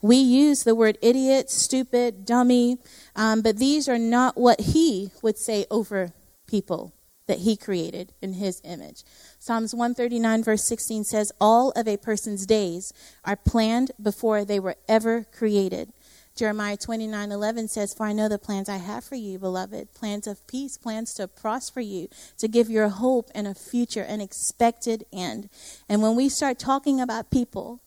We 0.00 0.16
use 0.16 0.60
the 0.60 0.74
word 0.74 0.98
idiot, 1.02 1.50
stupid, 1.50 2.24
dummy, 2.24 2.78
um, 3.14 3.42
but 3.42 3.58
these 3.58 3.88
are 3.88 3.98
not 3.98 4.36
what 4.36 4.60
he 4.60 5.10
would 5.22 5.38
say 5.38 5.66
over 5.70 6.12
people 6.46 6.94
that 7.26 7.40
he 7.40 7.56
created 7.56 8.12
in 8.22 8.34
his 8.34 8.60
image. 8.64 9.02
Psalms 9.38 9.74
139, 9.74 10.44
verse 10.44 10.66
16 10.68 11.04
says, 11.04 11.32
All 11.40 11.72
of 11.72 11.88
a 11.88 11.96
person's 11.96 12.46
days 12.46 12.92
are 13.24 13.36
planned 13.36 13.90
before 14.00 14.44
they 14.44 14.60
were 14.60 14.76
ever 14.88 15.24
created. 15.24 15.92
Jeremiah 16.36 16.76
29 16.76 17.32
11 17.32 17.68
says, 17.68 17.94
For 17.94 18.04
I 18.04 18.12
know 18.12 18.28
the 18.28 18.38
plans 18.38 18.68
I 18.68 18.76
have 18.76 19.04
for 19.04 19.14
you, 19.14 19.38
beloved, 19.38 19.94
plans 19.94 20.26
of 20.26 20.46
peace, 20.46 20.76
plans 20.76 21.14
to 21.14 21.26
prosper 21.26 21.80
you, 21.80 22.08
to 22.36 22.46
give 22.46 22.68
you 22.68 22.82
a 22.82 22.90
hope 22.90 23.30
and 23.34 23.46
a 23.46 23.54
future, 23.54 24.02
an 24.02 24.20
expected 24.20 25.06
end. 25.10 25.48
And 25.88 26.02
when 26.02 26.14
we 26.14 26.28
start 26.28 26.58
talking 26.58 27.00
about 27.00 27.30
people 27.30 27.80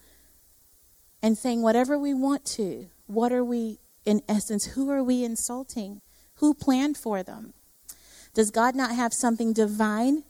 and 1.22 1.38
saying 1.38 1.62
whatever 1.62 1.98
we 1.98 2.16
want 2.16 2.44
to, 2.58 2.88
what 3.06 3.32
are 3.32 3.44
we, 3.44 3.78
in 4.04 4.24
essence, 4.28 4.66
who 4.66 4.90
are 4.90 5.04
we 5.04 5.24
insulting? 5.24 6.02
Who 6.36 6.56
planned 6.56 6.98
for 6.98 7.22
them? 7.22 7.54
Does 8.34 8.50
God 8.50 8.74
not 8.76 8.96
have 8.96 9.14
something 9.14 9.54
divine 9.54 10.24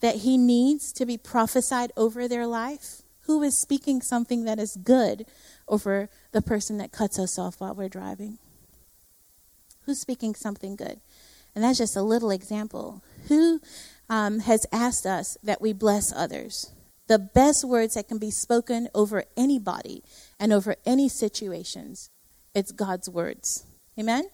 that 0.00 0.16
He 0.16 0.36
needs 0.36 0.92
to 0.92 1.06
be 1.06 1.16
prophesied 1.16 1.90
over 1.96 2.28
their 2.28 2.46
life? 2.46 3.00
Who 3.22 3.42
is 3.42 3.60
speaking 3.60 4.02
something 4.02 4.44
that 4.44 4.58
is 4.58 4.76
good 4.82 5.24
over 5.70 6.10
the 6.32 6.42
person 6.42 6.76
that 6.78 6.92
cuts 6.92 7.18
us 7.18 7.38
off 7.38 7.60
while 7.60 7.74
we're 7.74 7.88
driving? 7.88 8.38
Who's 9.86 10.00
speaking 10.00 10.34
something 10.34 10.76
good? 10.76 11.00
And 11.54 11.64
that's 11.64 11.78
just 11.78 11.96
a 11.96 12.02
little 12.02 12.30
example. 12.30 13.02
Who 13.28 13.60
um, 14.08 14.40
has 14.40 14.66
asked 14.70 15.06
us 15.06 15.38
that 15.42 15.62
we 15.62 15.72
bless 15.72 16.12
others? 16.12 16.72
The 17.06 17.18
best 17.18 17.64
words 17.64 17.94
that 17.94 18.08
can 18.08 18.18
be 18.18 18.30
spoken 18.30 18.88
over 18.94 19.24
anybody 19.36 20.04
and 20.38 20.52
over 20.52 20.76
any 20.86 21.08
situations, 21.08 22.10
it's 22.54 22.70
God's 22.70 23.08
words. 23.08 23.64
Amen? 23.98 24.28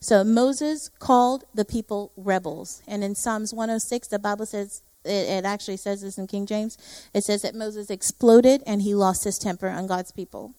So 0.00 0.24
Moses 0.24 0.88
called 0.98 1.44
the 1.54 1.64
people 1.64 2.12
rebels. 2.16 2.82
And 2.86 3.04
in 3.04 3.14
Psalms 3.14 3.52
106, 3.52 4.08
the 4.08 4.18
Bible 4.18 4.46
says, 4.46 4.82
it, 5.04 5.10
it, 5.10 5.44
actually 5.44 5.76
says 5.76 6.00
this 6.00 6.16
in 6.16 6.26
King 6.26 6.46
James, 6.46 6.78
it 7.12 7.24
says 7.24 7.42
that 7.42 7.54
Moses 7.54 7.90
exploded 7.90 8.62
and 8.66 8.82
he 8.82 8.94
lost 8.94 9.24
his 9.24 9.38
temper 9.38 9.68
on 9.68 9.86
God's 9.86 10.12
people. 10.12 10.54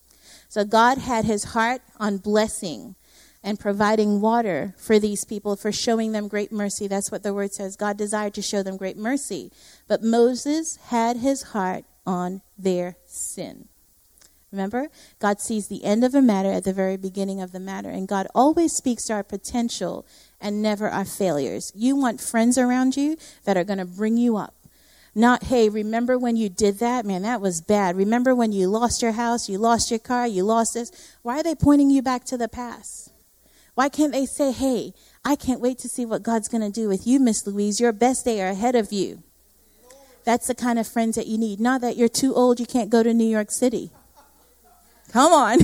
So 0.48 0.64
God 0.64 0.98
had 1.00 1.26
his 1.26 1.46
heart 1.46 1.82
on 2.00 2.18
blessing 2.18 2.96
and 3.44 3.60
providing 3.60 4.22
water 4.22 4.74
for 4.78 4.98
these 4.98 5.24
people, 5.24 5.56
for 5.56 5.72
showing 5.72 6.12
them 6.12 6.28
great 6.28 6.52
mercy. 6.52 6.88
That's 6.88 7.12
what 7.12 7.22
the 7.22 7.34
word 7.34 7.54
says. 7.54 7.76
God 7.76 7.96
desired 7.96 8.34
to 8.34 8.42
show 8.42 8.64
them 8.64 8.76
great 8.76 8.98
mercy. 8.98 9.52
But 9.88 10.04
Moses 10.04 10.78
had 10.88 11.18
his 11.18 11.44
heart 11.44 11.86
on 12.08 12.42
their 12.58 12.98
sin. 13.06 13.68
Remember, 14.52 14.88
God 15.20 15.42
sees 15.42 15.68
the 15.68 15.84
end 15.84 16.04
of 16.04 16.16
a 16.16 16.22
matter 16.22 16.50
at 16.52 16.64
the 16.64 16.74
very 16.74 16.98
beginning 16.98 17.42
of 17.42 17.52
the 17.52 17.60
matter, 17.60 17.90
and 17.90 18.08
God 18.08 18.26
always 18.34 18.72
speaks 18.74 19.06
to 19.06 19.14
our 19.14 19.24
potential 19.24 20.08
and 20.40 20.62
never 20.62 20.90
our 20.90 21.06
failures. 21.06 21.72
You 21.76 21.96
want 21.96 22.22
friends 22.22 22.58
around 22.58 22.96
you 22.96 23.18
that 23.44 23.58
are 23.58 23.64
going 23.64 23.80
to 23.80 23.86
bring 23.86 24.18
you 24.18 24.38
up. 24.38 24.55
Not, 25.18 25.46
hey, 25.46 25.70
remember 25.70 26.20
when 26.20 26.36
you 26.36 26.50
did 26.50 26.80
that? 26.80 27.06
Man, 27.06 27.22
that 27.22 27.40
was 27.40 27.62
bad. 27.62 27.96
Remember 27.96 28.36
when 28.36 28.52
you 28.52 28.68
lost 28.68 29.02
your 29.02 29.14
house, 29.14 29.48
you 29.48 29.58
lost 29.58 29.90
your 29.90 30.00
car, 30.00 30.28
you 30.28 30.44
lost 30.44 30.74
this? 30.74 30.92
Why 31.22 31.40
are 31.40 31.44
they 31.44 31.56
pointing 31.56 31.90
you 31.90 32.02
back 32.02 32.26
to 32.26 32.38
the 32.38 32.50
past? 32.50 33.14
Why 33.76 33.88
can't 33.88 34.12
they 34.12 34.26
say, 34.26 34.52
hey, 34.52 34.94
I 35.24 35.38
can't 35.38 35.62
wait 35.62 35.80
to 35.80 35.88
see 35.88 36.06
what 36.06 36.22
God's 36.22 36.50
going 36.50 36.62
to 36.62 36.70
do 36.70 36.90
with 36.90 37.08
you, 37.08 37.22
Miss 37.22 37.48
Louise. 37.48 37.80
Your 37.80 37.94
best 37.94 38.26
day 38.26 38.42
are 38.42 38.50
ahead 38.50 38.76
of 38.76 38.92
you. 38.92 39.24
That's 40.26 40.48
the 40.48 40.56
kind 40.56 40.80
of 40.80 40.88
friends 40.88 41.16
that 41.16 41.28
you 41.28 41.38
need. 41.38 41.62
Not 41.62 41.82
that 41.82 41.96
you're 41.96 42.10
too 42.10 42.34
old, 42.36 42.60
you 42.60 42.66
can't 42.66 42.90
go 42.90 43.02
to 43.02 43.14
New 43.14 43.30
York 43.30 43.52
City. 43.52 43.92
Come 45.12 45.32
on. 45.32 45.60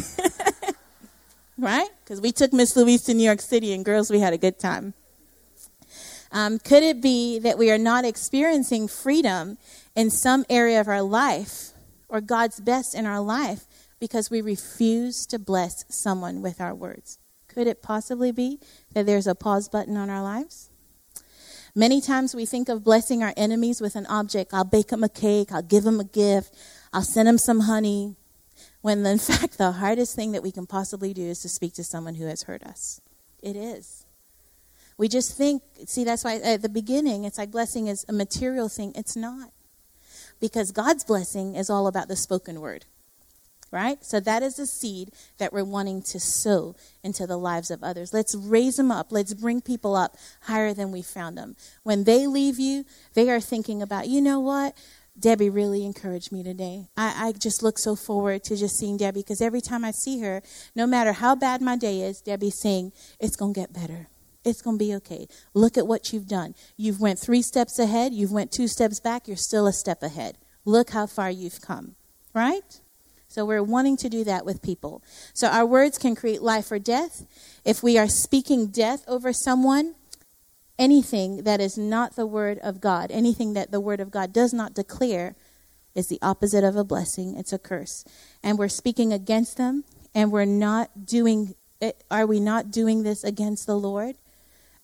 right? 1.57 1.89
Because 2.03 2.21
we 2.21 2.31
took 2.31 2.53
Miss 2.53 2.75
Louise 2.75 3.03
to 3.03 3.13
New 3.13 3.23
York 3.23 3.41
City, 3.41 3.73
and 3.73 3.83
girls, 3.83 4.09
we 4.09 4.19
had 4.19 4.33
a 4.33 4.37
good 4.37 4.59
time. 4.59 4.93
Um, 6.31 6.59
could 6.59 6.83
it 6.83 7.01
be 7.01 7.39
that 7.39 7.57
we 7.57 7.71
are 7.71 7.77
not 7.77 8.05
experiencing 8.05 8.87
freedom 8.87 9.57
in 9.95 10.09
some 10.09 10.45
area 10.49 10.79
of 10.79 10.87
our 10.87 11.01
life 11.01 11.71
or 12.07 12.21
God's 12.21 12.59
best 12.59 12.95
in 12.95 13.05
our 13.05 13.19
life 13.19 13.65
because 13.99 14.29
we 14.29 14.41
refuse 14.41 15.25
to 15.27 15.37
bless 15.37 15.83
someone 15.89 16.41
with 16.41 16.61
our 16.61 16.73
words? 16.73 17.19
Could 17.47 17.67
it 17.67 17.81
possibly 17.81 18.31
be 18.31 18.59
that 18.93 19.05
there's 19.05 19.27
a 19.27 19.35
pause 19.35 19.67
button 19.67 19.97
on 19.97 20.09
our 20.09 20.23
lives? 20.23 20.69
Many 21.75 22.01
times 22.01 22.35
we 22.35 22.45
think 22.45 22.69
of 22.69 22.83
blessing 22.83 23.23
our 23.23 23.33
enemies 23.37 23.81
with 23.81 23.95
an 23.95 24.05
object. 24.07 24.53
I'll 24.53 24.63
bake 24.65 24.87
them 24.87 25.03
a 25.03 25.09
cake, 25.09 25.51
I'll 25.51 25.61
give 25.61 25.83
them 25.83 25.99
a 25.99 26.05
gift, 26.05 26.53
I'll 26.93 27.01
send 27.01 27.27
them 27.27 27.37
some 27.37 27.61
honey. 27.61 28.15
When 28.81 29.05
in 29.05 29.17
fact, 29.19 29.57
the 29.57 29.73
hardest 29.73 30.15
thing 30.15 30.31
that 30.31 30.43
we 30.43 30.51
can 30.51 30.65
possibly 30.65 31.13
do 31.13 31.23
is 31.23 31.39
to 31.39 31.49
speak 31.49 31.73
to 31.73 31.83
someone 31.83 32.15
who 32.15 32.25
has 32.25 32.43
hurt 32.43 32.63
us. 32.63 33.01
It 33.41 33.55
is. 33.55 34.00
We 34.97 35.07
just 35.07 35.37
think, 35.37 35.63
see, 35.87 36.03
that's 36.03 36.23
why 36.23 36.35
at 36.35 36.61
the 36.61 36.69
beginning 36.69 37.23
it's 37.23 37.37
like 37.37 37.51
blessing 37.51 37.87
is 37.87 38.05
a 38.07 38.13
material 38.13 38.69
thing. 38.69 38.93
It's 38.95 39.15
not. 39.15 39.51
Because 40.39 40.71
God's 40.71 41.03
blessing 41.03 41.55
is 41.55 41.69
all 41.69 41.87
about 41.87 42.07
the 42.07 42.15
spoken 42.15 42.61
word 42.61 42.85
right? 43.71 44.03
So 44.03 44.19
that 44.19 44.43
is 44.43 44.55
the 44.55 44.65
seed 44.65 45.11
that 45.37 45.53
we're 45.53 45.63
wanting 45.63 46.03
to 46.11 46.19
sow 46.19 46.75
into 47.03 47.25
the 47.25 47.37
lives 47.37 47.71
of 47.71 47.83
others. 47.83 48.13
Let's 48.13 48.35
raise 48.35 48.75
them 48.75 48.91
up. 48.91 49.11
Let's 49.11 49.33
bring 49.33 49.61
people 49.61 49.95
up 49.95 50.17
higher 50.41 50.73
than 50.73 50.91
we 50.91 51.01
found 51.01 51.37
them. 51.37 51.55
When 51.83 52.03
they 52.03 52.27
leave 52.27 52.59
you, 52.59 52.85
they 53.13 53.29
are 53.29 53.39
thinking 53.39 53.81
about, 53.81 54.07
you 54.07 54.21
know 54.21 54.39
what? 54.39 54.75
Debbie 55.17 55.49
really 55.49 55.85
encouraged 55.85 56.31
me 56.31 56.43
today. 56.43 56.87
I, 56.95 57.27
I 57.27 57.31
just 57.33 57.63
look 57.63 57.77
so 57.77 57.95
forward 57.95 58.43
to 58.45 58.55
just 58.55 58.77
seeing 58.77 58.97
Debbie 58.97 59.21
because 59.21 59.41
every 59.41 59.61
time 59.61 59.83
I 59.83 59.91
see 59.91 60.19
her, 60.19 60.41
no 60.75 60.87
matter 60.87 61.13
how 61.13 61.35
bad 61.35 61.61
my 61.61 61.77
day 61.77 62.01
is, 62.01 62.21
Debbie's 62.21 62.59
saying, 62.59 62.91
it's 63.19 63.35
going 63.35 63.53
to 63.53 63.59
get 63.59 63.73
better. 63.73 64.07
It's 64.43 64.61
going 64.61 64.77
to 64.77 64.83
be 64.83 64.95
okay. 64.95 65.27
Look 65.53 65.77
at 65.77 65.87
what 65.87 66.11
you've 66.11 66.27
done. 66.27 66.55
You've 66.77 66.99
went 66.99 67.19
three 67.19 67.41
steps 67.41 67.77
ahead. 67.79 68.13
You've 68.13 68.31
went 68.31 68.51
two 68.51 68.67
steps 68.67 68.99
back. 68.99 69.27
You're 69.27 69.37
still 69.37 69.67
a 69.67 69.73
step 69.73 70.01
ahead. 70.01 70.37
Look 70.65 70.91
how 70.91 71.05
far 71.05 71.29
you've 71.29 71.61
come. 71.61 71.95
Right? 72.33 72.81
So 73.27 73.45
we're 73.45 73.63
wanting 73.63 73.97
to 73.97 74.09
do 74.09 74.23
that 74.25 74.45
with 74.45 74.61
people. 74.61 75.03
So 75.33 75.47
our 75.47 75.65
words 75.65 75.97
can 75.97 76.15
create 76.15 76.41
life 76.41 76.71
or 76.71 76.79
death. 76.79 77.25
If 77.63 77.81
we 77.81 77.97
are 77.97 78.07
speaking 78.07 78.67
death 78.67 79.05
over 79.07 79.31
someone, 79.31 79.95
anything 80.77 81.43
that 81.43 81.61
is 81.61 81.77
not 81.77 82.15
the 82.15 82.25
word 82.25 82.59
of 82.59 82.81
God, 82.81 83.09
anything 83.11 83.53
that 83.53 83.71
the 83.71 83.79
word 83.79 84.01
of 84.01 84.11
God 84.11 84.33
does 84.33 84.53
not 84.53 84.73
declare, 84.73 85.35
is 85.95 86.07
the 86.07 86.19
opposite 86.21 86.63
of 86.63 86.75
a 86.75 86.83
blessing. 86.83 87.37
It's 87.37 87.53
a 87.53 87.59
curse. 87.59 88.03
And 88.43 88.57
we're 88.57 88.67
speaking 88.67 89.13
against 89.13 89.57
them, 89.57 89.83
and 90.15 90.31
we're 90.31 90.45
not 90.45 91.05
doing 91.05 91.55
it. 91.79 92.03
Are 92.09 92.25
we 92.25 92.39
not 92.39 92.71
doing 92.71 93.03
this 93.03 93.23
against 93.23 93.65
the 93.65 93.77
Lord? 93.77 94.15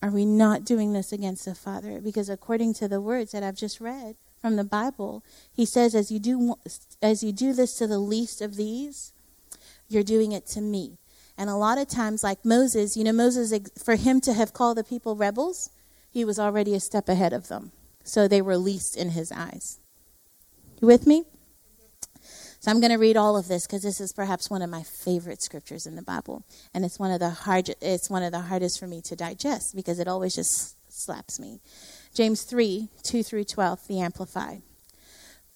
Are 0.02 0.12
we 0.12 0.26
not 0.26 0.64
doing 0.64 0.94
this 0.94 1.12
against 1.12 1.46
the 1.46 1.56
Father? 1.56 2.00
Because 2.00 2.30
according 2.30 2.74
to 2.76 2.88
the 2.88 3.02
words 3.02 3.32
that 3.32 3.44
I've 3.44 3.56
just 3.56 3.82
read, 3.82 4.16
from 4.40 4.56
the 4.56 4.64
Bible. 4.64 5.24
He 5.52 5.66
says, 5.66 5.96
as 5.96 6.12
you 6.12 6.20
do, 6.20 6.56
as 7.02 7.24
you 7.24 7.32
do 7.32 7.54
this 7.54 7.78
to 7.78 7.88
the 7.88 8.00
least 8.00 8.42
of 8.42 8.56
these, 8.56 9.14
you're 9.88 10.04
doing 10.04 10.32
it 10.32 10.46
to 10.48 10.62
me. 10.62 10.98
And 11.38 11.50
a 11.50 11.56
lot 11.56 11.78
of 11.78 11.88
times, 11.88 12.24
like 12.24 12.44
Moses, 12.44 12.98
you 12.98 13.04
know, 13.04 13.12
Moses, 13.12 13.54
for 13.84 13.96
him 13.96 14.22
to 14.22 14.34
have 14.34 14.54
called 14.54 14.78
the 14.78 14.84
people 14.84 15.16
rebels, 15.16 15.70
he 16.10 16.26
was 16.26 16.40
already 16.40 16.74
a 16.74 16.80
step 16.80 17.10
ahead 17.10 17.34
of 17.34 17.48
them. 17.48 17.72
So 18.04 18.28
they 18.28 18.42
were 18.42 18.58
least 18.58 18.96
in 18.96 19.10
his 19.12 19.32
eyes. 19.32 19.80
You 20.82 20.88
with 20.88 21.06
me? 21.06 21.26
So 22.60 22.72
I'm 22.72 22.80
going 22.80 22.92
to 22.92 22.98
read 22.98 23.18
all 23.18 23.38
of 23.38 23.48
this 23.48 23.68
because 23.68 23.84
this 23.84 24.02
is 24.02 24.14
perhaps 24.14 24.50
one 24.50 24.62
of 24.62 24.70
my 24.70 24.84
favorite 24.84 25.44
scriptures 25.44 25.86
in 25.86 25.96
the 25.96 26.02
Bible, 26.02 26.44
and 26.74 26.84
it's 26.84 27.00
one 27.00 27.12
of 27.12 27.20
the 27.20 27.30
hard. 27.30 27.74
It's 27.82 28.10
one 28.10 28.24
of 28.24 28.32
the 28.32 28.42
hardest 28.42 28.80
for 28.80 28.88
me 28.88 29.02
to 29.04 29.16
digest 29.16 29.76
because 29.76 30.00
it 30.00 30.08
always 30.08 30.36
just 30.36 30.76
slaps 30.92 31.40
me. 31.40 31.60
James 32.14 32.44
3 32.44 32.90
2 33.04 33.24
through 33.24 33.44
12, 33.44 33.88
the 33.88 34.00
Amplified. 34.00 34.62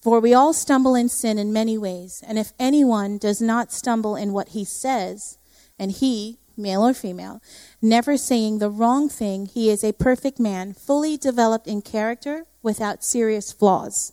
For 0.00 0.18
we 0.18 0.34
all 0.34 0.52
stumble 0.52 0.94
in 0.96 1.08
sin 1.08 1.38
in 1.38 1.52
many 1.52 1.78
ways, 1.78 2.24
and 2.26 2.38
if 2.38 2.52
anyone 2.58 3.18
does 3.18 3.40
not 3.40 3.72
stumble 3.72 4.16
in 4.16 4.32
what 4.32 4.48
he 4.48 4.64
says, 4.64 5.38
and 5.78 5.92
he, 5.92 6.38
male 6.56 6.84
or 6.86 6.92
female, 6.92 7.40
never 7.80 8.16
saying 8.16 8.58
the 8.58 8.70
wrong 8.70 9.08
thing, 9.08 9.46
he 9.46 9.70
is 9.70 9.84
a 9.84 9.92
perfect 9.92 10.40
man, 10.40 10.72
fully 10.72 11.16
developed 11.16 11.68
in 11.68 11.82
character, 11.82 12.46
without 12.62 13.04
serious 13.04 13.52
flaws, 13.52 14.12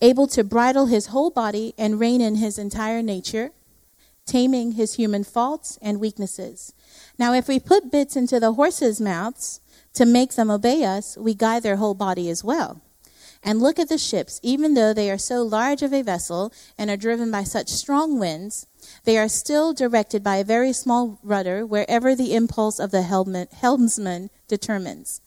able 0.00 0.26
to 0.28 0.44
bridle 0.44 0.86
his 0.86 1.06
whole 1.06 1.30
body 1.30 1.74
and 1.78 2.00
rein 2.00 2.20
in 2.20 2.36
his 2.36 2.58
entire 2.58 3.02
nature, 3.02 3.50
taming 4.26 4.72
his 4.72 4.94
human 4.94 5.24
faults 5.24 5.78
and 5.80 6.00
weaknesses. 6.00 6.74
Now, 7.18 7.32
if 7.32 7.48
we 7.48 7.58
put 7.58 7.90
bits 7.90 8.16
into 8.16 8.40
the 8.40 8.54
horses' 8.54 9.00
mouths, 9.00 9.60
to 9.94 10.04
make 10.04 10.34
them 10.34 10.50
obey 10.50 10.84
us, 10.84 11.16
we 11.16 11.34
guide 11.34 11.62
their 11.62 11.76
whole 11.76 11.94
body 11.94 12.28
as 12.28 12.44
well. 12.44 12.82
And 13.42 13.60
look 13.60 13.78
at 13.78 13.88
the 13.88 13.96
ships, 13.96 14.40
even 14.42 14.74
though 14.74 14.92
they 14.92 15.10
are 15.10 15.18
so 15.18 15.42
large 15.42 15.82
of 15.82 15.94
a 15.94 16.02
vessel 16.02 16.52
and 16.76 16.90
are 16.90 16.96
driven 16.96 17.30
by 17.30 17.44
such 17.44 17.68
strong 17.68 18.18
winds, 18.18 18.66
they 19.04 19.16
are 19.16 19.28
still 19.28 19.72
directed 19.72 20.22
by 20.22 20.36
a 20.36 20.44
very 20.44 20.72
small 20.72 21.18
rudder 21.22 21.64
wherever 21.64 22.14
the 22.14 22.34
impulse 22.34 22.78
of 22.78 22.90
the 22.90 23.02
helmsman 23.02 24.30
determines. 24.48 25.20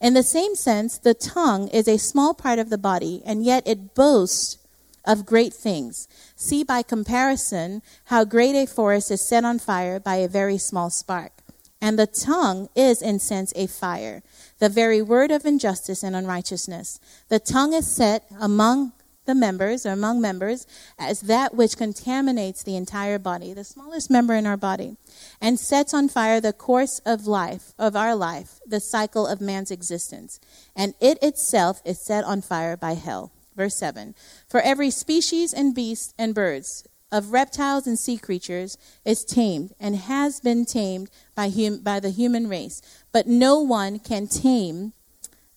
In 0.00 0.14
the 0.14 0.22
same 0.22 0.54
sense, 0.54 0.98
the 0.98 1.14
tongue 1.14 1.68
is 1.68 1.88
a 1.88 1.98
small 1.98 2.34
part 2.34 2.58
of 2.58 2.70
the 2.70 2.78
body, 2.78 3.22
and 3.24 3.44
yet 3.44 3.62
it 3.66 3.94
boasts 3.94 4.58
of 5.04 5.26
great 5.26 5.52
things. 5.52 6.08
See 6.36 6.64
by 6.64 6.82
comparison 6.82 7.82
how 8.06 8.24
great 8.24 8.54
a 8.54 8.66
forest 8.66 9.10
is 9.10 9.26
set 9.28 9.44
on 9.44 9.58
fire 9.58 10.00
by 10.00 10.16
a 10.16 10.28
very 10.28 10.58
small 10.58 10.90
spark. 10.90 11.32
And 11.80 11.98
the 11.98 12.06
tongue 12.06 12.70
is, 12.74 13.02
in 13.02 13.18
sense, 13.18 13.52
a 13.54 13.66
fire, 13.66 14.22
the 14.58 14.70
very 14.70 15.02
word 15.02 15.30
of 15.30 15.44
injustice 15.44 16.02
and 16.02 16.16
unrighteousness. 16.16 16.98
The 17.28 17.38
tongue 17.38 17.74
is 17.74 17.94
set 17.94 18.24
among 18.40 18.92
the 19.26 19.34
members, 19.34 19.86
or 19.86 19.90
among 19.90 20.20
members, 20.20 20.66
as 20.98 21.22
that 21.22 21.54
which 21.54 21.76
contaminates 21.76 22.62
the 22.62 22.76
entire 22.76 23.18
body, 23.18 23.52
the 23.52 23.64
smallest 23.64 24.10
member 24.10 24.34
in 24.34 24.46
our 24.46 24.56
body, 24.56 24.96
and 25.40 25.58
sets 25.58 25.94
on 25.94 26.08
fire 26.08 26.40
the 26.40 26.52
course 26.52 27.00
of 27.06 27.26
life, 27.26 27.72
of 27.78 27.96
our 27.96 28.14
life, 28.14 28.60
the 28.66 28.80
cycle 28.80 29.26
of 29.26 29.40
man's 29.40 29.70
existence. 29.70 30.40
And 30.76 30.94
it 31.00 31.18
itself 31.22 31.80
is 31.84 32.04
set 32.04 32.24
on 32.24 32.42
fire 32.42 32.76
by 32.76 32.92
hell. 32.92 33.32
Verse 33.56 33.78
7 33.78 34.14
For 34.48 34.60
every 34.60 34.90
species 34.90 35.52
and 35.52 35.74
beast 35.74 36.14
and 36.18 36.34
birds, 36.34 36.84
of 37.14 37.32
reptiles 37.32 37.86
and 37.86 37.96
sea 37.96 38.18
creatures 38.18 38.76
is 39.04 39.24
tamed 39.24 39.72
and 39.78 39.94
has 39.94 40.40
been 40.40 40.64
tamed 40.64 41.08
by, 41.36 41.48
hum- 41.48 41.80
by 41.80 42.00
the 42.00 42.10
human 42.10 42.48
race, 42.48 42.82
but 43.12 43.28
no 43.28 43.60
one 43.60 44.00
can 44.00 44.26
tame 44.26 44.92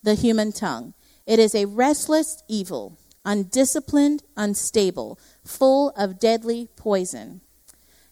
the 0.03 0.13
human 0.13 0.51
tongue. 0.51 0.93
It 1.25 1.39
is 1.39 1.55
a 1.55 1.65
restless 1.65 2.43
evil, 2.47 2.99
undisciplined, 3.27 4.23
unstable, 4.37 5.19
full 5.43 5.89
of 5.97 6.19
deadly 6.19 6.69
poison. 6.77 7.41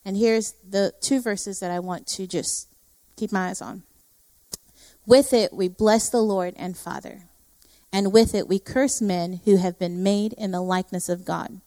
And 0.04 0.17
here's 0.17 0.54
the 0.69 0.93
two 1.01 1.21
verses 1.21 1.60
that 1.60 1.71
I 1.71 1.80
want 1.80 2.06
to 2.08 2.28
just 2.28 2.67
keep 3.15 3.32
my 3.32 3.47
eyes 3.47 3.62
on. 3.62 3.84
With 5.08 5.34
it, 5.34 5.54
we 5.54 5.69
bless 5.69 6.10
the 6.10 6.21
Lord 6.21 6.54
and 6.58 6.78
Father. 6.78 7.23
And 7.93 8.12
with 8.12 8.36
it, 8.36 8.49
we 8.49 8.60
curse 8.60 9.01
men 9.01 9.39
who 9.45 9.56
have 9.56 9.80
been 9.80 10.04
made 10.04 10.34
in 10.34 10.51
the 10.51 10.62
likeness 10.62 11.08
of 11.08 11.23
God. 11.23 11.62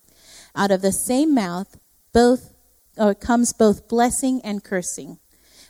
Out 0.55 0.71
of 0.71 0.83
the 0.83 0.93
same 0.93 1.35
mouth 1.35 1.79
both 2.13 2.53
or 2.99 3.15
comes 3.15 3.53
both 3.53 3.89
blessing 3.89 4.41
and 4.45 4.63
cursing. 4.63 5.19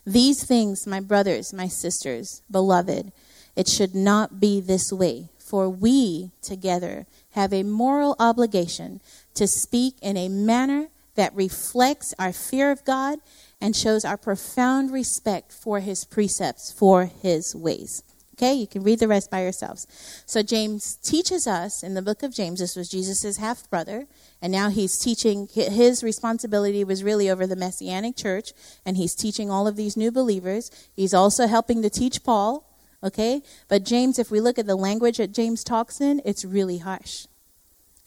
These 0.05 0.45
things, 0.47 0.87
my 0.87 0.99
brothers, 0.99 1.53
my 1.53 1.69
sisters, 1.69 2.43
beloved, 2.51 3.13
it 3.55 3.69
should 3.69 3.95
not 3.95 4.41
be 4.41 4.61
this 4.61 4.91
way, 4.91 5.29
for 5.39 5.69
we 5.69 6.33
together 6.43 7.07
have 7.39 7.53
a 7.53 7.63
moral 7.63 8.17
obligation 8.19 9.01
to 9.33 9.47
speak 9.47 9.95
in 10.03 10.17
a 10.17 10.29
manner 10.29 10.89
that 11.15 11.33
reflects 11.37 12.13
our 12.19 12.33
fear 12.33 12.73
of 12.73 12.85
God 12.85 13.21
and 13.61 13.77
shows 13.77 14.05
our 14.05 14.17
profound 14.17 14.91
respect 14.91 15.53
for 15.53 15.79
his 15.79 16.05
precepts, 16.05 16.73
for 16.73 17.05
his 17.07 17.55
ways. 17.55 18.03
Okay, 18.35 18.55
you 18.55 18.67
can 18.67 18.83
read 18.83 18.99
the 18.99 19.07
rest 19.07 19.31
by 19.31 19.43
yourselves. 19.43 19.87
So 20.27 20.43
James 20.43 20.97
teaches 20.97 21.47
us 21.47 21.83
in 21.83 21.95
the 21.95 22.03
book 22.03 22.25
of 22.25 22.35
James, 22.35 22.59
this 22.59 22.75
was 22.75 22.89
Jesus' 22.89 23.37
half 23.37 23.71
brother, 23.71 24.07
and 24.43 24.53
now 24.53 24.69
he's 24.71 24.99
teaching, 24.99 25.49
his 25.53 26.03
responsibility 26.03 26.83
was 26.83 27.05
really 27.05 27.31
over 27.31 27.47
the 27.47 27.57
Messianic 27.57 28.17
church, 28.17 28.53
and 28.85 28.97
he's 28.97 29.15
teaching 29.15 29.49
all 29.49 29.69
of 29.69 29.77
these 29.77 29.97
new 29.97 30.11
believers. 30.11 30.71
He's 30.95 31.15
also 31.15 31.47
helping 31.47 31.83
to 31.83 31.91
teach 31.91 32.25
Paul, 32.25 32.68
okay? 33.03 33.43
But 33.69 33.85
James, 33.85 34.19
if 34.19 34.31
we 34.31 34.41
look 34.41 34.59
at 34.59 34.67
the 34.67 34.77
language 34.77 35.19
that 35.19 35.33
James 35.33 35.65
talks 35.65 36.01
in, 36.01 36.21
it's 36.25 36.45
really 36.45 36.79
harsh. 36.79 37.27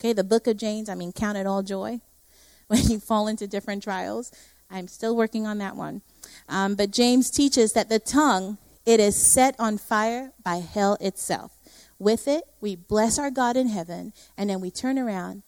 Okay, 0.00 0.12
the 0.12 0.24
book 0.24 0.46
of 0.46 0.56
James, 0.56 0.88
I 0.88 0.94
mean, 0.94 1.12
count 1.12 1.38
it 1.38 1.46
all 1.46 1.62
joy 1.62 2.00
when 2.66 2.82
you 2.88 2.98
fall 2.98 3.28
into 3.28 3.46
different 3.46 3.82
trials. 3.82 4.32
I'm 4.70 4.88
still 4.88 5.14
working 5.14 5.46
on 5.46 5.58
that 5.58 5.76
one. 5.76 6.02
Um, 6.48 6.74
but 6.74 6.90
James 6.90 7.30
teaches 7.30 7.72
that 7.72 7.88
the 7.88 7.98
tongue 7.98 8.58
it 8.84 8.98
is 8.98 9.16
set 9.16 9.54
on 9.58 9.78
fire 9.78 10.32
by 10.42 10.56
hell 10.56 10.96
itself. 11.00 11.52
With 11.98 12.26
it, 12.26 12.44
we 12.60 12.74
bless 12.74 13.18
our 13.18 13.30
God 13.30 13.56
in 13.56 13.68
heaven, 13.68 14.12
and 14.36 14.50
then 14.50 14.60
we 14.60 14.72
turn 14.72 14.98
around, 14.98 15.44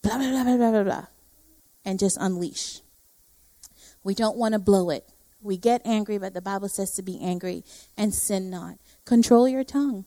blah, 0.00 0.16
blah, 0.16 0.30
blah, 0.30 0.44
blah, 0.44 0.56
blah, 0.56 0.70
blah, 0.70 0.84
blah, 0.84 1.06
and 1.84 1.98
just 1.98 2.16
unleash. 2.18 2.80
We 4.02 4.14
don't 4.14 4.38
want 4.38 4.54
to 4.54 4.58
blow 4.58 4.88
it. 4.88 5.04
We 5.42 5.58
get 5.58 5.82
angry, 5.84 6.16
but 6.16 6.32
the 6.32 6.40
Bible 6.40 6.68
says 6.68 6.92
to 6.92 7.02
be 7.02 7.20
angry 7.20 7.62
and 7.96 8.14
sin 8.14 8.48
not. 8.48 8.78
Control 9.08 9.48
your 9.48 9.64
tongue. 9.64 10.04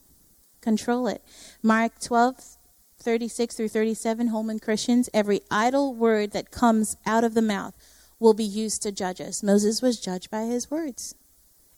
Control 0.62 1.08
it. 1.08 1.24
Mark 1.64 1.94
12, 2.00 2.58
36 3.00 3.56
through 3.56 3.68
37, 3.68 4.28
Holman 4.28 4.60
Christians, 4.60 5.10
every 5.12 5.42
idle 5.50 5.96
word 5.96 6.34
that 6.34 6.52
comes 6.52 6.96
out 7.04 7.24
of 7.24 7.34
the 7.34 7.42
mouth 7.42 7.74
will 8.20 8.36
be 8.36 8.44
used 8.44 8.84
to 8.84 8.92
judge 8.92 9.20
us. 9.20 9.42
Moses 9.42 9.82
was 9.82 10.00
judged 10.00 10.30
by 10.30 10.44
his 10.44 10.70
words. 10.70 11.16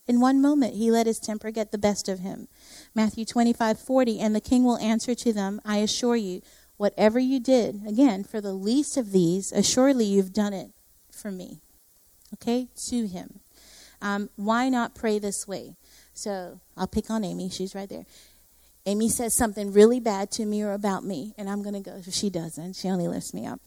In 0.05 0.19
one 0.19 0.41
moment, 0.41 0.75
he 0.75 0.91
let 0.91 1.07
his 1.07 1.17
temper 1.17 1.49
get 1.49 1.71
the 1.71 1.77
best 1.77 2.09
of 2.09 2.19
him. 2.19 2.49
Matthew 2.93 3.23
25, 3.23 3.79
40, 3.79 4.19
and 4.19 4.35
the 4.35 4.41
king 4.41 4.65
will 4.65 4.77
answer 4.79 5.15
to 5.15 5.31
them, 5.31 5.61
I 5.63 5.77
assure 5.77 6.17
you, 6.17 6.41
whatever 6.75 7.19
you 7.19 7.39
did, 7.39 7.83
again, 7.87 8.25
for 8.25 8.41
the 8.41 8.51
least 8.51 8.97
of 8.97 9.13
these, 9.13 9.53
assuredly 9.53 10.03
you've 10.03 10.33
done 10.33 10.51
it 10.51 10.71
for 11.09 11.31
me. 11.31 11.61
Okay? 12.33 12.67
To 12.89 13.07
him. 13.07 13.39
Um, 14.01 14.29
why 14.35 14.67
not 14.67 14.93
pray 14.93 15.19
this 15.19 15.47
way? 15.47 15.77
So 16.13 16.59
I'll 16.77 16.87
pick 16.87 17.09
on 17.09 17.23
Amy. 17.23 17.49
She's 17.49 17.75
right 17.75 17.89
there. 17.89 18.05
Amy 18.85 19.09
says 19.09 19.33
something 19.33 19.71
really 19.71 19.99
bad 19.99 20.29
to 20.31 20.45
me 20.45 20.61
or 20.61 20.73
about 20.73 21.05
me, 21.05 21.33
and 21.37 21.49
I'm 21.49 21.63
going 21.63 21.75
to 21.75 21.79
go. 21.79 22.01
She 22.09 22.29
doesn't. 22.29 22.75
She 22.75 22.89
only 22.89 23.07
lifts 23.07 23.33
me 23.33 23.45
up. 23.45 23.61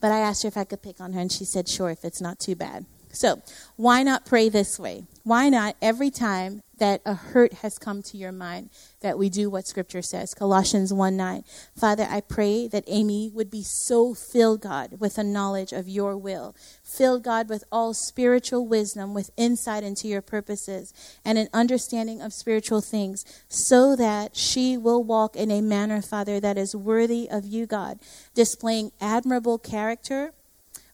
But 0.00 0.12
I 0.12 0.18
asked 0.18 0.42
her 0.42 0.48
if 0.48 0.58
I 0.58 0.64
could 0.64 0.82
pick 0.82 1.00
on 1.00 1.14
her, 1.14 1.20
and 1.20 1.32
she 1.32 1.44
said, 1.44 1.68
sure, 1.68 1.90
if 1.90 2.04
it's 2.04 2.20
not 2.20 2.38
too 2.38 2.54
bad. 2.54 2.84
So, 3.12 3.40
why 3.76 4.02
not 4.02 4.26
pray 4.26 4.50
this 4.50 4.78
way? 4.78 5.04
Why 5.24 5.48
not 5.48 5.74
every 5.80 6.10
time 6.10 6.62
that 6.78 7.00
a 7.04 7.14
hurt 7.14 7.54
has 7.54 7.78
come 7.78 8.02
to 8.02 8.16
your 8.16 8.32
mind 8.32 8.70
that 9.00 9.18
we 9.18 9.28
do 9.28 9.48
what 9.48 9.66
scripture 9.66 10.02
says. 10.02 10.34
Colossians 10.34 10.92
1 10.92 11.16
9 11.16 11.44
father 11.74 12.06
i 12.10 12.20
pray 12.20 12.68
that 12.68 12.84
amy 12.86 13.30
would 13.32 13.50
be 13.50 13.62
so 13.62 14.14
filled 14.14 14.60
god 14.60 14.98
with 15.00 15.18
a 15.18 15.24
knowledge 15.24 15.72
of 15.72 15.88
your 15.88 16.16
will 16.16 16.54
filled 16.82 17.22
god 17.22 17.48
with 17.48 17.64
all 17.70 17.94
spiritual 17.94 18.66
wisdom 18.66 19.14
with 19.14 19.30
insight 19.36 19.82
into 19.82 20.08
your 20.08 20.22
purposes 20.22 20.92
and 21.24 21.38
an 21.38 21.48
understanding 21.52 22.20
of 22.20 22.32
spiritual 22.32 22.80
things 22.80 23.24
so 23.48 23.96
that 23.96 24.36
she 24.36 24.76
will 24.76 25.02
walk 25.02 25.36
in 25.36 25.50
a 25.50 25.60
manner 25.60 26.02
father 26.02 26.40
that 26.40 26.58
is 26.58 26.74
worthy 26.74 27.28
of 27.30 27.44
you 27.44 27.66
god 27.66 27.98
displaying 28.34 28.90
admirable 29.00 29.58
character 29.58 30.32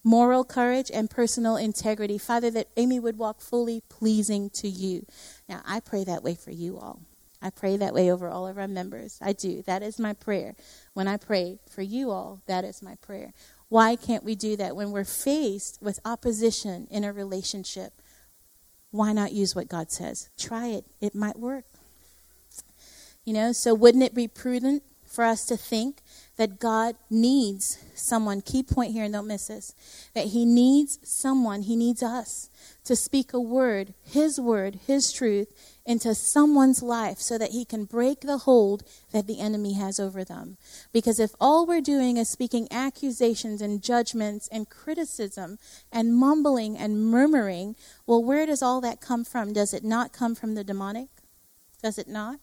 moral 0.05 0.45
courage, 0.45 0.91
and 0.93 1.09
personal 1.09 1.57
integrity. 1.57 2.19
Father, 2.19 2.51
that 2.51 2.69
Amy 2.77 2.99
would 2.99 3.19
walk 3.19 3.41
fully 3.41 3.83
pleasing 3.89 4.51
to 4.51 4.69
you. 4.69 5.07
Now, 5.49 5.63
I 5.67 5.81
pray 5.81 6.05
that 6.05 6.23
way 6.23 6.35
for 6.35 6.51
you 6.51 6.79
all. 6.79 7.01
I 7.41 7.51
pray 7.51 7.77
that 7.77 7.93
way 7.93 8.11
over 8.11 8.29
all 8.29 8.47
of 8.47 8.57
our 8.57 8.69
members. 8.69 9.19
I 9.21 9.33
do. 9.33 9.63
That 9.63 9.83
is 9.83 9.99
my 9.99 10.13
prayer. 10.13 10.55
When 10.95 11.09
I 11.09 11.17
pray 11.17 11.59
for 11.69 11.83
you 11.83 12.11
all, 12.11 12.41
that 12.47 12.65
is 12.65 12.83
my 12.83 12.95
prayer. 12.97 13.33
Why 13.69 13.97
can't 13.97 14.23
we 14.23 14.35
do 14.35 14.57
that 14.57 14.77
when 14.77 14.93
we're 14.93 15.05
faced 15.05 15.79
with 15.83 15.99
opposition 16.05 16.87
in 16.91 17.05
a 17.05 17.13
relationship? 17.13 18.01
Why 18.91 19.13
not 19.13 19.33
use 19.33 19.57
what 19.57 19.69
God 19.69 19.91
says? 19.91 20.29
Try 20.39 20.69
it. 20.69 20.85
It 21.01 21.15
might 21.15 21.39
work. 21.39 21.65
You 23.25 23.33
know, 23.33 23.53
so 23.53 23.75
wouldn't 23.75 24.05
it 24.05 24.15
be 24.15 24.29
prudent 24.29 24.83
for 25.05 25.25
us 25.25 25.45
to 25.47 25.57
think 25.57 26.02
that 26.43 26.59
God 26.59 26.97
needs 27.09 27.79
someone, 27.95 28.41
key 28.41 28.65
point 28.65 28.91
here, 28.91 29.05
and 29.05 29.15
don't 29.15 29.29
miss 29.29 29.47
this, 29.47 29.77
that 30.13 30.27
He 30.27 30.45
needs 30.45 30.99
someone, 31.05 31.63
He 31.63 31.77
needs 31.77 32.03
us 32.03 32.51
to 32.83 32.97
speak 32.97 33.33
a 33.33 33.39
word, 33.39 33.95
His 34.03 34.41
word, 34.41 34.81
His 34.85 35.13
truth, 35.13 35.79
into 35.87 36.17
someone's 36.17 36.83
life 36.83 37.19
so 37.19 37.39
that 37.39 37.53
He 37.53 37.65
can 37.65 37.85
break 37.85 38.23
the 38.23 38.39
hold 38.39 38.83
that 39.13 39.29
the 39.29 39.39
enemy 39.39 39.75
has 39.75 40.01
over 40.01 40.25
them. 40.25 40.57
Because 40.93 41.21
if 41.21 41.31
all 41.41 41.65
we're 41.65 41.81
doing 41.81 42.17
is 42.17 42.29
speaking 42.29 42.67
accusations 42.73 43.63
and 43.63 43.81
judgments 43.81 44.49
and 44.51 44.69
criticism 44.69 45.59
and 45.93 46.13
mumbling 46.13 46.77
and 46.77 47.07
murmuring, 47.07 47.77
well, 48.05 48.25
where 48.25 48.47
does 48.47 48.63
all 48.63 48.81
that 48.81 49.01
come 49.01 49.23
from? 49.23 49.53
Does 49.53 49.73
it 49.73 49.85
not 49.85 50.13
come 50.13 50.35
from 50.35 50.57
the 50.57 50.65
demonic? 50.65 51.11
Does 51.85 51.99
it 51.99 52.09
not? 52.09 52.41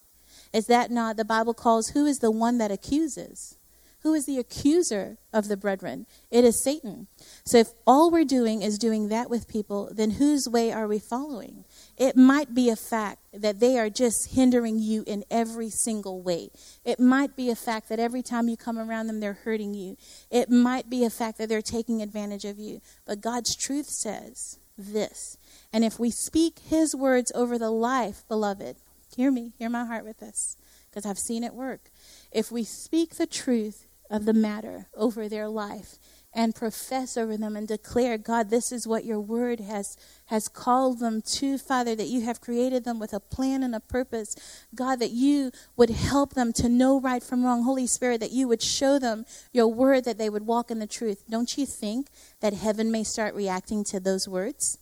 Is 0.54 0.68
that 0.68 0.90
not 0.90 1.18
the 1.18 1.26
Bible 1.26 1.54
calls 1.54 1.90
who 1.90 2.06
is 2.06 2.20
the 2.20 2.32
one 2.32 2.60
that 2.60 2.72
accuses? 2.72 3.58
Who 4.02 4.14
is 4.14 4.26
the 4.26 4.38
accuser 4.38 5.18
of 5.34 5.50
the 5.50 5.58
brethren? 5.58 6.06
It 6.32 6.46
is 6.46 6.64
Satan. 6.64 7.08
So 7.44 7.58
if 7.58 7.68
all 7.86 8.10
we're 8.10 8.24
doing 8.24 8.62
is 8.62 8.78
doing 8.78 9.10
that 9.10 9.30
with 9.30 9.50
people, 9.50 9.92
then 9.94 10.12
whose 10.12 10.48
way 10.48 10.72
are 10.72 10.88
we 10.88 11.00
following? 11.00 11.66
It 11.98 12.16
might 12.16 12.56
be 12.56 12.70
a 12.70 12.78
fact 12.78 13.20
that 13.34 13.60
they 13.60 13.78
are 13.78 13.90
just 13.90 14.32
hindering 14.32 14.80
you 14.80 15.04
in 15.06 15.26
every 15.30 15.70
single 15.70 16.22
way. 16.22 16.50
It 16.86 17.02
might 17.02 17.36
be 17.36 17.50
a 17.50 17.56
fact 17.56 17.90
that 17.90 18.00
every 18.00 18.22
time 18.24 18.48
you 18.48 18.56
come 18.56 18.80
around 18.80 19.08
them, 19.08 19.20
they're 19.20 19.34
hurting 19.34 19.74
you. 19.74 19.98
It 20.32 20.50
might 20.50 20.90
be 20.90 21.04
a 21.04 21.10
fact 21.10 21.38
that 21.38 21.50
they're 21.50 21.62
taking 21.62 22.02
advantage 22.02 22.46
of 22.46 22.58
you. 22.58 22.80
But 23.06 23.20
God's 23.20 23.54
truth 23.54 23.88
says 23.88 24.60
this. 24.78 25.38
And 25.74 25.84
if 25.84 26.00
we 26.00 26.10
speak 26.10 26.60
His 26.60 26.96
words 26.96 27.34
over 27.36 27.58
the 27.58 27.70
life, 27.70 28.24
beloved, 28.30 28.78
hear 29.14 29.30
me, 29.30 29.52
hear 29.58 29.70
my 29.70 29.84
heart 29.84 30.06
with 30.06 30.20
this, 30.20 30.56
because 30.90 31.06
I've 31.06 31.20
seen 31.20 31.44
it 31.44 31.54
work. 31.54 31.92
If 32.32 32.50
we 32.50 32.64
speak 32.64 33.16
the 33.16 33.28
truth 33.28 33.88
of 34.10 34.26
the 34.26 34.34
matter 34.34 34.88
over 34.96 35.30
their 35.30 35.48
life 35.48 35.98
and 36.34 36.54
profess 36.54 37.18
over 37.18 37.38
them 37.38 37.56
and 37.56 37.68
declare, 37.68 38.18
God, 38.18 38.50
this 38.50 38.72
is 38.72 38.88
what 38.88 39.04
your 39.04 39.20
word 39.20 39.60
has, 39.60 39.98
has 40.28 40.48
called 40.48 41.00
them 41.00 41.22
to, 41.38 41.58
Father, 41.58 41.96
that 41.96 42.08
you 42.08 42.22
have 42.22 42.40
created 42.40 42.84
them 42.84 43.00
with 43.00 43.14
a 43.14 43.20
plan 43.20 43.64
and 43.64 43.74
a 43.74 43.80
purpose. 43.80 44.36
God, 44.76 45.00
that 45.00 45.12
you 45.12 45.52
would 45.76 45.90
help 45.90 46.34
them 46.34 46.54
to 46.54 46.70
know 46.70 47.00
right 47.00 47.24
from 47.24 47.44
wrong. 47.44 47.64
Holy 47.64 47.88
Spirit, 47.88 48.20
that 48.20 48.32
you 48.32 48.48
would 48.48 48.62
show 48.62 49.00
them 49.00 49.26
your 49.52 49.68
word, 49.68 50.06
that 50.06 50.18
they 50.18 50.30
would 50.30 50.46
walk 50.46 50.70
in 50.70 50.80
the 50.80 50.88
truth. 50.88 51.24
Don't 51.30 51.58
you 51.58 51.66
think 51.66 52.08
that 52.42 52.54
heaven 52.54 52.92
may 52.92 53.04
start 53.04 53.34
reacting 53.34 53.84
to 53.86 54.00
those 54.00 54.28
words? 54.28 54.78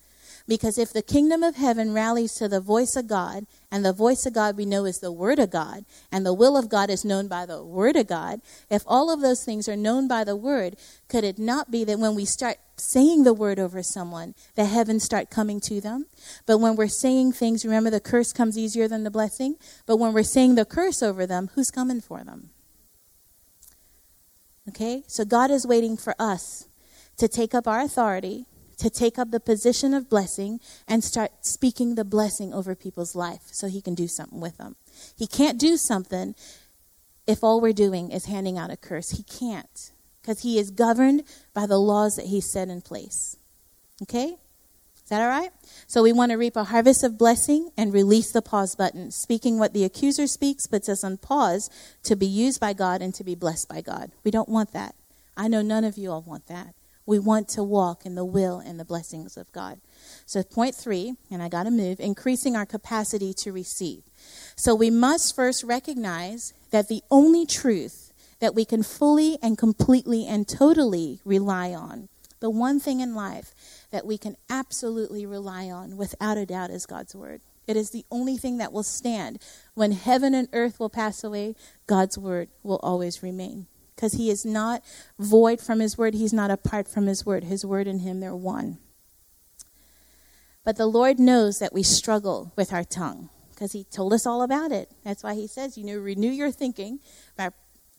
Because 0.47 0.77
if 0.77 0.93
the 0.93 1.01
kingdom 1.01 1.43
of 1.43 1.55
heaven 1.55 1.93
rallies 1.93 2.33
to 2.35 2.47
the 2.47 2.61
voice 2.61 2.95
of 2.95 3.07
God, 3.07 3.45
and 3.69 3.83
the 3.83 3.91
voice 3.91 4.25
of 4.25 4.33
God 4.33 4.55
we 4.55 4.65
know 4.65 4.85
is 4.85 4.99
the 4.99 5.11
word 5.11 5.39
of 5.39 5.51
God, 5.51 5.83
and 6.09 6.25
the 6.25 6.33
will 6.33 6.55
of 6.55 6.69
God 6.69 6.89
is 6.89 7.03
known 7.03 7.27
by 7.27 7.45
the 7.45 7.61
word 7.61 7.97
of 7.97 8.07
God, 8.07 8.41
if 8.69 8.83
all 8.87 9.11
of 9.11 9.19
those 9.19 9.43
things 9.43 9.67
are 9.67 9.75
known 9.75 10.07
by 10.07 10.23
the 10.23 10.37
word, 10.37 10.77
could 11.09 11.25
it 11.25 11.37
not 11.37 11.69
be 11.69 11.83
that 11.83 11.99
when 11.99 12.15
we 12.15 12.23
start 12.23 12.57
saying 12.77 13.23
the 13.23 13.33
word 13.33 13.59
over 13.59 13.83
someone, 13.83 14.35
the 14.55 14.65
heavens 14.65 15.03
start 15.03 15.29
coming 15.29 15.59
to 15.59 15.81
them? 15.81 16.05
But 16.45 16.59
when 16.59 16.77
we're 16.77 16.87
saying 16.87 17.33
things, 17.33 17.65
remember 17.65 17.89
the 17.89 17.99
curse 17.99 18.31
comes 18.31 18.57
easier 18.57 18.87
than 18.87 19.03
the 19.03 19.11
blessing? 19.11 19.57
But 19.85 19.97
when 19.97 20.13
we're 20.13 20.23
saying 20.23 20.55
the 20.55 20.65
curse 20.65 21.03
over 21.03 21.25
them, 21.25 21.49
who's 21.55 21.71
coming 21.71 21.99
for 21.99 22.23
them? 22.23 22.51
Okay? 24.69 25.03
So 25.07 25.25
God 25.25 25.51
is 25.51 25.67
waiting 25.67 25.97
for 25.97 26.15
us 26.17 26.69
to 27.17 27.27
take 27.27 27.53
up 27.53 27.67
our 27.67 27.81
authority 27.81 28.45
to 28.77 28.89
take 28.89 29.17
up 29.17 29.31
the 29.31 29.39
position 29.39 29.93
of 29.93 30.09
blessing 30.09 30.59
and 30.87 31.03
start 31.03 31.31
speaking 31.41 31.95
the 31.95 32.05
blessing 32.05 32.53
over 32.53 32.75
people's 32.75 33.15
life 33.15 33.43
so 33.51 33.67
he 33.67 33.81
can 33.81 33.95
do 33.95 34.07
something 34.07 34.39
with 34.39 34.57
them. 34.57 34.75
He 35.17 35.27
can't 35.27 35.59
do 35.59 35.77
something 35.77 36.35
if 37.25 37.43
all 37.43 37.59
we're 37.59 37.73
doing 37.73 38.11
is 38.11 38.25
handing 38.25 38.57
out 38.57 38.71
a 38.71 38.77
curse. 38.77 39.11
He 39.11 39.23
can't 39.23 39.91
because 40.21 40.43
he 40.43 40.59
is 40.59 40.71
governed 40.71 41.23
by 41.53 41.65
the 41.65 41.79
laws 41.79 42.15
that 42.15 42.25
he 42.25 42.41
set 42.41 42.69
in 42.69 42.81
place. 42.81 43.37
Okay? 44.01 44.37
Is 45.07 45.09
that 45.09 45.21
all 45.21 45.29
right? 45.29 45.51
So 45.87 46.03
we 46.03 46.11
want 46.11 46.31
to 46.31 46.37
reap 46.37 46.57
a 46.57 46.65
harvest 46.65 47.01
of 47.01 47.17
blessing 47.17 47.69
and 47.77 47.93
release 47.93 48.31
the 48.31 48.41
pause 48.41 48.75
button. 48.75 49.09
Speaking 49.09 49.57
what 49.57 49.73
the 49.73 49.85
accuser 49.85 50.27
speaks 50.27 50.67
puts 50.67 50.89
us 50.89 51.01
on 51.01 51.15
pause 51.15 51.69
to 52.03 52.17
be 52.17 52.25
used 52.25 52.59
by 52.59 52.73
God 52.73 53.01
and 53.01 53.13
to 53.15 53.23
be 53.23 53.33
blessed 53.33 53.69
by 53.69 53.79
God. 53.79 54.11
We 54.25 54.31
don't 54.31 54.49
want 54.49 54.73
that. 54.73 54.95
I 55.37 55.47
know 55.47 55.61
none 55.61 55.85
of 55.85 55.97
you 55.97 56.11
all 56.11 56.23
want 56.23 56.47
that. 56.47 56.73
We 57.07 57.19
want 57.19 57.47
to 57.49 57.63
walk 57.63 58.05
in 58.05 58.15
the 58.15 58.25
will 58.25 58.59
and 58.59 58.77
the 58.77 58.85
blessings 58.85 59.37
of 59.37 59.51
God. 59.53 59.79
So, 60.25 60.43
point 60.43 60.75
three, 60.75 61.15
and 61.31 61.41
I 61.41 61.47
got 61.47 61.63
to 61.63 61.71
move, 61.71 62.01
increasing 62.01 62.55
our 62.57 62.65
capacity 62.65 63.33
to 63.35 63.53
receive. 63.53 64.03
So, 64.57 64.75
we 64.75 64.89
must 64.89 65.33
first 65.33 65.63
recognize 65.63 66.53
that 66.71 66.89
the 66.89 67.01
only 67.09 67.45
truth 67.45 68.11
that 68.39 68.53
we 68.53 68.65
can 68.65 68.83
fully 68.83 69.37
and 69.41 69.57
completely 69.57 70.27
and 70.27 70.47
totally 70.47 71.21
rely 71.23 71.73
on, 71.73 72.09
the 72.41 72.49
one 72.49 72.79
thing 72.79 72.99
in 72.99 73.15
life 73.15 73.53
that 73.89 74.05
we 74.05 74.17
can 74.17 74.35
absolutely 74.49 75.25
rely 75.25 75.69
on 75.69 75.95
without 75.95 76.37
a 76.37 76.45
doubt 76.45 76.71
is 76.71 76.85
God's 76.85 77.15
Word. 77.15 77.39
It 77.67 77.77
is 77.77 77.91
the 77.91 78.05
only 78.11 78.35
thing 78.35 78.57
that 78.57 78.73
will 78.73 78.83
stand. 78.83 79.41
When 79.75 79.93
heaven 79.93 80.33
and 80.33 80.49
earth 80.51 80.77
will 80.77 80.89
pass 80.89 81.23
away, 81.23 81.55
God's 81.87 82.17
Word 82.17 82.49
will 82.63 82.79
always 82.83 83.23
remain 83.23 83.67
because 83.97 84.13
he 84.13 84.29
is 84.29 84.45
not 84.45 84.83
void 85.17 85.59
from 85.59 85.79
his 85.79 85.97
word. 85.97 86.13
He's 86.13 86.31
not 86.31 86.51
apart 86.51 86.87
from 86.87 87.07
his 87.07 87.25
word. 87.25 87.45
His 87.45 87.65
word 87.65 87.87
and 87.87 88.01
him, 88.01 88.19
they're 88.19 88.35
one. 88.35 88.77
But 90.63 90.77
the 90.77 90.85
Lord 90.85 91.19
knows 91.19 91.57
that 91.57 91.73
we 91.73 91.81
struggle 91.81 92.53
with 92.55 92.71
our 92.71 92.83
tongue 92.83 93.29
because 93.49 93.71
he 93.71 93.83
told 93.83 94.13
us 94.13 94.27
all 94.27 94.43
about 94.43 94.71
it. 94.71 94.91
That's 95.03 95.23
why 95.23 95.33
he 95.33 95.47
says, 95.47 95.77
you 95.77 95.83
know, 95.83 95.97
renew 95.97 96.29
your 96.29 96.51
thinking 96.51 96.99
by 97.35 97.49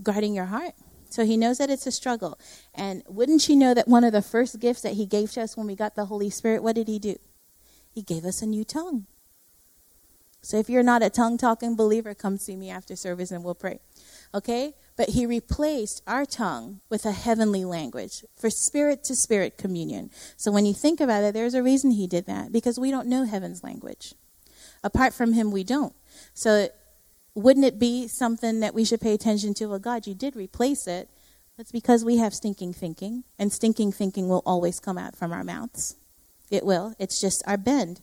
guarding 0.00 0.34
your 0.34 0.44
heart. 0.44 0.74
So 1.11 1.24
he 1.24 1.37
knows 1.37 1.58
that 1.58 1.70
it's 1.70 1.87
a 1.87 1.92
struggle. 1.92 2.38
And 2.74 3.02
wouldn't 3.08 3.48
you 3.48 3.56
know 3.56 3.74
that 3.74 3.88
one 3.88 4.04
of 4.04 4.12
the 4.12 4.22
first 4.22 4.61
gifts 4.61 4.82
that 4.82 4.92
he 4.92 5.04
gave 5.04 5.32
to 5.32 5.42
us 5.42 5.56
when 5.56 5.66
we 5.66 5.74
got 5.74 5.96
the 5.96 6.04
Holy 6.04 6.30
Spirit, 6.30 6.62
what 6.62 6.76
did 6.76 6.87
he 6.87 7.00
do? 7.00 7.16
He 7.90 8.02
gave 8.02 8.24
us 8.24 8.40
a 8.40 8.46
new 8.46 8.62
tongue. 8.62 9.06
So 10.42 10.58
if 10.58 10.70
you're 10.70 10.84
not 10.84 11.02
a 11.02 11.11
tongue 11.11 11.38
talking 11.38 11.74
believer, 11.74 12.14
come 12.14 12.37
see 12.37 12.54
me 12.54 12.70
after 12.70 12.94
service 12.94 13.32
and 13.32 13.42
we'll 13.42 13.56
pray. 13.56 13.80
Okay? 14.32 14.74
But 14.98 15.11
he 15.11 15.24
replaced 15.24 16.02
our 16.08 16.26
tongue 16.26 16.80
with 16.90 17.06
a 17.06 17.12
heavenly 17.12 17.64
language 17.64 18.24
for 18.37 18.50
spirit 18.50 19.04
to 19.04 19.14
spirit 19.14 19.56
communion. 19.56 20.11
So 20.37 20.50
when 20.50 20.66
you 20.66 20.74
think 20.74 21.00
about 21.00 21.22
it, 21.22 21.34
there's 21.34 21.54
a 21.54 21.62
reason 21.62 21.92
he 21.92 22.08
did 22.08 22.26
that 22.26 22.50
because 22.50 22.80
we 22.80 22.90
don't 22.90 23.06
know 23.06 23.24
heaven's 23.24 23.62
language. 23.62 24.14
Apart 24.82 25.14
from 25.14 25.34
him, 25.34 25.52
we 25.52 25.62
don't. 25.62 25.94
So, 26.34 26.68
wouldn't 27.34 27.64
it 27.64 27.78
be 27.78 28.08
something 28.08 28.58
that 28.61 28.74
we 28.74 28.84
should 28.84 29.00
pay 29.00 29.14
attention 29.14 29.54
to? 29.54 29.66
Well, 29.66 29.78
God, 29.78 30.08
you 30.08 30.14
did 30.14 30.34
replace 30.34 30.88
it. 30.88 31.08
That's 31.56 31.70
because 31.70 32.04
we 32.04 32.16
have 32.16 32.34
stinking 32.34 32.72
thinking, 32.72 33.24
and 33.38 33.52
stinking 33.52 33.92
thinking 33.92 34.28
will 34.28 34.42
always 34.44 34.80
come 34.80 34.98
out 34.98 35.16
from 35.16 35.32
our 35.32 35.44
mouths. 35.44 35.96
It 36.50 36.64
will. 36.64 36.94
It's 36.98 37.20
just 37.20 37.42
our 37.46 37.56
bend. 37.56 38.00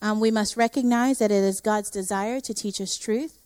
Um, 0.00 0.20
we 0.20 0.30
must 0.30 0.56
recognize 0.56 1.18
that 1.18 1.30
it 1.30 1.42
is 1.42 1.60
God's 1.60 1.90
desire 1.90 2.40
to 2.40 2.54
teach 2.54 2.80
us 2.80 2.96
truth, 2.96 3.37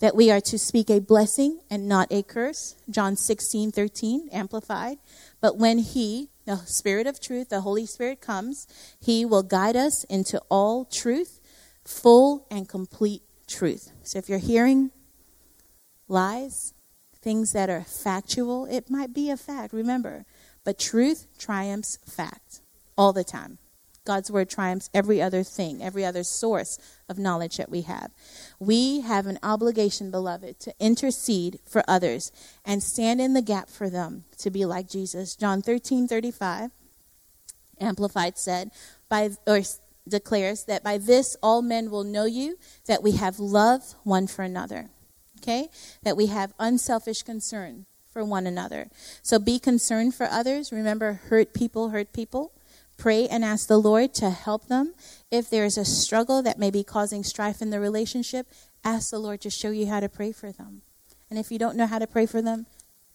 that 0.00 0.14
we 0.14 0.30
are 0.30 0.40
to 0.40 0.58
speak 0.58 0.90
a 0.90 1.00
blessing 1.00 1.60
and 1.70 1.88
not 1.88 2.12
a 2.12 2.22
curse. 2.22 2.76
John 2.88 3.16
16, 3.16 3.72
13, 3.72 4.28
amplified. 4.32 4.98
But 5.40 5.56
when 5.56 5.78
He, 5.78 6.30
the 6.44 6.56
Spirit 6.66 7.06
of 7.06 7.20
truth, 7.20 7.48
the 7.48 7.62
Holy 7.62 7.86
Spirit 7.86 8.20
comes, 8.20 8.66
He 9.00 9.24
will 9.24 9.42
guide 9.42 9.76
us 9.76 10.04
into 10.04 10.40
all 10.48 10.84
truth, 10.84 11.40
full 11.84 12.46
and 12.50 12.68
complete 12.68 13.22
truth. 13.48 13.90
So 14.02 14.18
if 14.18 14.28
you're 14.28 14.38
hearing 14.38 14.90
lies, 16.06 16.74
things 17.20 17.52
that 17.52 17.68
are 17.68 17.82
factual, 17.82 18.66
it 18.66 18.90
might 18.90 19.12
be 19.12 19.30
a 19.30 19.36
fact, 19.36 19.72
remember. 19.72 20.24
But 20.64 20.78
truth 20.78 21.26
triumphs 21.38 21.98
fact 22.06 22.60
all 22.96 23.12
the 23.12 23.24
time. 23.24 23.58
God's 24.04 24.30
word 24.30 24.48
triumphs 24.48 24.88
every 24.94 25.20
other 25.20 25.42
thing, 25.42 25.82
every 25.82 26.04
other 26.04 26.22
source 26.22 26.78
of 27.08 27.18
knowledge 27.18 27.56
that 27.56 27.70
we 27.70 27.82
have. 27.82 28.12
We 28.58 29.00
have 29.00 29.26
an 29.26 29.38
obligation, 29.42 30.10
beloved, 30.10 30.60
to 30.60 30.74
intercede 30.78 31.60
for 31.66 31.82
others 31.88 32.32
and 32.64 32.82
stand 32.82 33.20
in 33.20 33.34
the 33.34 33.42
gap 33.42 33.68
for 33.68 33.88
them 33.88 34.24
to 34.38 34.50
be 34.50 34.64
like 34.64 34.88
Jesus. 34.88 35.34
John 35.34 35.62
13 35.62 36.08
35, 36.08 36.70
Amplified 37.80 38.38
said, 38.38 38.70
by, 39.08 39.30
or 39.46 39.60
declares 40.08 40.64
that 40.64 40.82
by 40.82 40.98
this 40.98 41.36
all 41.42 41.62
men 41.62 41.90
will 41.90 42.04
know 42.04 42.24
you, 42.24 42.58
that 42.86 43.02
we 43.02 43.12
have 43.12 43.38
love 43.38 43.94
one 44.04 44.26
for 44.26 44.42
another. 44.42 44.90
Okay? 45.40 45.68
That 46.02 46.16
we 46.16 46.26
have 46.26 46.52
unselfish 46.58 47.22
concern 47.22 47.86
for 48.12 48.24
one 48.24 48.46
another. 48.46 48.88
So 49.22 49.38
be 49.38 49.58
concerned 49.58 50.14
for 50.14 50.26
others. 50.26 50.72
Remember, 50.72 51.20
hurt 51.28 51.54
people 51.54 51.90
hurt 51.90 52.12
people. 52.12 52.52
Pray 52.98 53.28
and 53.28 53.44
ask 53.44 53.68
the 53.68 53.78
Lord 53.78 54.12
to 54.14 54.30
help 54.30 54.66
them. 54.66 54.92
If 55.30 55.48
there 55.48 55.64
is 55.64 55.78
a 55.78 55.84
struggle 55.84 56.42
that 56.42 56.58
may 56.58 56.70
be 56.70 56.82
causing 56.82 57.22
strife 57.22 57.62
in 57.62 57.70
the 57.70 57.78
relationship, 57.80 58.48
ask 58.84 59.10
the 59.10 59.20
Lord 59.20 59.40
to 59.42 59.50
show 59.50 59.70
you 59.70 59.86
how 59.86 60.00
to 60.00 60.08
pray 60.08 60.32
for 60.32 60.50
them. 60.50 60.82
And 61.30 61.38
if 61.38 61.52
you 61.52 61.58
don't 61.58 61.76
know 61.76 61.86
how 61.86 62.00
to 62.00 62.08
pray 62.08 62.26
for 62.26 62.42
them, 62.42 62.66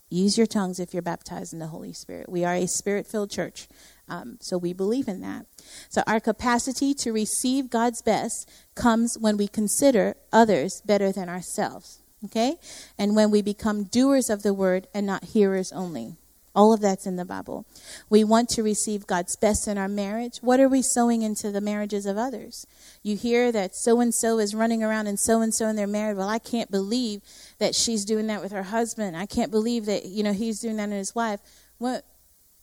use 0.09 0.37
your 0.37 0.47
tongues 0.47 0.79
if 0.79 0.93
you're 0.93 1.01
baptized 1.01 1.51
in 1.51 1.59
the 1.59 1.67
Holy 1.67 1.91
Spirit. 1.91 2.29
We 2.29 2.45
are 2.45 2.53
a 2.53 2.67
spirit 2.67 3.07
filled 3.07 3.29
church, 3.29 3.67
um, 4.07 4.37
so 4.39 4.57
we 4.57 4.71
believe 4.71 5.09
in 5.09 5.19
that. 5.21 5.47
So 5.89 6.01
our 6.07 6.21
capacity 6.21 6.93
to 6.95 7.11
receive 7.11 7.69
God's 7.69 8.01
best 8.01 8.49
comes 8.75 9.17
when 9.19 9.35
we 9.35 9.49
consider 9.49 10.15
others 10.31 10.81
better 10.85 11.11
than 11.11 11.27
ourselves. 11.27 12.01
Okay? 12.23 12.55
And 12.97 13.17
when 13.17 13.31
we 13.31 13.41
become 13.41 13.83
doers 13.83 14.29
of 14.29 14.43
the 14.43 14.53
word 14.53 14.87
and 14.93 15.05
not 15.05 15.25
hearers 15.25 15.73
only. 15.73 16.15
All 16.55 16.71
of 16.71 16.81
that's 16.81 17.07
in 17.07 17.15
the 17.15 17.25
Bible. 17.25 17.65
We 18.09 18.23
want 18.23 18.49
to 18.49 18.61
receive 18.61 19.07
God's 19.07 19.35
best 19.35 19.67
in 19.67 19.77
our 19.77 19.87
marriage. 19.87 20.37
What 20.37 20.59
are 20.59 20.69
we 20.69 20.83
sowing 20.83 21.23
into 21.23 21.51
the 21.51 21.61
marriages 21.61 22.05
of 22.05 22.17
others? 22.17 22.67
You 23.01 23.15
hear 23.15 23.51
that 23.51 23.75
so 23.75 23.99
and 23.99 24.13
so 24.13 24.37
is 24.37 24.53
running 24.53 24.83
around 24.83 25.07
and 25.07 25.19
so 25.19 25.41
and 25.41 25.53
so 25.53 25.67
and 25.67 25.77
they're 25.77 25.87
married. 25.87 26.17
Well, 26.17 26.29
I 26.29 26.37
can't 26.39 26.69
believe 26.69 27.21
that 27.57 27.73
she's 27.73 28.05
doing 28.05 28.27
that 28.27 28.41
with 28.41 28.51
her 28.51 28.63
husband. 28.63 29.17
I 29.17 29.25
can't 29.25 29.49
believe 29.49 29.85
that, 29.87 30.05
you 30.05 30.21
know, 30.21 30.33
he's 30.33 30.59
doing 30.59 30.77
that 30.77 30.89
in 30.89 30.91
his 30.91 31.15
wife. 31.15 31.39
What 31.79 32.05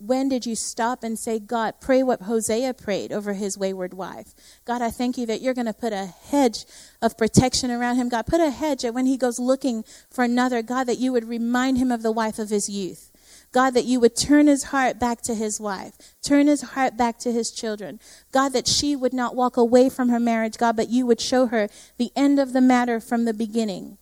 when 0.00 0.30
did 0.30 0.46
you 0.46 0.56
stop 0.56 1.04
and 1.04 1.18
say, 1.18 1.38
God, 1.38 1.74
pray 1.78 2.02
what 2.02 2.22
Hosea 2.22 2.72
prayed 2.72 3.12
over 3.12 3.34
his 3.34 3.58
wayward 3.58 3.92
wife? 3.92 4.28
God, 4.64 4.80
I 4.80 4.90
thank 4.90 5.18
you 5.18 5.26
that 5.26 5.42
you're 5.42 5.52
going 5.52 5.66
to 5.66 5.74
put 5.74 5.92
a 5.92 6.06
hedge 6.06 6.64
of 7.02 7.18
protection 7.18 7.70
around 7.70 7.96
him. 7.96 8.08
God, 8.08 8.26
put 8.26 8.40
a 8.40 8.50
hedge 8.50 8.80
that 8.80 8.94
when 8.94 9.04
he 9.04 9.18
goes 9.18 9.38
looking 9.38 9.84
for 10.10 10.24
another, 10.24 10.62
God, 10.62 10.84
that 10.84 10.98
you 10.98 11.12
would 11.12 11.28
remind 11.28 11.76
him 11.76 11.92
of 11.92 12.02
the 12.02 12.10
wife 12.10 12.38
of 12.38 12.48
his 12.48 12.70
youth. 12.70 13.09
God, 13.52 13.70
that 13.70 13.84
you 13.84 13.98
would 13.98 14.14
turn 14.14 14.46
his 14.46 14.64
heart 14.64 15.00
back 15.00 15.22
to 15.22 15.34
his 15.34 15.60
wife, 15.60 15.94
turn 16.22 16.46
his 16.46 16.62
heart 16.62 16.96
back 16.96 17.18
to 17.20 17.32
his 17.32 17.50
children. 17.50 17.98
God, 18.30 18.50
that 18.50 18.68
she 18.68 18.94
would 18.94 19.12
not 19.12 19.34
walk 19.34 19.56
away 19.56 19.88
from 19.88 20.08
her 20.08 20.20
marriage, 20.20 20.56
God, 20.56 20.76
but 20.76 20.88
you 20.88 21.04
would 21.06 21.20
show 21.20 21.46
her 21.46 21.68
the 21.98 22.12
end 22.14 22.38
of 22.38 22.52
the 22.52 22.60
matter 22.60 23.00
from 23.00 23.24
the 23.24 23.34
beginning. 23.34 23.98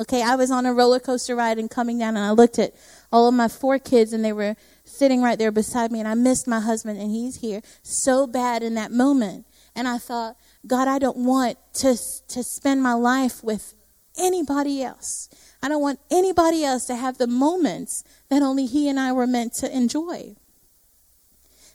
Okay, 0.00 0.22
I 0.22 0.36
was 0.36 0.50
on 0.50 0.64
a 0.64 0.72
roller 0.72 1.00
coaster 1.00 1.34
ride 1.34 1.58
and 1.58 1.68
coming 1.68 1.98
down, 1.98 2.16
and 2.16 2.24
I 2.24 2.30
looked 2.30 2.58
at 2.58 2.72
all 3.10 3.28
of 3.28 3.34
my 3.34 3.48
four 3.48 3.78
kids, 3.78 4.12
and 4.12 4.24
they 4.24 4.32
were 4.32 4.54
sitting 4.84 5.22
right 5.22 5.38
there 5.38 5.50
beside 5.50 5.90
me, 5.90 5.98
and 5.98 6.08
I 6.08 6.14
missed 6.14 6.46
my 6.46 6.60
husband, 6.60 7.00
and 7.00 7.10
he's 7.10 7.40
here 7.40 7.62
so 7.82 8.26
bad 8.26 8.62
in 8.62 8.74
that 8.74 8.92
moment. 8.92 9.44
And 9.74 9.88
I 9.88 9.98
thought, 9.98 10.36
God, 10.66 10.88
I 10.88 10.98
don't 10.98 11.18
want 11.18 11.58
to, 11.74 11.96
to 12.28 12.42
spend 12.42 12.82
my 12.82 12.94
life 12.94 13.42
with 13.42 13.74
anybody 14.16 14.82
else. 14.82 15.28
I 15.62 15.68
don't 15.68 15.82
want 15.82 15.98
anybody 16.10 16.64
else 16.64 16.84
to 16.86 16.96
have 16.96 17.18
the 17.18 17.26
moments 17.26 18.04
that 18.28 18.42
only 18.42 18.66
He 18.66 18.88
and 18.88 18.98
I 18.98 19.12
were 19.12 19.26
meant 19.26 19.54
to 19.54 19.74
enjoy. 19.74 20.36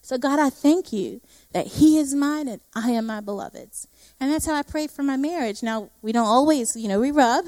So, 0.01 0.17
God, 0.17 0.37
I 0.37 0.49
thank 0.49 0.91
you 0.91 1.21
that 1.53 1.65
He 1.67 1.97
is 1.97 2.13
mine 2.13 2.47
and 2.47 2.61
I 2.75 2.91
am 2.91 3.05
my 3.05 3.21
beloved's. 3.21 3.87
And 4.19 4.31
that's 4.31 4.45
how 4.45 4.53
I 4.53 4.63
pray 4.63 4.87
for 4.87 5.01
my 5.01 5.15
marriage. 5.15 5.63
Now, 5.63 5.89
we 6.01 6.11
don't 6.11 6.27
always, 6.27 6.75
you 6.75 6.87
know, 6.87 6.99
we 6.99 7.11
rub. 7.11 7.45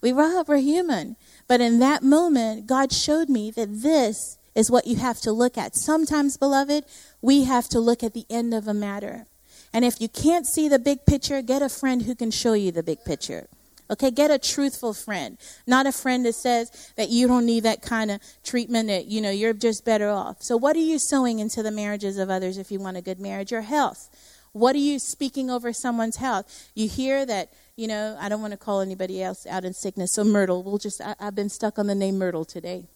We 0.00 0.12
rub, 0.12 0.48
we're 0.48 0.56
human. 0.56 1.16
But 1.46 1.60
in 1.60 1.78
that 1.80 2.02
moment, 2.02 2.66
God 2.66 2.92
showed 2.92 3.28
me 3.28 3.50
that 3.50 3.82
this 3.82 4.38
is 4.54 4.70
what 4.70 4.86
you 4.86 4.96
have 4.96 5.20
to 5.20 5.32
look 5.32 5.58
at. 5.58 5.76
Sometimes, 5.76 6.38
beloved, 6.38 6.84
we 7.20 7.44
have 7.44 7.68
to 7.68 7.78
look 7.78 8.02
at 8.02 8.14
the 8.14 8.24
end 8.30 8.54
of 8.54 8.66
a 8.66 8.74
matter. 8.74 9.26
And 9.72 9.84
if 9.84 10.00
you 10.00 10.08
can't 10.08 10.46
see 10.46 10.68
the 10.68 10.78
big 10.78 11.04
picture, 11.06 11.42
get 11.42 11.62
a 11.62 11.68
friend 11.68 12.02
who 12.02 12.14
can 12.14 12.30
show 12.30 12.54
you 12.54 12.72
the 12.72 12.82
big 12.82 13.04
picture. 13.04 13.46
Okay, 13.90 14.12
get 14.12 14.30
a 14.30 14.38
truthful 14.38 14.94
friend, 14.94 15.36
not 15.66 15.84
a 15.84 15.90
friend 15.90 16.24
that 16.24 16.36
says 16.36 16.92
that 16.96 17.08
you 17.08 17.26
don't 17.26 17.44
need 17.44 17.64
that 17.64 17.82
kind 17.82 18.12
of 18.12 18.20
treatment, 18.44 18.88
that, 18.88 19.06
you 19.06 19.20
know, 19.20 19.30
you're 19.30 19.52
just 19.52 19.84
better 19.84 20.08
off. 20.08 20.42
So, 20.42 20.56
what 20.56 20.76
are 20.76 20.80
you 20.80 21.00
sowing 21.00 21.40
into 21.40 21.60
the 21.62 21.72
marriages 21.72 22.16
of 22.16 22.30
others 22.30 22.56
if 22.56 22.70
you 22.70 22.78
want 22.78 22.96
a 22.96 23.02
good 23.02 23.18
marriage? 23.18 23.50
Your 23.50 23.62
health. 23.62 24.08
What 24.52 24.76
are 24.76 24.78
you 24.78 24.98
speaking 24.98 25.50
over 25.50 25.72
someone's 25.72 26.16
health? 26.16 26.70
You 26.74 26.88
hear 26.88 27.26
that, 27.26 27.52
you 27.76 27.88
know, 27.88 28.16
I 28.20 28.28
don't 28.28 28.40
want 28.40 28.52
to 28.52 28.56
call 28.56 28.80
anybody 28.80 29.22
else 29.22 29.46
out 29.46 29.64
in 29.64 29.74
sickness, 29.74 30.12
so 30.14 30.22
Myrtle, 30.22 30.62
we'll 30.62 30.78
just, 30.78 31.00
I, 31.00 31.14
I've 31.18 31.34
been 31.34 31.48
stuck 31.48 31.78
on 31.78 31.88
the 31.88 31.94
name 31.94 32.18
Myrtle 32.18 32.44
today. 32.44 32.86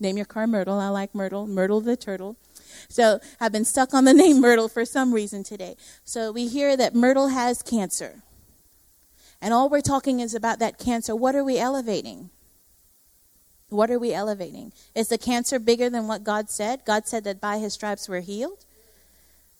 Name 0.00 0.16
your 0.16 0.26
car 0.26 0.46
Myrtle. 0.46 0.78
I 0.78 0.88
like 0.88 1.14
Myrtle. 1.14 1.46
Myrtle 1.46 1.80
the 1.80 1.96
turtle. 1.96 2.36
So 2.88 3.20
I've 3.40 3.52
been 3.52 3.64
stuck 3.64 3.94
on 3.94 4.04
the 4.04 4.14
name 4.14 4.40
Myrtle 4.40 4.68
for 4.68 4.84
some 4.84 5.14
reason 5.14 5.44
today. 5.44 5.76
So 6.04 6.32
we 6.32 6.48
hear 6.48 6.76
that 6.76 6.94
Myrtle 6.94 7.28
has 7.28 7.62
cancer 7.62 8.23
and 9.44 9.52
all 9.52 9.68
we're 9.68 9.82
talking 9.82 10.20
is 10.20 10.34
about 10.34 10.58
that 10.60 10.78
cancer. 10.78 11.14
What 11.14 11.34
are 11.36 11.44
we 11.44 11.58
elevating? 11.58 12.30
What 13.68 13.90
are 13.90 13.98
we 13.98 14.14
elevating? 14.14 14.72
Is 14.94 15.08
the 15.08 15.18
cancer 15.18 15.58
bigger 15.58 15.90
than 15.90 16.08
what 16.08 16.24
God 16.24 16.48
said? 16.48 16.86
God 16.86 17.06
said 17.06 17.24
that 17.24 17.42
by 17.42 17.58
his 17.58 17.74
stripes 17.74 18.08
we're 18.08 18.20
healed. 18.20 18.64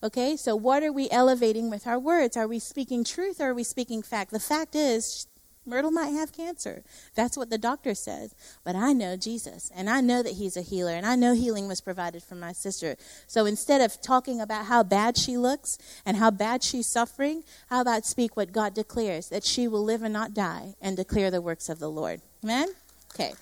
Okay, 0.02 0.38
so 0.38 0.56
what 0.56 0.82
are 0.82 0.92
we 0.92 1.10
elevating 1.10 1.68
with 1.68 1.86
our 1.86 1.98
words? 1.98 2.34
Are 2.34 2.48
we 2.48 2.60
speaking 2.60 3.04
truth 3.04 3.42
or 3.42 3.50
are 3.50 3.54
we 3.54 3.62
speaking 3.62 4.02
fact? 4.02 4.30
The 4.30 4.40
fact 4.40 4.74
is, 4.74 5.26
Myrtle 5.66 5.90
might 5.90 6.08
have 6.08 6.32
cancer. 6.32 6.82
That's 7.14 7.36
what 7.36 7.50
the 7.50 7.58
doctor 7.58 7.94
says. 7.94 8.34
But 8.64 8.76
I 8.76 8.92
know 8.92 9.16
Jesus, 9.16 9.70
and 9.74 9.88
I 9.88 10.00
know 10.00 10.22
that 10.22 10.34
He's 10.34 10.56
a 10.56 10.62
healer, 10.62 10.92
and 10.92 11.06
I 11.06 11.16
know 11.16 11.34
healing 11.34 11.68
was 11.68 11.80
provided 11.80 12.22
for 12.22 12.34
my 12.34 12.52
sister. 12.52 12.96
So 13.26 13.46
instead 13.46 13.80
of 13.80 14.00
talking 14.00 14.40
about 14.40 14.66
how 14.66 14.82
bad 14.82 15.16
she 15.16 15.36
looks 15.36 15.78
and 16.04 16.16
how 16.16 16.30
bad 16.30 16.62
she's 16.62 16.86
suffering, 16.86 17.44
how 17.70 17.80
about 17.80 18.04
speak 18.04 18.36
what 18.36 18.52
God 18.52 18.74
declares 18.74 19.28
that 19.28 19.44
she 19.44 19.68
will 19.68 19.84
live 19.84 20.02
and 20.02 20.12
not 20.12 20.34
die 20.34 20.74
and 20.80 20.96
declare 20.96 21.30
the 21.30 21.40
works 21.40 21.68
of 21.68 21.78
the 21.78 21.90
Lord? 21.90 22.20
Amen? 22.42 22.68
Okay. 23.14 23.32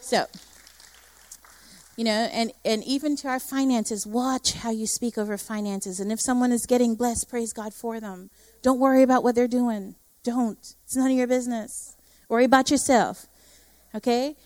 So, 0.00 0.26
you 1.96 2.04
know, 2.04 2.28
and, 2.32 2.52
and 2.64 2.82
even 2.84 3.14
to 3.16 3.28
our 3.28 3.38
finances, 3.38 4.06
watch 4.06 4.54
how 4.54 4.70
you 4.70 4.86
speak 4.86 5.18
over 5.18 5.36
finances. 5.36 6.00
And 6.00 6.10
if 6.10 6.20
someone 6.20 6.50
is 6.50 6.66
getting 6.66 6.94
blessed, 6.94 7.28
praise 7.28 7.52
God 7.52 7.74
for 7.74 8.00
them. 8.00 8.30
Don't 8.62 8.80
worry 8.80 9.02
about 9.02 9.22
what 9.22 9.34
they're 9.34 9.46
doing. 9.46 9.94
Don't. 10.22 10.58
It's 10.84 10.96
none 10.96 11.10
of 11.10 11.16
your 11.16 11.26
business. 11.26 11.96
Worry 12.28 12.44
about 12.44 12.70
yourself. 12.70 13.26
Okay? 13.94 14.36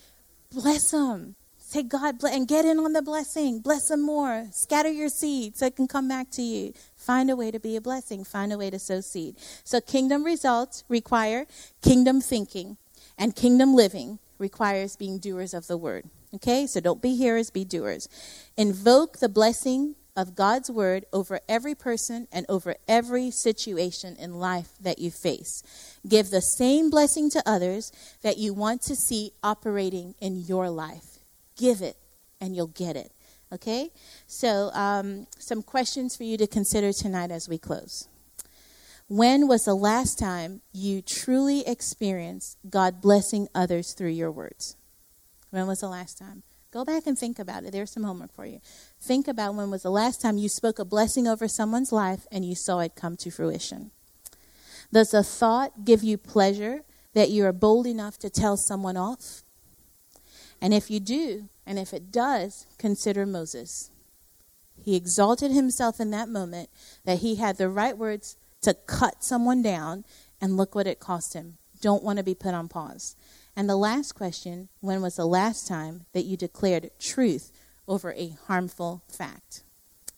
Bless 0.51 0.91
them. 0.91 1.35
Say, 1.57 1.83
God, 1.83 2.19
bless, 2.19 2.35
and 2.35 2.47
get 2.47 2.63
in 2.63 2.79
on 2.79 2.93
the 2.93 3.01
blessing. 3.01 3.59
Bless 3.59 3.87
them 3.87 4.01
more. 4.01 4.47
Scatter 4.51 4.89
your 4.89 5.09
seed 5.09 5.57
so 5.57 5.65
it 5.65 5.75
can 5.75 5.87
come 5.87 6.07
back 6.07 6.29
to 6.31 6.41
you. 6.41 6.73
Find 6.95 7.29
a 7.29 7.35
way 7.35 7.51
to 7.51 7.59
be 7.59 7.75
a 7.75 7.81
blessing. 7.81 8.23
Find 8.23 8.53
a 8.53 8.57
way 8.57 8.69
to 8.69 8.79
sow 8.79 9.01
seed. 9.01 9.35
So, 9.63 9.81
kingdom 9.81 10.23
results 10.23 10.83
require 10.87 11.47
kingdom 11.81 12.21
thinking, 12.21 12.77
and 13.17 13.35
kingdom 13.35 13.73
living 13.73 14.19
requires 14.37 14.95
being 14.95 15.17
doers 15.17 15.53
of 15.53 15.67
the 15.67 15.75
word. 15.75 16.05
Okay? 16.35 16.67
So, 16.67 16.79
don't 16.79 17.01
be 17.01 17.15
hearers, 17.15 17.49
be 17.49 17.65
doers. 17.65 18.07
Invoke 18.55 19.17
the 19.17 19.29
blessing 19.29 19.95
of 20.15 20.35
God's 20.35 20.71
word 20.71 21.05
over 21.11 21.39
every 21.49 21.75
person 21.75 22.27
and 22.31 22.45
over 22.47 22.75
every 22.87 23.31
situation 23.31 24.15
in 24.17 24.39
life 24.39 24.69
that 24.79 24.99
you 24.99 25.11
face. 25.11 25.61
Give 26.07 26.29
the 26.29 26.41
same 26.41 26.89
blessing 26.89 27.29
to 27.31 27.43
others 27.45 27.91
that 28.21 28.37
you 28.37 28.53
want 28.53 28.81
to 28.83 28.95
see 28.95 29.31
operating 29.43 30.15
in 30.19 30.37
your 30.37 30.69
life. 30.69 31.19
Give 31.57 31.81
it, 31.81 31.97
and 32.39 32.55
you'll 32.55 32.67
get 32.67 32.95
it. 32.95 33.11
Okay? 33.51 33.91
So, 34.27 34.71
um, 34.73 35.27
some 35.37 35.61
questions 35.61 36.15
for 36.15 36.23
you 36.23 36.37
to 36.37 36.47
consider 36.47 36.91
tonight 36.93 37.31
as 37.31 37.47
we 37.49 37.57
close. 37.57 38.07
When 39.07 39.47
was 39.47 39.63
the 39.63 39.75
last 39.75 40.17
time 40.17 40.61
you 40.73 41.01
truly 41.01 41.65
experienced 41.67 42.57
God 42.67 43.01
blessing 43.01 43.47
others 43.53 43.93
through 43.93 44.09
your 44.09 44.31
words? 44.31 44.77
When 45.51 45.67
was 45.67 45.79
the 45.79 45.89
last 45.89 46.17
time? 46.17 46.43
Go 46.75 46.83
back 46.83 47.07
and 47.07 47.17
think 47.17 47.39
about 47.39 47.63
it. 47.63 47.71
There's 47.71 47.93
some 47.93 48.03
homework 48.03 48.33
for 48.33 48.45
you. 48.45 48.59
Think 48.99 49.29
about 49.29 49.55
when 49.55 49.71
was 49.71 49.83
the 49.83 49.89
last 49.89 50.21
time 50.21 50.37
you 50.37 50.49
spoke 50.49 50.77
a 50.77 50.83
blessing 50.83 51.25
over 51.25 51.47
someone's 51.47 51.93
life 51.93 52.27
and 52.33 52.43
you 52.43 52.53
saw 52.53 52.79
it 52.79 52.97
come 52.97 53.15
to 53.15 53.31
fruition. 53.31 53.91
Does 54.91 55.13
a 55.13 55.23
thought 55.23 55.85
give 55.85 56.03
you 56.03 56.17
pleasure 56.17 56.81
that 57.13 57.29
you 57.29 57.45
are 57.45 57.53
bold 57.53 57.87
enough 57.87 58.17
to 58.17 58.29
tell 58.29 58.57
someone 58.57 58.97
off? 58.97 59.43
And 60.61 60.73
if 60.73 60.91
you 60.91 60.99
do, 60.99 61.47
and 61.65 61.79
if 61.79 61.93
it 61.93 62.11
does, 62.11 62.67
consider 62.77 63.25
Moses. 63.25 63.89
He 64.83 64.97
exalted 64.97 65.51
himself 65.51 66.01
in 66.01 66.11
that 66.11 66.27
moment 66.27 66.69
that 67.05 67.19
he 67.19 67.35
had 67.35 67.55
the 67.55 67.69
right 67.69 67.97
words 67.97 68.35
to 68.63 68.73
cut 68.73 69.23
someone 69.23 69.61
down, 69.61 70.03
and 70.41 70.57
look 70.57 70.75
what 70.75 70.87
it 70.87 70.99
cost 70.99 71.35
him. 71.35 71.57
Don't 71.79 72.03
want 72.03 72.17
to 72.17 72.23
be 72.23 72.35
put 72.35 72.53
on 72.53 72.67
pause. 72.67 73.15
And 73.55 73.69
the 73.69 73.77
last 73.77 74.13
question 74.13 74.69
when 74.81 75.01
was 75.01 75.15
the 75.15 75.25
last 75.25 75.67
time 75.67 76.05
that 76.13 76.25
you 76.25 76.35
declared 76.35 76.91
truth 76.99 77.51
over 77.87 78.13
a 78.13 78.35
harmful 78.47 79.03
fact? 79.07 79.63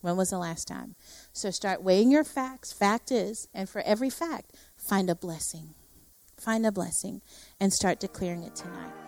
When 0.02 0.18
was 0.18 0.30
the 0.30 0.40
last 0.40 0.68
time? 0.68 0.96
So 1.34 1.52
start 1.52 1.84
weighing 1.84 2.12
your 2.12 2.24
facts. 2.24 2.74
Fact 2.74 3.12
is, 3.12 3.48
and 3.54 3.70
for 3.70 3.82
every 3.82 4.10
fact, 4.10 4.56
find 4.90 5.10
a 5.10 5.16
blessing. 5.16 5.76
Find 6.40 6.66
a 6.66 6.72
blessing 6.72 7.22
and 7.60 7.74
start 7.74 8.00
declaring 8.00 8.44
it 8.44 8.56
tonight. 8.56 9.07